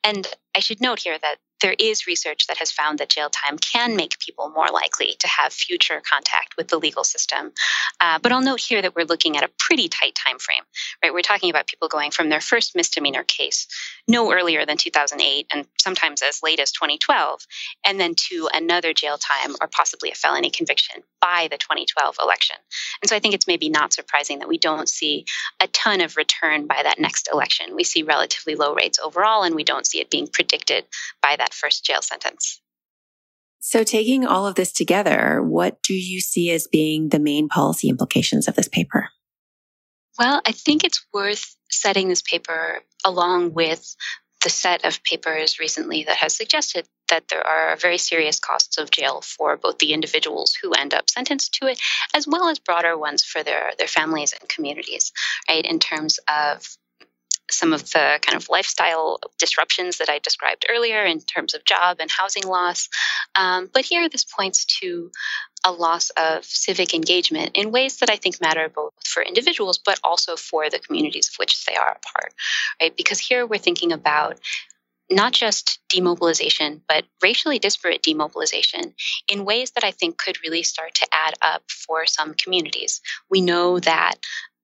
And 0.03 0.27
I 0.55 0.59
should 0.59 0.81
note 0.81 0.99
here 0.99 1.17
that 1.17 1.37
there 1.61 1.75
is 1.79 2.07
research 2.07 2.47
that 2.47 2.57
has 2.57 2.71
found 2.71 2.99
that 2.99 3.09
jail 3.09 3.29
time 3.29 3.57
can 3.57 3.95
make 3.95 4.19
people 4.19 4.49
more 4.49 4.67
likely 4.71 5.15
to 5.19 5.27
have 5.27 5.51
future 5.51 6.01
contact 6.07 6.55
with 6.57 6.67
the 6.67 6.77
legal 6.77 7.03
system. 7.03 7.51
Uh, 7.99 8.19
but 8.21 8.31
I'll 8.31 8.41
note 8.41 8.59
here 8.59 8.81
that 8.81 8.95
we're 8.95 9.05
looking 9.05 9.37
at 9.37 9.43
a 9.43 9.49
pretty 9.57 9.89
tight 9.89 10.13
time 10.15 10.39
frame, 10.39 10.63
right? 11.03 11.13
We're 11.13 11.21
talking 11.21 11.49
about 11.49 11.67
people 11.67 11.87
going 11.87 12.11
from 12.11 12.29
their 12.29 12.41
first 12.41 12.75
misdemeanor 12.75 13.23
case 13.23 13.67
no 14.07 14.31
earlier 14.31 14.65
than 14.65 14.77
2008 14.77 15.47
and 15.51 15.65
sometimes 15.79 16.21
as 16.21 16.41
late 16.43 16.59
as 16.59 16.71
2012, 16.71 17.41
and 17.85 17.99
then 17.99 18.13
to 18.29 18.49
another 18.53 18.86
jail 18.93 19.17
time 19.17 19.55
or 19.61 19.67
possibly 19.67 20.11
a 20.11 20.15
felony 20.15 20.49
conviction 20.49 21.03
by 21.21 21.47
the 21.49 21.57
2012 21.57 22.15
election. 22.21 22.55
And 23.01 23.09
so 23.09 23.15
I 23.15 23.19
think 23.19 23.33
it's 23.33 23.47
maybe 23.47 23.69
not 23.69 23.93
surprising 23.93 24.39
that 24.39 24.47
we 24.47 24.57
don't 24.57 24.89
see 24.89 25.25
a 25.59 25.67
ton 25.67 26.01
of 26.01 26.17
return 26.17 26.67
by 26.67 26.81
that 26.83 26.99
next 26.99 27.29
election. 27.31 27.75
We 27.75 27.83
see 27.83 28.03
relatively 28.03 28.55
low 28.55 28.73
rates 28.73 28.99
overall, 29.03 29.43
and 29.43 29.55
we 29.55 29.63
don't 29.63 29.87
see 29.87 29.99
it 29.99 30.09
being 30.09 30.27
predicted 30.27 30.85
by 31.21 31.35
that 31.37 31.53
first 31.53 31.85
jail 31.85 32.01
sentence. 32.01 32.61
So, 33.59 33.83
taking 33.83 34.25
all 34.25 34.47
of 34.47 34.55
this 34.55 34.71
together, 34.71 35.41
what 35.43 35.81
do 35.83 35.93
you 35.93 36.21
see 36.21 36.51
as 36.51 36.67
being 36.67 37.09
the 37.09 37.19
main 37.19 37.49
policy 37.49 37.89
implications 37.89 38.47
of 38.47 38.55
this 38.55 38.69
paper? 38.69 39.09
Well, 40.17 40.41
I 40.45 40.51
think 40.51 40.83
it's 40.83 41.05
worth 41.13 41.55
setting 41.69 42.07
this 42.07 42.21
paper 42.21 42.81
along 43.05 43.53
with 43.53 43.95
the 44.43 44.49
set 44.49 44.85
of 44.85 45.03
papers 45.03 45.59
recently 45.59 46.03
that 46.05 46.17
has 46.17 46.35
suggested 46.35 46.87
that 47.09 47.27
there 47.29 47.45
are 47.45 47.75
very 47.75 47.97
serious 47.97 48.39
costs 48.39 48.77
of 48.77 48.91
jail 48.91 49.21
for 49.21 49.57
both 49.57 49.79
the 49.79 49.93
individuals 49.93 50.55
who 50.61 50.73
end 50.73 50.93
up 50.93 51.09
sentenced 51.09 51.53
to 51.55 51.67
it, 51.67 51.79
as 52.13 52.27
well 52.27 52.49
as 52.49 52.59
broader 52.59 52.97
ones 52.97 53.23
for 53.23 53.43
their, 53.43 53.71
their 53.77 53.87
families 53.87 54.33
and 54.39 54.49
communities, 54.49 55.11
right? 55.49 55.65
In 55.65 55.79
terms 55.79 56.19
of 56.27 56.67
some 57.49 57.73
of 57.73 57.83
the 57.91 58.19
kind 58.21 58.35
of 58.35 58.49
lifestyle 58.49 59.19
disruptions 59.39 59.97
that 59.97 60.09
I 60.09 60.19
described 60.19 60.65
earlier 60.69 61.03
in 61.05 61.19
terms 61.21 61.53
of 61.53 61.63
job 61.63 61.97
and 61.99 62.11
housing 62.11 62.43
loss. 62.43 62.89
Um, 63.35 63.69
but 63.73 63.85
here, 63.85 64.09
this 64.09 64.25
points 64.25 64.65
to 64.81 65.11
a 65.63 65.71
loss 65.71 66.09
of 66.11 66.45
civic 66.45 66.93
engagement 66.93 67.51
in 67.55 67.71
ways 67.71 67.97
that 67.97 68.09
I 68.09 68.17
think 68.17 68.41
matter 68.41 68.69
both 68.69 68.93
for 69.05 69.23
individuals, 69.23 69.77
but 69.77 69.99
also 70.03 70.35
for 70.35 70.69
the 70.69 70.79
communities 70.79 71.29
of 71.29 71.35
which 71.37 71.65
they 71.65 71.75
are 71.75 71.97
a 71.97 71.99
part, 71.99 72.33
right? 72.81 72.95
Because 72.95 73.19
here 73.19 73.45
we're 73.45 73.57
thinking 73.57 73.91
about 73.91 74.39
not 75.09 75.33
just 75.33 75.79
demobilization, 75.89 76.81
but 76.87 77.05
racially 77.21 77.59
disparate 77.59 78.01
demobilization 78.01 78.93
in 79.27 79.45
ways 79.45 79.71
that 79.71 79.83
I 79.83 79.91
think 79.91 80.17
could 80.17 80.41
really 80.43 80.63
start 80.63 80.95
to 80.95 81.07
add 81.11 81.33
up 81.41 81.63
for 81.69 82.05
some 82.05 82.33
communities. 82.33 83.01
We 83.29 83.41
know 83.41 83.79
that 83.79 84.15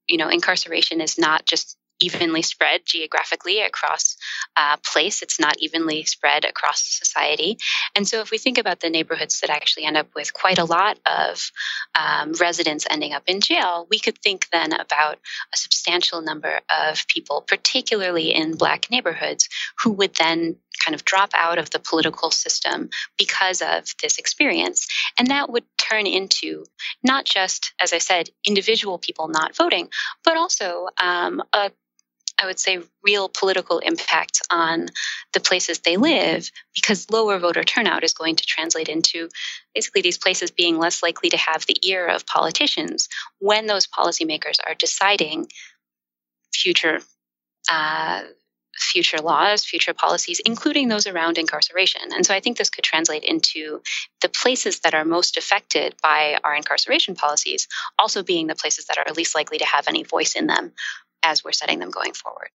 you 0.08 0.18
know 0.18 0.28
incarceration 0.28 1.00
is 1.00 1.18
not 1.18 1.46
just 1.46 1.78
evenly 2.00 2.42
spread 2.42 2.82
geographically 2.84 3.60
across 3.60 4.16
uh, 4.56 4.76
place. 4.84 5.22
It's 5.22 5.40
not 5.40 5.56
evenly 5.58 6.04
spread 6.04 6.44
across 6.44 6.82
society. 6.82 7.58
And 7.94 8.06
so, 8.06 8.20
if 8.20 8.30
we 8.30 8.38
think 8.38 8.58
about 8.58 8.80
the 8.80 8.90
neighborhoods 8.90 9.40
that 9.40 9.50
actually 9.50 9.84
end 9.84 9.96
up 9.96 10.08
with 10.14 10.32
quite 10.32 10.58
a 10.58 10.64
lot 10.64 10.98
of 11.06 11.50
um, 11.94 12.32
residents 12.32 12.86
ending 12.90 13.12
up 13.12 13.24
in 13.26 13.40
jail, 13.40 13.86
we 13.90 13.98
could 13.98 14.18
think 14.18 14.48
then 14.52 14.72
about 14.72 15.18
a 15.52 15.56
substantial 15.56 16.22
number 16.22 16.60
of 16.70 17.06
people, 17.08 17.44
particularly 17.46 18.34
in 18.34 18.56
Black 18.56 18.90
neighborhoods, 18.90 19.48
who 19.82 19.92
would 19.92 20.14
then 20.14 20.56
kind 20.84 20.94
of 20.94 21.04
drop 21.04 21.30
out 21.34 21.58
of 21.58 21.70
the 21.70 21.78
political 21.78 22.30
system 22.30 22.90
because 23.16 23.62
of 23.62 23.94
this 24.02 24.18
experience. 24.18 24.86
And 25.18 25.28
that 25.28 25.50
would 25.50 25.64
turn 25.78 26.06
into 26.06 26.64
not 27.02 27.24
just, 27.24 27.72
as 27.80 27.92
I 27.92 27.98
said, 27.98 28.30
individual 28.44 28.98
people 28.98 29.28
not 29.28 29.56
voting, 29.56 29.88
but 30.24 30.36
also 30.36 30.88
um, 31.00 31.42
a 31.52 31.70
I 32.40 32.46
would 32.46 32.58
say, 32.58 32.80
real 33.02 33.28
political 33.28 33.78
impact 33.78 34.40
on 34.50 34.88
the 35.32 35.40
places 35.40 35.80
they 35.80 35.96
live 35.96 36.50
because 36.74 37.10
lower 37.10 37.38
voter 37.38 37.64
turnout 37.64 38.04
is 38.04 38.14
going 38.14 38.36
to 38.36 38.44
translate 38.44 38.88
into 38.88 39.28
basically 39.74 40.02
these 40.02 40.18
places 40.18 40.50
being 40.50 40.78
less 40.78 41.02
likely 41.02 41.30
to 41.30 41.36
have 41.36 41.66
the 41.66 41.76
ear 41.84 42.06
of 42.06 42.26
politicians 42.26 43.08
when 43.38 43.66
those 43.66 43.86
policymakers 43.86 44.58
are 44.66 44.74
deciding 44.74 45.46
future 46.52 47.00
uh, 47.70 48.22
future 48.76 49.18
laws, 49.18 49.64
future 49.64 49.94
policies, 49.94 50.40
including 50.44 50.88
those 50.88 51.06
around 51.06 51.38
incarceration. 51.38 52.02
And 52.12 52.26
so 52.26 52.34
I 52.34 52.40
think 52.40 52.56
this 52.56 52.70
could 52.70 52.84
translate 52.84 53.22
into 53.22 53.80
the 54.20 54.28
places 54.28 54.80
that 54.80 54.94
are 54.94 55.04
most 55.04 55.36
affected 55.36 55.94
by 56.02 56.38
our 56.42 56.54
incarceration 56.54 57.14
policies 57.14 57.68
also 57.98 58.22
being 58.22 58.46
the 58.46 58.54
places 58.54 58.86
that 58.86 58.98
are 58.98 59.14
least 59.14 59.34
likely 59.34 59.58
to 59.58 59.66
have 59.66 59.86
any 59.88 60.02
voice 60.02 60.34
in 60.34 60.46
them 60.46 60.72
as 61.24 61.42
we're 61.42 61.52
setting 61.52 61.78
them 61.78 61.90
going 61.90 62.12
forward. 62.12 62.50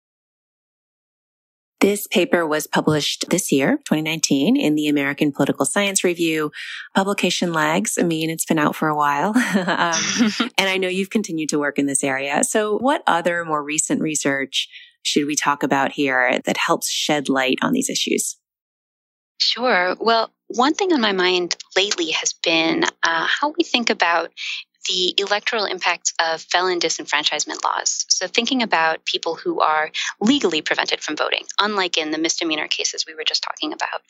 This 1.79 2.07
paper 2.07 2.45
was 2.47 2.65
published 2.65 3.25
this 3.29 3.51
year, 3.51 3.77
2019, 3.85 4.57
in 4.57 4.73
the 4.73 4.87
American 4.87 5.31
Political 5.31 5.65
Science 5.67 6.03
Review. 6.03 6.51
Publication 6.95 7.53
lags. 7.53 7.99
I 7.99 8.03
mean, 8.03 8.31
it's 8.31 8.45
been 8.45 8.57
out 8.57 8.75
for 8.75 8.87
a 8.87 8.95
while. 8.95 9.29
um, 9.37 10.31
and 10.57 10.69
I 10.69 10.77
know 10.77 10.87
you've 10.87 11.11
continued 11.11 11.49
to 11.49 11.59
work 11.59 11.77
in 11.77 11.85
this 11.85 12.03
area. 12.03 12.43
So 12.43 12.79
what 12.79 13.03
other 13.05 13.45
more 13.45 13.63
recent 13.63 14.01
research 14.01 14.67
should 15.03 15.27
we 15.27 15.35
talk 15.35 15.61
about 15.61 15.91
here 15.91 16.41
that 16.45 16.57
helps 16.57 16.89
shed 16.89 17.29
light 17.29 17.59
on 17.61 17.73
these 17.73 17.91
issues? 17.91 18.37
Sure. 19.39 19.95
Well, 19.99 20.33
one 20.47 20.73
thing 20.73 20.93
on 20.93 21.01
my 21.01 21.11
mind 21.11 21.57
lately 21.75 22.09
has 22.11 22.33
been 22.33 22.85
uh, 23.03 23.27
how 23.27 23.53
we 23.55 23.63
think 23.63 23.91
about 23.91 24.31
the 24.87 25.13
electoral 25.17 25.65
impacts 25.65 26.13
of 26.19 26.41
felon 26.41 26.79
disenfranchisement 26.79 27.63
laws. 27.63 28.05
So, 28.09 28.27
thinking 28.27 28.63
about 28.63 29.05
people 29.05 29.35
who 29.35 29.59
are 29.59 29.91
legally 30.19 30.61
prevented 30.61 31.01
from 31.01 31.15
voting, 31.15 31.45
unlike 31.59 31.97
in 31.97 32.11
the 32.11 32.17
misdemeanor 32.17 32.67
cases 32.67 33.05
we 33.05 33.15
were 33.15 33.23
just 33.23 33.43
talking 33.43 33.73
about. 33.73 34.01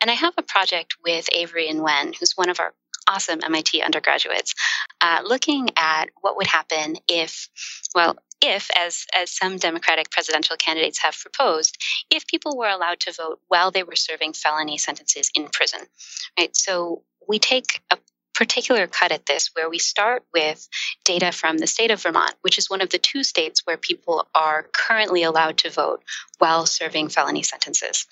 And 0.00 0.10
I 0.10 0.14
have 0.14 0.34
a 0.36 0.42
project 0.42 0.96
with 1.04 1.28
Avery 1.32 1.68
and 1.68 1.82
Wen, 1.82 2.12
who's 2.18 2.36
one 2.36 2.48
of 2.48 2.60
our 2.60 2.74
awesome 3.08 3.40
MIT 3.42 3.82
undergraduates, 3.82 4.54
uh, 5.00 5.20
looking 5.24 5.70
at 5.76 6.10
what 6.20 6.36
would 6.36 6.46
happen 6.46 6.96
if, 7.08 7.48
well, 7.94 8.18
if, 8.40 8.68
as, 8.78 9.06
as 9.16 9.30
some 9.30 9.56
Democratic 9.56 10.10
presidential 10.10 10.56
candidates 10.56 11.02
have 11.02 11.18
proposed, 11.18 11.76
if 12.10 12.26
people 12.26 12.56
were 12.56 12.68
allowed 12.68 13.00
to 13.00 13.12
vote 13.12 13.40
while 13.48 13.70
they 13.70 13.82
were 13.82 13.96
serving 13.96 14.32
felony 14.32 14.78
sentences 14.78 15.30
in 15.34 15.48
prison, 15.48 15.80
right? 16.38 16.54
So 16.54 17.02
we 17.26 17.38
take 17.38 17.82
a 17.90 17.98
particular 18.34 18.86
cut 18.86 19.12
at 19.12 19.26
this 19.26 19.50
where 19.54 19.68
we 19.68 19.78
start 19.78 20.22
with 20.32 20.68
data 21.04 21.32
from 21.32 21.58
the 21.58 21.66
state 21.66 21.90
of 21.90 22.02
Vermont, 22.02 22.34
which 22.42 22.58
is 22.58 22.70
one 22.70 22.80
of 22.80 22.90
the 22.90 22.98
two 22.98 23.24
states 23.24 23.62
where 23.64 23.76
people 23.76 24.28
are 24.34 24.66
currently 24.72 25.22
allowed 25.22 25.58
to 25.58 25.70
vote 25.70 26.02
while 26.38 26.66
serving 26.66 27.08
felony 27.08 27.42
sentences. 27.42 28.06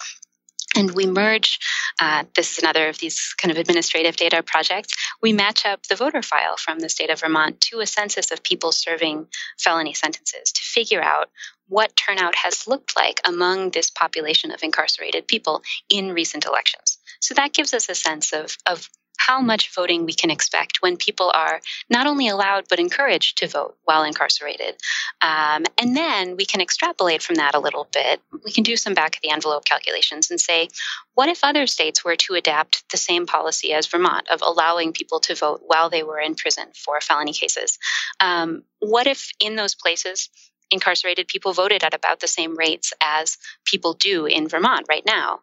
And 0.76 0.90
we 0.90 1.06
merge, 1.06 1.58
uh, 2.00 2.24
this 2.34 2.52
is 2.52 2.58
another 2.58 2.88
of 2.88 2.98
these 2.98 3.34
kind 3.38 3.50
of 3.50 3.56
administrative 3.56 4.16
data 4.16 4.42
projects. 4.42 4.94
We 5.22 5.32
match 5.32 5.64
up 5.64 5.86
the 5.86 5.96
voter 5.96 6.22
file 6.22 6.56
from 6.58 6.80
the 6.80 6.90
state 6.90 7.08
of 7.08 7.20
Vermont 7.20 7.60
to 7.62 7.80
a 7.80 7.86
census 7.86 8.30
of 8.30 8.42
people 8.42 8.72
serving 8.72 9.28
felony 9.58 9.94
sentences 9.94 10.52
to 10.52 10.60
figure 10.60 11.02
out 11.02 11.30
what 11.68 11.96
turnout 11.96 12.34
has 12.36 12.68
looked 12.68 12.94
like 12.94 13.20
among 13.26 13.70
this 13.70 13.90
population 13.90 14.50
of 14.50 14.62
incarcerated 14.62 15.26
people 15.26 15.62
in 15.88 16.12
recent 16.12 16.44
elections. 16.44 16.98
So 17.20 17.34
that 17.34 17.54
gives 17.54 17.72
us 17.72 17.88
a 17.88 17.94
sense 17.94 18.32
of, 18.32 18.56
of 18.66 18.90
how 19.18 19.40
much 19.40 19.74
voting 19.74 20.04
we 20.04 20.12
can 20.12 20.30
expect 20.30 20.82
when 20.82 20.96
people 20.96 21.30
are 21.34 21.60
not 21.90 22.06
only 22.06 22.28
allowed 22.28 22.66
but 22.68 22.78
encouraged 22.78 23.38
to 23.38 23.48
vote 23.48 23.76
while 23.84 24.04
incarcerated. 24.04 24.76
Um, 25.20 25.64
and 25.78 25.96
then 25.96 26.36
we 26.36 26.44
can 26.44 26.60
extrapolate 26.60 27.22
from 27.22 27.36
that 27.36 27.54
a 27.54 27.60
little 27.60 27.88
bit. 27.92 28.20
We 28.44 28.52
can 28.52 28.64
do 28.64 28.76
some 28.76 28.94
back 28.94 29.16
of 29.16 29.22
the 29.22 29.30
envelope 29.30 29.64
calculations 29.64 30.30
and 30.30 30.40
say, 30.40 30.68
what 31.14 31.28
if 31.28 31.42
other 31.42 31.66
states 31.66 32.04
were 32.04 32.16
to 32.16 32.34
adapt 32.34 32.88
the 32.90 32.96
same 32.96 33.26
policy 33.26 33.72
as 33.72 33.86
Vermont 33.86 34.28
of 34.30 34.42
allowing 34.42 34.92
people 34.92 35.20
to 35.20 35.34
vote 35.34 35.62
while 35.64 35.90
they 35.90 36.02
were 36.02 36.20
in 36.20 36.34
prison 36.34 36.68
for 36.74 37.00
felony 37.00 37.32
cases? 37.32 37.78
Um, 38.20 38.62
what 38.80 39.06
if 39.06 39.30
in 39.40 39.56
those 39.56 39.74
places, 39.74 40.28
incarcerated 40.70 41.28
people 41.28 41.52
voted 41.52 41.84
at 41.84 41.94
about 41.94 42.20
the 42.20 42.28
same 42.28 42.56
rates 42.56 42.92
as 43.00 43.38
people 43.64 43.92
do 43.94 44.26
in 44.26 44.48
Vermont 44.48 44.86
right 44.88 45.04
now. 45.06 45.40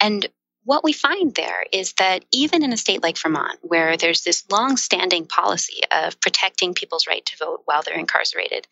And 0.00 0.28
what 0.64 0.84
we 0.84 0.92
find 0.92 1.34
there 1.34 1.64
is 1.72 1.94
that 1.94 2.24
even 2.32 2.62
in 2.62 2.72
a 2.72 2.76
state 2.76 3.02
like 3.02 3.18
Vermont, 3.18 3.58
where 3.62 3.96
there's 3.96 4.22
this 4.22 4.44
long 4.50 4.76
standing 4.76 5.26
policy 5.26 5.80
of 5.90 6.20
protecting 6.20 6.74
people's 6.74 7.06
right 7.06 7.24
to 7.24 7.36
vote 7.38 7.62
while 7.64 7.82
they're 7.82 7.98
incarcerated, 7.98 8.66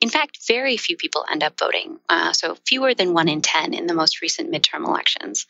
in 0.00 0.08
fact, 0.08 0.46
very 0.46 0.76
few 0.76 0.96
people 0.96 1.24
end 1.30 1.42
up 1.42 1.58
voting. 1.58 1.98
Uh, 2.08 2.32
so 2.32 2.56
fewer 2.66 2.94
than 2.94 3.12
one 3.12 3.28
in 3.28 3.42
10 3.42 3.74
in 3.74 3.86
the 3.86 3.94
most 3.94 4.22
recent 4.22 4.52
midterm 4.52 4.86
elections. 4.86 5.46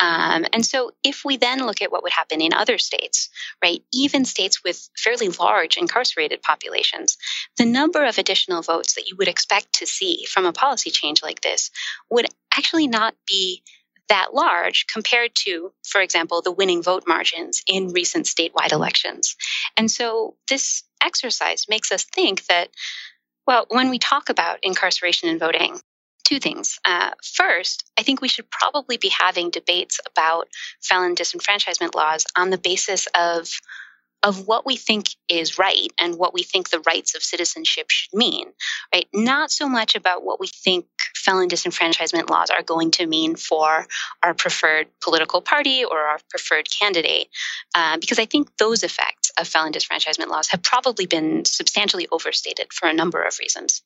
Um, 0.00 0.46
and 0.52 0.64
so 0.64 0.92
if 1.02 1.24
we 1.24 1.36
then 1.36 1.66
look 1.66 1.82
at 1.82 1.92
what 1.92 2.02
would 2.02 2.12
happen 2.12 2.40
in 2.40 2.54
other 2.54 2.78
states, 2.78 3.28
right, 3.62 3.82
even 3.92 4.24
states 4.24 4.64
with 4.64 4.88
fairly 4.96 5.28
large 5.28 5.76
incarcerated 5.76 6.42
populations, 6.42 7.18
the 7.58 7.66
number 7.66 8.04
of 8.04 8.18
additional 8.18 8.62
votes 8.62 8.94
that 8.94 9.08
you 9.08 9.16
would 9.16 9.28
expect 9.28 9.74
to 9.74 9.86
see 9.86 10.24
from 10.28 10.46
a 10.46 10.52
policy 10.52 10.90
change 10.90 11.22
like 11.22 11.42
this 11.42 11.70
would 12.10 12.26
actually 12.56 12.86
not 12.86 13.14
be 13.26 13.62
that 14.08 14.34
large 14.34 14.86
compared 14.86 15.34
to, 15.34 15.72
for 15.86 16.00
example, 16.00 16.42
the 16.42 16.52
winning 16.52 16.82
vote 16.82 17.04
margins 17.06 17.62
in 17.66 17.92
recent 17.92 18.26
statewide 18.26 18.72
elections. 18.72 19.36
And 19.76 19.90
so 19.90 20.36
this 20.48 20.82
exercise 21.02 21.66
makes 21.68 21.90
us 21.90 22.04
think 22.04 22.46
that, 22.46 22.68
well, 23.46 23.66
when 23.68 23.90
we 23.90 23.98
talk 23.98 24.28
about 24.28 24.58
incarceration 24.62 25.28
and 25.28 25.40
voting, 25.40 25.80
two 26.24 26.38
things. 26.40 26.78
Uh, 26.84 27.10
first, 27.22 27.84
I 27.98 28.02
think 28.02 28.20
we 28.20 28.28
should 28.28 28.50
probably 28.50 28.96
be 28.96 29.10
having 29.10 29.50
debates 29.50 30.00
about 30.06 30.48
felon 30.82 31.14
disenfranchisement 31.14 31.94
laws 31.94 32.24
on 32.36 32.50
the 32.50 32.58
basis 32.58 33.06
of 33.14 33.50
of 34.22 34.48
what 34.48 34.64
we 34.64 34.74
think 34.74 35.08
is 35.28 35.58
right 35.58 35.92
and 36.00 36.16
what 36.16 36.32
we 36.32 36.42
think 36.42 36.70
the 36.70 36.80
rights 36.86 37.14
of 37.14 37.22
citizenship 37.22 37.90
should 37.90 38.08
mean, 38.14 38.46
right? 38.92 39.06
Not 39.12 39.50
so 39.50 39.68
much 39.68 39.94
about 39.94 40.24
what 40.24 40.40
we 40.40 40.46
think 40.46 40.86
felon 41.14 41.48
disenfranchisement 41.48 42.28
laws 42.28 42.50
are 42.50 42.62
going 42.62 42.90
to 42.92 43.06
mean 43.06 43.36
for 43.36 43.86
our 44.22 44.34
preferred 44.34 44.86
political 45.02 45.40
party 45.40 45.84
or 45.84 45.98
our 45.98 46.18
preferred 46.28 46.68
candidate, 46.70 47.28
uh, 47.74 47.96
because 47.98 48.18
I 48.18 48.26
think 48.26 48.56
those 48.58 48.82
effects 48.82 49.30
of 49.38 49.48
felon 49.48 49.72
disenfranchisement 49.72 50.28
laws 50.28 50.48
have 50.48 50.62
probably 50.62 51.06
been 51.06 51.44
substantially 51.44 52.08
overstated 52.10 52.72
for 52.72 52.88
a 52.88 52.92
number 52.92 53.22
of 53.22 53.38
reasons. 53.38 53.82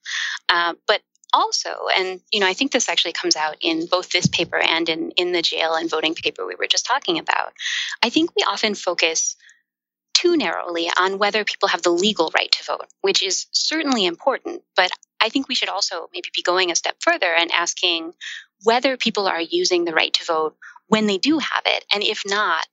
Uh, 0.49 0.75
but 0.87 1.03
also, 1.33 1.71
and 1.97 2.21
you 2.33 2.41
know, 2.41 2.47
I 2.47 2.55
think 2.55 2.73
this 2.73 2.89
actually 2.89 3.13
comes 3.13 3.37
out 3.37 3.57
in 3.61 3.87
both 3.87 4.11
this 4.11 4.27
paper 4.27 4.59
and 4.59 4.89
in 4.89 5.11
in 5.13 5.33
the 5.33 5.43
jail 5.43 5.75
and 5.75 5.91
voting 5.91 6.15
paper 6.15 6.47
we 6.47 6.55
were 6.55 6.67
just 6.67 6.87
talking 6.87 7.19
about. 7.19 7.53
I 8.03 8.11
think 8.11 8.31
we 8.35 8.45
often 8.49 8.75
focus 8.75 9.37
too 10.15 10.37
narrowly 10.37 10.91
on 10.99 11.19
whether 11.19 11.45
people 11.45 11.69
have 11.69 11.83
the 11.83 11.91
legal 11.91 12.33
right 12.35 12.51
to 12.51 12.65
vote, 12.65 12.87
which 13.03 13.23
is 13.23 13.47
certainly 13.53 14.05
important. 14.05 14.63
But 14.75 14.91
I 15.21 15.29
think 15.29 15.49
we 15.49 15.55
should 15.55 15.69
also 15.69 16.09
maybe 16.13 16.29
be 16.35 16.43
going 16.43 16.71
a 16.71 16.77
step 16.77 16.97
further 17.01 17.33
and 17.33 17.51
asking 17.53 18.13
whether 18.65 18.97
people 18.97 19.27
are 19.27 19.41
using 19.41 19.85
the 19.85 19.95
right 19.95 20.13
to 20.15 20.25
vote 20.25 20.57
when 20.87 21.07
they 21.07 21.19
do 21.19 21.39
have 21.39 21.63
it. 21.67 21.85
And 21.93 22.03
if 22.03 22.23
not, 22.27 22.67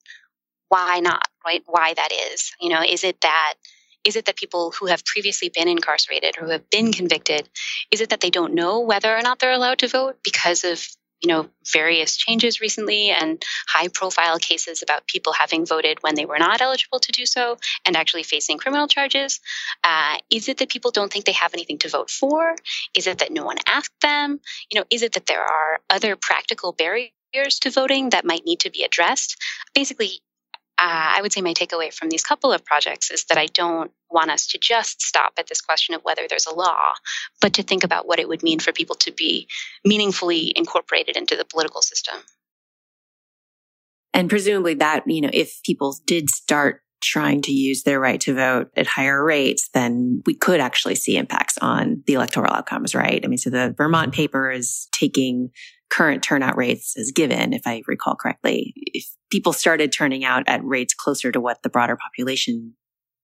why 0.69 0.99
not, 0.99 1.27
right? 1.45 1.63
Why 1.65 1.93
that 1.93 2.11
is. 2.11 2.51
You 2.59 2.69
know, 2.69 2.81
is 2.81 3.03
it 3.03 3.21
that 3.21 3.55
is 4.03 4.15
it 4.15 4.25
that 4.25 4.35
people 4.35 4.71
who 4.79 4.85
have 4.85 5.03
previously 5.03 5.49
been 5.49 5.67
incarcerated 5.67 6.37
or 6.37 6.45
who 6.45 6.51
have 6.51 6.69
been 6.69 6.93
convicted, 6.93 7.49
is 7.89 8.01
it 8.01 8.09
that 8.09 8.21
they 8.21 8.29
don't 8.29 8.53
know 8.53 8.79
whether 8.79 9.15
or 9.15 9.21
not 9.21 9.39
they're 9.39 9.51
allowed 9.51 9.79
to 9.79 9.87
vote 9.87 10.19
because 10.23 10.63
of 10.63 10.87
you 11.22 11.30
know, 11.30 11.49
various 11.72 12.18
changes 12.18 12.61
recently 12.61 13.09
and 13.09 13.43
high 13.68 13.88
profile 13.88 14.38
cases 14.38 14.82
about 14.82 15.07
people 15.07 15.34
having 15.34 15.66
voted 15.66 15.97
when 16.01 16.16
they 16.16 16.26
were 16.26 16.38
not 16.38 16.61
eligible 16.61 16.99
to 16.99 17.11
do 17.11 17.26
so 17.26 17.57
and 17.86 17.95
actually 17.95 18.24
facing 18.24 18.57
criminal 18.57 18.88
charges? 18.88 19.39
Uh, 19.84 20.18
is 20.30 20.49
it 20.49 20.57
that 20.57 20.70
people 20.70 20.91
don't 20.91 21.11
think 21.11 21.26
they 21.26 21.32
have 21.32 21.53
anything 21.53 21.78
to 21.80 21.89
vote 21.89 22.09
for? 22.09 22.55
Is 22.95 23.07
it 23.07 23.20
that 23.20 23.32
no 23.32 23.43
one 23.43 23.57
asked 23.68 23.99
them? 24.01 24.39
You 24.70 24.80
know, 24.80 24.86
is 24.89 25.01
it 25.01 25.13
that 25.13 25.26
there 25.26 25.43
are 25.43 25.80
other 25.89 26.16
practical 26.16 26.74
barriers 26.74 27.59
to 27.61 27.72
voting 27.72 28.09
that 28.09 28.26
might 28.26 28.45
need 28.45 28.59
to 28.61 28.70
be 28.70 28.84
addressed? 28.84 29.38
Basically, 29.74 30.22
uh, 30.78 31.15
I 31.17 31.21
would 31.21 31.32
say 31.32 31.41
my 31.41 31.53
takeaway 31.53 31.93
from 31.93 32.09
these 32.09 32.23
couple 32.23 32.51
of 32.51 32.65
projects 32.65 33.09
is 33.09 33.23
that 33.26 33.38
I 33.38 33.45
don't 33.45 33.91
want 34.09 34.30
us 34.30 34.47
to 34.47 34.57
just 34.57 35.01
stop 35.01 35.34
at 35.38 35.47
this 35.47 35.61
question 35.61 35.95
of 35.95 36.01
whether 36.03 36.23
there's 36.30 36.47
a 36.47 36.53
law, 36.53 36.93
but 37.41 37.53
to 37.53 37.63
think 37.63 37.84
about 37.84 38.07
what 38.07 38.19
it 38.19 38.28
would 38.28 38.43
mean 38.43 38.59
for 38.59 38.73
people 38.73 38.95
to 38.97 39.11
be 39.11 39.47
meaningfully 39.86 40.51
incorporated 40.55 41.15
into 41.15 41.36
the 41.38 41.45
political 41.45 41.82
system. 41.82 42.15
And 44.13 44.30
presumably 44.30 44.73
that, 44.76 45.03
you 45.07 45.21
know, 45.21 45.30
if 45.32 45.61
people 45.63 45.95
did 46.05 46.30
start 46.30 46.82
trying 47.01 47.41
to 47.43 47.51
use 47.51 47.84
their 47.84 47.99
right 47.99 48.19
to 48.21 48.34
vote 48.34 48.69
at 48.76 48.88
higher 48.88 49.23
rates, 49.23 49.69
then 49.73 50.23
we 50.26 50.34
could 50.34 50.59
actually 50.59 50.95
see 50.95 51.17
impacts 51.17 51.57
on 51.59 52.03
the 52.07 52.13
electoral 52.13 52.53
outcomes, 52.53 52.95
right? 52.95 53.21
I 53.23 53.28
mean, 53.28 53.38
so 53.38 53.49
the 53.49 53.73
Vermont 53.78 54.13
paper 54.13 54.49
is 54.49 54.88
taking 54.91 55.51
current 55.89 56.23
turnout 56.23 56.57
rates 56.57 56.95
as 56.97 57.11
given, 57.11 57.53
if 57.53 57.61
I 57.65 57.81
recall 57.88 58.15
correctly. 58.15 58.73
If 58.75 59.05
people 59.31 59.53
started 59.53 59.91
turning 59.91 60.23
out 60.23 60.43
at 60.47 60.63
rates 60.63 60.93
closer 60.93 61.31
to 61.31 61.41
what 61.41 61.63
the 61.63 61.69
broader 61.69 61.97
population 61.97 62.75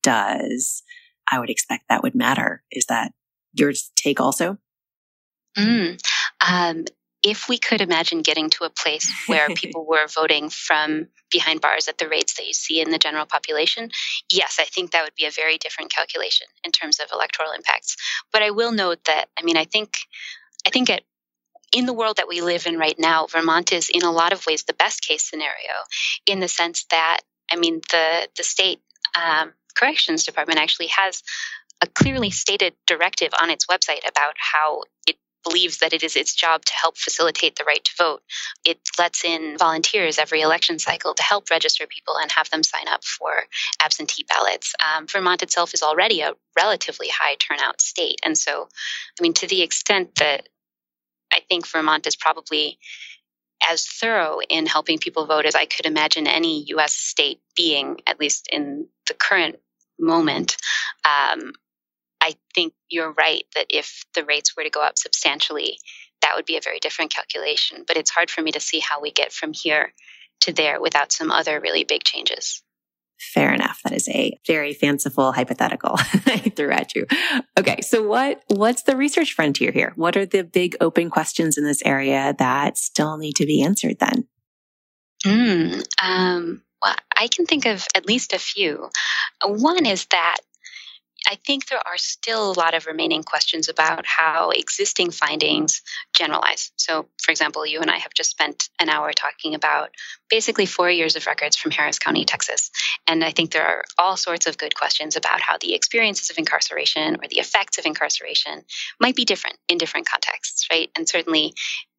does, 0.04 0.84
I 1.30 1.40
would 1.40 1.50
expect 1.50 1.86
that 1.90 2.04
would 2.04 2.16
matter. 2.16 2.64
Is 2.72 2.86
that 2.86 3.12
your 3.54 3.74
take 3.96 4.20
also? 4.20 4.58
Mm, 5.58 6.00
um, 6.48 6.86
if 7.24 7.48
we 7.48 7.58
could 7.58 7.82
imagine 7.82 8.22
getting 8.22 8.50
to 8.52 8.64
a 8.64 8.70
place 8.70 9.12
where 9.28 9.50
people 9.56 9.86
were 9.86 10.08
voting 10.08 10.50
from 10.50 11.08
behind 11.32 11.62
bars 11.62 11.88
at 11.88 11.98
the 11.98 12.10
rates 12.10 12.36
that 12.36 12.48
you 12.48 12.54
see 12.54 12.82
in 12.82 12.90
the 12.90 12.98
general 12.98 13.26
population, 13.26 13.92
yes, 14.32 14.58
I 14.60 14.66
think 14.66 14.92
that 14.92 15.04
would 15.04 15.16
be 15.16 15.26
a 15.26 15.32
very 15.32 15.58
different 15.58 15.92
calculation 15.92 16.48
in 16.64 16.72
terms 16.72 17.00
of 17.00 17.10
electoral 17.12 17.52
impacts. 17.52 17.96
But 18.32 18.42
I 18.42 18.52
will 18.52 18.72
note 18.72 19.04
that, 19.06 19.26
I 19.38 19.44
mean, 19.44 19.58
I 19.58 19.66
think, 19.66 19.94
I 20.66 20.70
think 20.70 20.90
at 20.90 21.04
in 21.72 21.86
the 21.86 21.94
world 21.94 22.18
that 22.18 22.28
we 22.28 22.42
live 22.42 22.68
in 22.68 22.78
right 22.78 22.98
now, 23.00 23.28
Vermont 23.28 23.72
is 23.72 23.90
in 23.90 24.04
a 24.04 24.12
lot 24.12 24.34
of 24.34 24.46
ways 24.46 24.64
the 24.64 24.74
best 24.74 25.02
case 25.02 25.24
scenario 25.24 25.74
in 26.26 26.40
the 26.40 26.48
sense 26.48 26.86
that, 26.92 27.22
I 27.52 27.56
mean, 27.56 27.82
the, 27.92 28.28
the 28.36 28.44
state 28.44 28.82
um, 29.16 29.54
corrections 29.76 30.24
department 30.24 30.60
actually 30.60 30.88
has 30.88 31.24
a 31.82 31.88
clearly 31.88 32.30
stated 32.30 32.74
directive 32.86 33.30
on 33.42 33.50
its 33.50 33.66
website 33.66 34.08
about 34.08 34.36
how 34.38 34.84
it 35.08 35.18
believes 35.44 35.80
that 35.80 35.94
it 35.94 36.04
is 36.04 36.16
its 36.16 36.36
job 36.36 36.64
to 36.64 36.74
help 36.74 36.98
facilitate 36.98 37.56
the 37.56 37.64
right 37.64 37.84
to 37.84 37.92
vote. 37.98 38.22
It 38.64 38.80
lets 39.00 39.26
in 39.26 39.58
volunteers 39.58 40.20
every 40.20 40.42
election 40.42 40.78
cycle 40.78 41.16
to 41.16 41.24
help 41.24 41.50
register 41.50 41.88
people 41.88 42.16
and 42.22 42.32
have 42.32 42.50
them 42.52 42.62
sign 42.62 42.88
up 42.88 43.04
for 43.04 43.32
absentee 43.82 44.26
ballots. 44.30 44.76
Um, 44.96 45.08
Vermont 45.08 45.42
itself 45.42 45.74
is 45.74 45.82
already 45.82 46.22
a 46.22 46.34
relatively 46.56 47.08
high 47.10 47.36
turnout 47.36 47.82
state. 47.82 48.20
And 48.24 48.38
so, 48.38 48.68
I 49.20 49.24
mean, 49.24 49.34
to 49.34 49.48
the 49.48 49.64
extent 49.64 50.16
that 50.16 50.48
I 51.32 51.42
think 51.48 51.68
Vermont 51.68 52.08
is 52.08 52.16
probably 52.16 52.80
as 53.70 53.86
thorough 53.86 54.40
in 54.50 54.66
helping 54.66 54.98
people 54.98 55.28
vote 55.28 55.46
as 55.46 55.56
I 55.56 55.66
could 55.66 55.86
imagine 55.86 56.28
any 56.28 56.64
US 56.70 56.94
state 56.94 57.42
being, 57.56 58.02
at 58.08 58.20
least 58.20 58.48
in 58.52 58.88
the 59.08 59.14
current 59.14 59.60
moment. 60.00 60.58
Um, 61.06 61.54
I 62.22 62.36
think 62.54 62.74
you're 62.90 63.12
right 63.12 63.46
that 63.56 63.68
if 63.70 64.04
the 64.14 64.26
rates 64.26 64.56
were 64.56 64.64
to 64.64 64.70
go 64.70 64.82
up 64.82 64.98
substantially, 64.98 65.80
that 66.22 66.34
would 66.36 66.46
be 66.46 66.58
a 66.58 66.62
very 66.62 66.80
different 66.80 67.14
calculation. 67.14 67.84
But 67.88 67.98
it's 67.98 68.12
hard 68.12 68.30
for 68.30 68.42
me 68.42 68.52
to 68.52 68.60
see 68.60 68.80
how 68.80 69.02
we 69.02 69.12
get 69.12 69.32
from 69.32 69.54
here 69.54 69.94
to 70.42 70.54
there 70.54 70.82
without 70.82 71.12
some 71.12 71.32
other 71.32 71.60
really 71.60 71.84
big 71.84 72.04
changes. 72.04 72.64
Fair 73.34 73.54
enough. 73.54 73.80
That 73.84 73.94
is 73.94 74.10
a 74.10 74.38
very 74.48 74.74
fanciful 74.74 75.32
hypothetical 75.32 75.92
I 76.26 76.52
threw 76.56 76.72
at 76.72 76.96
you. 76.96 77.06
Okay. 77.58 77.80
So 77.82 78.08
what, 78.08 78.44
what's 78.48 78.84
the 78.84 78.98
research 78.98 79.34
frontier 79.34 79.72
here? 79.72 79.94
What 79.96 80.18
are 80.18 80.26
the 80.26 80.44
big 80.44 80.76
open 80.82 81.12
questions 81.12 81.58
in 81.58 81.64
this 81.64 81.84
area 81.86 82.36
that 82.40 82.78
still 82.78 83.18
need 83.18 83.36
to 83.36 83.46
be 83.46 83.62
answered 83.62 83.98
then? 84.00 84.28
Mm, 85.24 85.86
um, 86.02 86.64
well, 86.82 86.96
I 87.16 87.28
can 87.28 87.46
think 87.46 87.68
of 87.68 87.86
at 87.94 88.08
least 88.08 88.34
a 88.34 88.40
few. 88.40 88.90
One 89.46 89.86
is 89.86 90.08
that 90.08 90.38
I 91.30 91.36
think 91.46 91.68
there 91.68 91.86
are 91.86 91.98
still 91.98 92.52
a 92.52 92.60
lot 92.60 92.74
of 92.74 92.88
remaining 92.88 93.24
questions 93.24 93.70
about 93.70 94.06
how 94.06 94.50
existing 94.50 95.12
findings 95.12 95.82
generalize. 96.16 96.72
So, 96.78 97.08
for 97.22 97.32
example, 97.32 97.66
you 97.66 97.80
and 97.80 97.92
I 97.92 97.98
have 97.98 98.14
just 98.14 98.32
spent 98.32 98.70
an 98.80 98.90
hour 98.90 99.12
talking 99.14 99.54
about 99.54 99.92
basically 100.30 100.66
four 100.66 100.90
years 100.90 101.16
of 101.16 101.28
records 101.28 101.56
from 101.56 101.72
Harris 101.72 102.00
County, 102.00 102.26
Texas. 102.26 102.72
And 103.08 103.24
I 103.24 103.32
think 103.32 103.52
there 103.52 103.66
are 103.66 103.84
all 103.98 104.18
sorts 104.18 104.48
of 104.48 104.58
good 104.58 104.76
questions 104.76 105.16
about 105.16 105.42
how 105.42 105.58
the 105.60 105.74
experiences 105.76 106.30
of 106.30 106.38
incarceration 106.38 107.16
or 107.16 107.28
the 107.30 107.40
effects 107.40 107.78
of 107.78 107.86
incarceration 107.86 108.64
might 109.00 109.16
be 109.16 109.26
different 109.26 109.58
in 109.68 109.78
different 109.78 110.08
contexts, 110.10 110.68
right? 110.72 110.90
And 110.96 111.08
certainly 111.08 111.54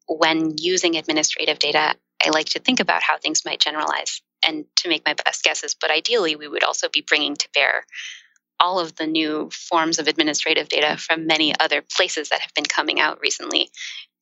when 0.07 0.55
using 0.57 0.95
administrative 0.95 1.59
data, 1.59 1.95
I 2.23 2.29
like 2.29 2.47
to 2.47 2.59
think 2.59 2.79
about 2.79 3.03
how 3.03 3.17
things 3.17 3.45
might 3.45 3.59
generalize 3.59 4.21
and 4.45 4.65
to 4.77 4.89
make 4.89 5.05
my 5.05 5.13
best 5.13 5.43
guesses. 5.43 5.75
But 5.79 5.91
ideally, 5.91 6.35
we 6.35 6.47
would 6.47 6.63
also 6.63 6.89
be 6.89 7.01
bringing 7.01 7.35
to 7.35 7.49
bear 7.53 7.85
all 8.59 8.79
of 8.79 8.95
the 8.95 9.07
new 9.07 9.49
forms 9.51 9.99
of 9.99 10.07
administrative 10.07 10.69
data 10.69 10.97
from 10.97 11.27
many 11.27 11.53
other 11.59 11.81
places 11.81 12.29
that 12.29 12.41
have 12.41 12.53
been 12.53 12.65
coming 12.65 12.99
out 12.99 13.19
recently 13.21 13.69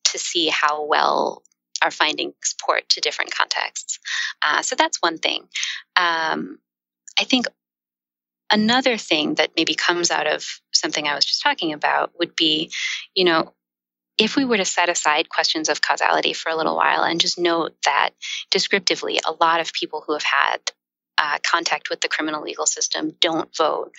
to 0.04 0.18
see 0.18 0.48
how 0.48 0.84
well 0.84 1.42
our 1.82 1.90
findings 1.90 2.54
port 2.64 2.88
to 2.88 3.00
different 3.00 3.34
contexts. 3.34 3.98
Uh, 4.40 4.62
so 4.62 4.76
that's 4.76 5.02
one 5.02 5.18
thing. 5.18 5.44
Um, 5.96 6.58
I 7.18 7.24
think 7.24 7.46
another 8.50 8.96
thing 8.96 9.34
that 9.34 9.50
maybe 9.56 9.74
comes 9.74 10.10
out 10.10 10.26
of 10.26 10.44
something 10.72 11.06
I 11.06 11.14
was 11.14 11.24
just 11.24 11.42
talking 11.42 11.72
about 11.72 12.12
would 12.18 12.36
be, 12.36 12.70
you 13.14 13.24
know, 13.24 13.52
if 14.18 14.36
we 14.36 14.44
were 14.44 14.58
to 14.58 14.64
set 14.64 14.88
aside 14.88 15.28
questions 15.28 15.68
of 15.68 15.80
causality 15.80 16.34
for 16.34 16.50
a 16.50 16.56
little 16.56 16.76
while 16.76 17.02
and 17.02 17.20
just 17.20 17.38
note 17.38 17.74
that 17.84 18.10
descriptively, 18.50 19.18
a 19.26 19.32
lot 19.32 19.60
of 19.60 19.72
people 19.72 20.04
who 20.06 20.12
have 20.12 20.22
had 20.22 20.58
uh, 21.22 21.38
contact 21.44 21.88
with 21.88 22.00
the 22.00 22.08
criminal 22.08 22.42
legal 22.42 22.66
system 22.66 23.14
don't 23.20 23.56
vote. 23.56 23.92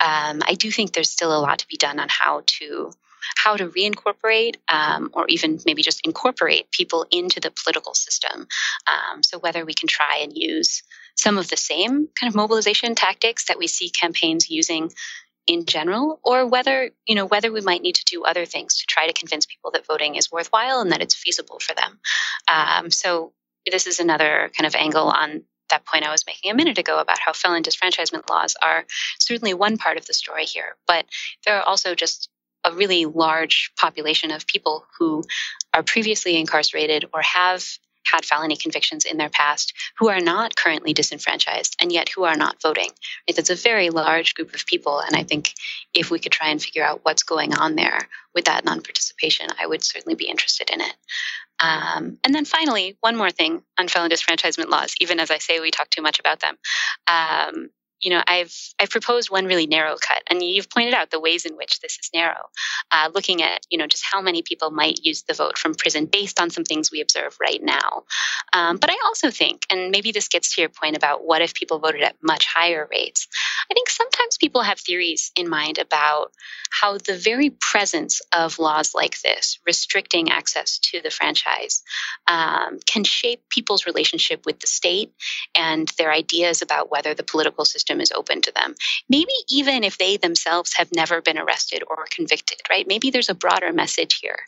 Um, 0.00 0.42
I 0.46 0.54
do 0.58 0.70
think 0.70 0.92
there's 0.92 1.10
still 1.10 1.36
a 1.36 1.38
lot 1.38 1.58
to 1.58 1.68
be 1.68 1.76
done 1.76 2.00
on 2.00 2.08
how 2.08 2.42
to 2.58 2.92
how 3.36 3.54
to 3.54 3.68
reincorporate 3.68 4.56
um, 4.68 5.10
or 5.12 5.26
even 5.28 5.58
maybe 5.66 5.82
just 5.82 6.06
incorporate 6.06 6.70
people 6.70 7.04
into 7.10 7.38
the 7.38 7.50
political 7.50 7.92
system. 7.92 8.48
Um, 8.86 9.22
so 9.22 9.38
whether 9.38 9.66
we 9.66 9.74
can 9.74 9.88
try 9.88 10.20
and 10.22 10.32
use 10.34 10.82
some 11.16 11.36
of 11.36 11.50
the 11.50 11.56
same 11.58 12.08
kind 12.18 12.28
of 12.30 12.34
mobilization 12.34 12.94
tactics 12.94 13.44
that 13.46 13.58
we 13.58 13.66
see 13.66 13.90
campaigns 13.90 14.48
using 14.48 14.90
in 15.46 15.66
general 15.66 16.18
or 16.22 16.46
whether 16.46 16.90
you 17.06 17.14
know 17.14 17.26
whether 17.26 17.52
we 17.52 17.60
might 17.60 17.82
need 17.82 17.96
to 17.96 18.04
do 18.04 18.24
other 18.24 18.46
things 18.46 18.78
to 18.78 18.86
try 18.86 19.06
to 19.06 19.12
convince 19.12 19.46
people 19.46 19.70
that 19.70 19.86
voting 19.86 20.14
is 20.14 20.30
worthwhile 20.30 20.80
and 20.80 20.92
that 20.92 21.02
it's 21.02 21.14
feasible 21.14 21.58
for 21.58 21.74
them 21.74 21.98
um, 22.48 22.90
so 22.90 23.32
this 23.70 23.86
is 23.86 24.00
another 24.00 24.50
kind 24.56 24.66
of 24.66 24.74
angle 24.74 25.08
on 25.08 25.42
that 25.70 25.86
point 25.86 26.04
I 26.04 26.10
was 26.10 26.26
making 26.26 26.50
a 26.50 26.54
minute 26.54 26.78
ago 26.78 26.98
about 26.98 27.18
how 27.18 27.32
felon 27.32 27.62
disfranchisement 27.62 28.28
laws 28.28 28.56
are 28.62 28.84
certainly 29.18 29.54
one 29.54 29.78
part 29.78 29.96
of 29.96 30.06
the 30.06 30.14
story 30.14 30.44
here, 30.44 30.76
but 30.86 31.06
there 31.46 31.56
are 31.56 31.62
also 31.62 31.94
just 31.94 32.28
a 32.64 32.72
really 32.72 33.06
large 33.06 33.72
population 33.78 34.30
of 34.30 34.46
people 34.46 34.84
who 34.98 35.24
are 35.72 35.82
previously 35.82 36.36
incarcerated 36.36 37.06
or 37.14 37.22
have 37.22 37.64
had 38.04 38.24
felony 38.24 38.56
convictions 38.56 39.04
in 39.04 39.18
their 39.18 39.28
past 39.28 39.72
who 39.98 40.08
are 40.08 40.20
not 40.20 40.56
currently 40.56 40.92
disenfranchised 40.92 41.76
and 41.80 41.92
yet 41.92 42.08
who 42.08 42.24
are 42.24 42.36
not 42.36 42.60
voting. 42.60 42.90
It's 43.26 43.50
a 43.50 43.54
very 43.54 43.90
large 43.90 44.34
group 44.34 44.54
of 44.54 44.66
people. 44.66 45.00
And 45.00 45.16
I 45.16 45.22
think 45.22 45.54
if 45.94 46.10
we 46.10 46.18
could 46.18 46.32
try 46.32 46.48
and 46.48 46.62
figure 46.62 46.84
out 46.84 47.00
what's 47.02 47.22
going 47.22 47.54
on 47.54 47.76
there 47.76 48.08
with 48.34 48.46
that 48.46 48.64
non 48.64 48.82
participation, 48.82 49.46
I 49.60 49.66
would 49.66 49.84
certainly 49.84 50.14
be 50.14 50.28
interested 50.28 50.70
in 50.70 50.80
it. 50.80 50.94
Um, 51.60 52.18
and 52.24 52.34
then 52.34 52.44
finally, 52.44 52.96
one 53.00 53.16
more 53.16 53.30
thing 53.30 53.62
on 53.78 53.88
felon 53.88 54.10
disfranchisement 54.10 54.70
laws, 54.70 54.94
even 55.00 55.20
as 55.20 55.30
I 55.30 55.38
say 55.38 55.60
we 55.60 55.70
talk 55.70 55.90
too 55.90 56.02
much 56.02 56.18
about 56.18 56.40
them. 56.40 56.56
Um, 57.06 57.70
you 58.00 58.10
know, 58.10 58.22
I've 58.26 58.54
I've 58.78 58.90
proposed 58.90 59.30
one 59.30 59.46
really 59.46 59.66
narrow 59.66 59.96
cut, 59.96 60.22
and 60.28 60.42
you've 60.42 60.70
pointed 60.70 60.94
out 60.94 61.10
the 61.10 61.20
ways 61.20 61.44
in 61.44 61.56
which 61.56 61.80
this 61.80 61.98
is 61.98 62.10
narrow. 62.14 62.48
Uh, 62.90 63.10
looking 63.14 63.42
at 63.42 63.66
you 63.70 63.78
know 63.78 63.86
just 63.86 64.04
how 64.10 64.20
many 64.20 64.42
people 64.42 64.70
might 64.70 65.00
use 65.02 65.22
the 65.22 65.34
vote 65.34 65.58
from 65.58 65.74
prison 65.74 66.06
based 66.06 66.40
on 66.40 66.50
some 66.50 66.64
things 66.64 66.90
we 66.90 67.00
observe 67.00 67.36
right 67.40 67.62
now. 67.62 68.04
Um, 68.52 68.78
but 68.78 68.90
I 68.90 68.96
also 69.04 69.30
think, 69.30 69.62
and 69.70 69.90
maybe 69.90 70.12
this 70.12 70.28
gets 70.28 70.54
to 70.54 70.60
your 70.60 70.70
point 70.70 70.96
about 70.96 71.24
what 71.24 71.42
if 71.42 71.54
people 71.54 71.78
voted 71.78 72.02
at 72.02 72.16
much 72.22 72.46
higher 72.46 72.88
rates. 72.90 73.28
I 73.70 73.74
think 73.74 73.88
sometimes 73.88 74.38
people 74.38 74.62
have 74.62 74.80
theories 74.80 75.30
in 75.36 75.48
mind 75.48 75.78
about 75.78 76.32
how 76.70 76.98
the 76.98 77.16
very 77.16 77.50
presence 77.50 78.20
of 78.32 78.58
laws 78.58 78.94
like 78.94 79.20
this, 79.20 79.58
restricting 79.66 80.30
access 80.30 80.78
to 80.78 81.00
the 81.00 81.10
franchise, 81.10 81.82
um, 82.26 82.78
can 82.86 83.04
shape 83.04 83.42
people's 83.48 83.86
relationship 83.86 84.46
with 84.46 84.60
the 84.60 84.66
state 84.66 85.12
and 85.54 85.88
their 85.98 86.12
ideas 86.12 86.62
about 86.62 86.90
whether 86.90 87.14
the 87.14 87.22
political 87.22 87.64
system 87.64 87.89
system 87.90 88.00
is 88.00 88.12
open 88.12 88.40
to 88.42 88.52
them. 88.52 88.74
Maybe 89.08 89.32
even 89.48 89.82
if 89.84 89.98
they 89.98 90.16
themselves 90.16 90.74
have 90.76 90.90
never 90.94 91.20
been 91.20 91.38
arrested 91.38 91.82
or 91.88 92.06
convicted, 92.10 92.58
right? 92.70 92.86
Maybe 92.86 93.10
there's 93.10 93.28
a 93.28 93.34
broader 93.34 93.72
message 93.72 94.20
here 94.22 94.38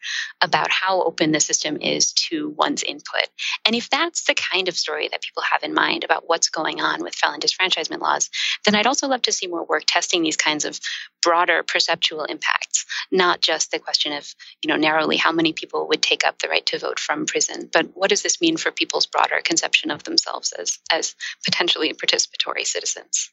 about 0.40 0.70
how 0.70 1.02
open 1.02 1.32
the 1.32 1.40
system 1.40 1.76
is 1.80 2.12
to 2.12 2.50
one's 2.56 2.82
input. 2.84 3.28
And 3.64 3.74
if 3.74 3.90
that's 3.90 4.24
the 4.24 4.34
kind 4.34 4.68
of 4.68 4.76
story 4.76 5.08
that 5.08 5.22
people 5.22 5.42
have 5.42 5.64
in 5.64 5.74
mind 5.74 6.04
about 6.04 6.28
what's 6.28 6.50
going 6.50 6.80
on 6.80 7.02
with 7.02 7.14
felon 7.16 7.40
disfranchisement 7.40 8.00
laws, 8.00 8.30
then 8.64 8.76
I'd 8.76 8.86
also 8.86 9.08
love 9.08 9.22
to 9.22 9.32
see 9.32 9.48
more 9.48 9.64
work 9.64 9.84
testing 9.86 10.22
these 10.22 10.36
kinds 10.36 10.64
of 10.64 10.78
broader 11.20 11.62
perceptual 11.62 12.24
impacts, 12.24 12.84
not 13.10 13.40
just 13.40 13.70
the 13.70 13.78
question 13.78 14.12
of, 14.12 14.32
you 14.62 14.68
know, 14.68 14.76
narrowly 14.76 15.16
how 15.16 15.32
many 15.32 15.52
people 15.52 15.88
would 15.88 16.02
take 16.02 16.24
up 16.24 16.38
the 16.38 16.48
right 16.48 16.66
to 16.66 16.78
vote 16.78 17.00
from 17.00 17.26
prison, 17.26 17.68
but 17.72 17.86
what 17.94 18.10
does 18.10 18.22
this 18.22 18.40
mean 18.40 18.56
for 18.56 18.70
people's 18.70 19.06
broader 19.06 19.40
conception 19.42 19.90
of 19.90 20.04
themselves 20.04 20.52
as, 20.52 20.78
as 20.92 21.14
potentially 21.44 21.92
participatory 21.92 22.64
citizens? 22.64 23.31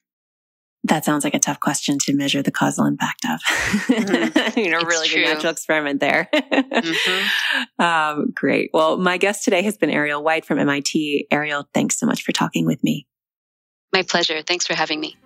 That 0.86 1.03
sounds 1.03 1.23
like 1.23 1.34
a 1.34 1.39
tough 1.39 1.59
question 1.59 1.97
to 2.03 2.15
measure 2.15 2.41
the 2.41 2.51
causal 2.51 2.86
impact 2.86 3.25
of. 3.25 3.41
Mm-hmm. 3.41 4.59
you 4.59 4.69
know, 4.69 4.80
it's 4.80 4.86
really 4.86 5.07
true. 5.07 5.23
good 5.23 5.34
natural 5.34 5.51
experiment 5.51 5.99
there. 5.99 6.30
mm-hmm. 6.34 7.80
um, 7.84 8.32
great. 8.34 8.69
Well, 8.73 8.97
my 8.97 9.17
guest 9.17 9.43
today 9.43 9.61
has 9.63 9.77
been 9.77 9.89
Ariel 9.89 10.23
White 10.23 10.45
from 10.45 10.57
MIT. 10.57 11.27
Ariel, 11.32 11.67
thanks 11.73 11.99
so 11.99 12.05
much 12.05 12.23
for 12.23 12.32
talking 12.32 12.65
with 12.65 12.82
me. 12.84 13.07
My 13.93 14.03
pleasure. 14.03 14.41
Thanks 14.41 14.67
for 14.67 14.73
having 14.73 14.99
me. 14.99 15.17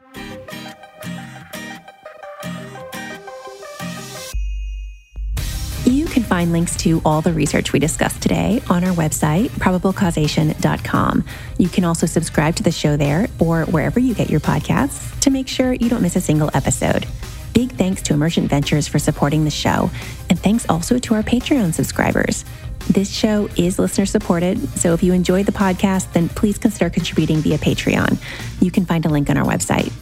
Find 6.44 6.52
links 6.52 6.76
to 6.80 7.02
all 7.06 7.22
the 7.22 7.32
research 7.32 7.72
we 7.72 7.80
discussed 7.80 8.22
today 8.22 8.62
on 8.70 8.84
our 8.84 8.94
website, 8.94 9.48
probablecausation.com. 9.52 11.24
You 11.58 11.70
can 11.70 11.86
also 11.86 12.06
subscribe 12.06 12.58
to 12.58 12.64
the 12.64 12.72
show 12.72 12.98
there 12.98 13.30
or 13.40 13.64
wherever 13.64 13.98
you 13.98 14.14
get 14.14 14.30
your 14.30 14.42
podcasts 14.42 15.18
to 15.22 15.30
make 15.30 15.48
sure 15.48 15.72
you 15.72 15.88
don't 15.88 16.02
miss 16.02 16.18
a 16.18 16.20
single 16.20 16.50
episode. 16.54 17.08
Big 17.54 17.72
thanks 17.72 18.02
to 18.02 18.14
Emergent 18.14 18.50
Ventures 18.50 18.90
for 18.90 19.00
supporting 19.00 19.46
the 19.46 19.52
show, 19.52 19.90
and 20.30 20.38
thanks 20.38 20.68
also 20.68 21.00
to 21.00 21.14
our 21.14 21.24
Patreon 21.24 21.74
subscribers. 21.74 22.44
This 22.90 23.10
show 23.10 23.48
is 23.56 23.80
listener 23.80 24.06
supported, 24.06 24.60
so 24.78 24.94
if 24.94 25.02
you 25.02 25.14
enjoyed 25.14 25.46
the 25.46 25.54
podcast, 25.54 26.12
then 26.12 26.28
please 26.28 26.58
consider 26.58 26.90
contributing 26.90 27.38
via 27.38 27.58
Patreon. 27.58 28.18
You 28.62 28.70
can 28.70 28.86
find 28.86 29.06
a 29.06 29.10
link 29.10 29.30
on 29.30 29.38
our 29.38 29.46
website. 29.46 29.94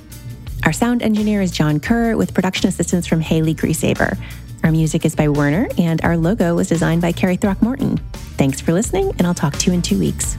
Our 0.65 0.73
sound 0.73 1.03
engineer 1.03 1.43
is 1.43 1.51
Jon 1.51 1.79
Keur 1.79 2.17
with 2.17 2.33
production 2.33 2.67
assistance 2.67 3.05
from 3.05 3.21
Haley 3.21 3.53
Grieshaber. 3.53 4.17
Our 4.64 4.72
music 4.72 5.05
is 5.05 5.16
by 5.16 5.28
Werner, 5.28 5.68
and 5.78 6.01
our 6.03 6.18
logo 6.18 6.55
was 6.55 6.70
designed 6.70 7.01
by 7.01 7.12
Carrie 7.12 7.38
Throckmorton. 7.38 7.97
Thanks 8.38 8.62
for 8.62 8.74
listening, 8.74 9.12
and 9.18 9.26
I'll 9.26 9.34
talk 9.34 9.57
to 9.57 9.68
you 9.68 9.74
in 9.74 9.82
two 9.82 9.97
weeks. 9.97 10.38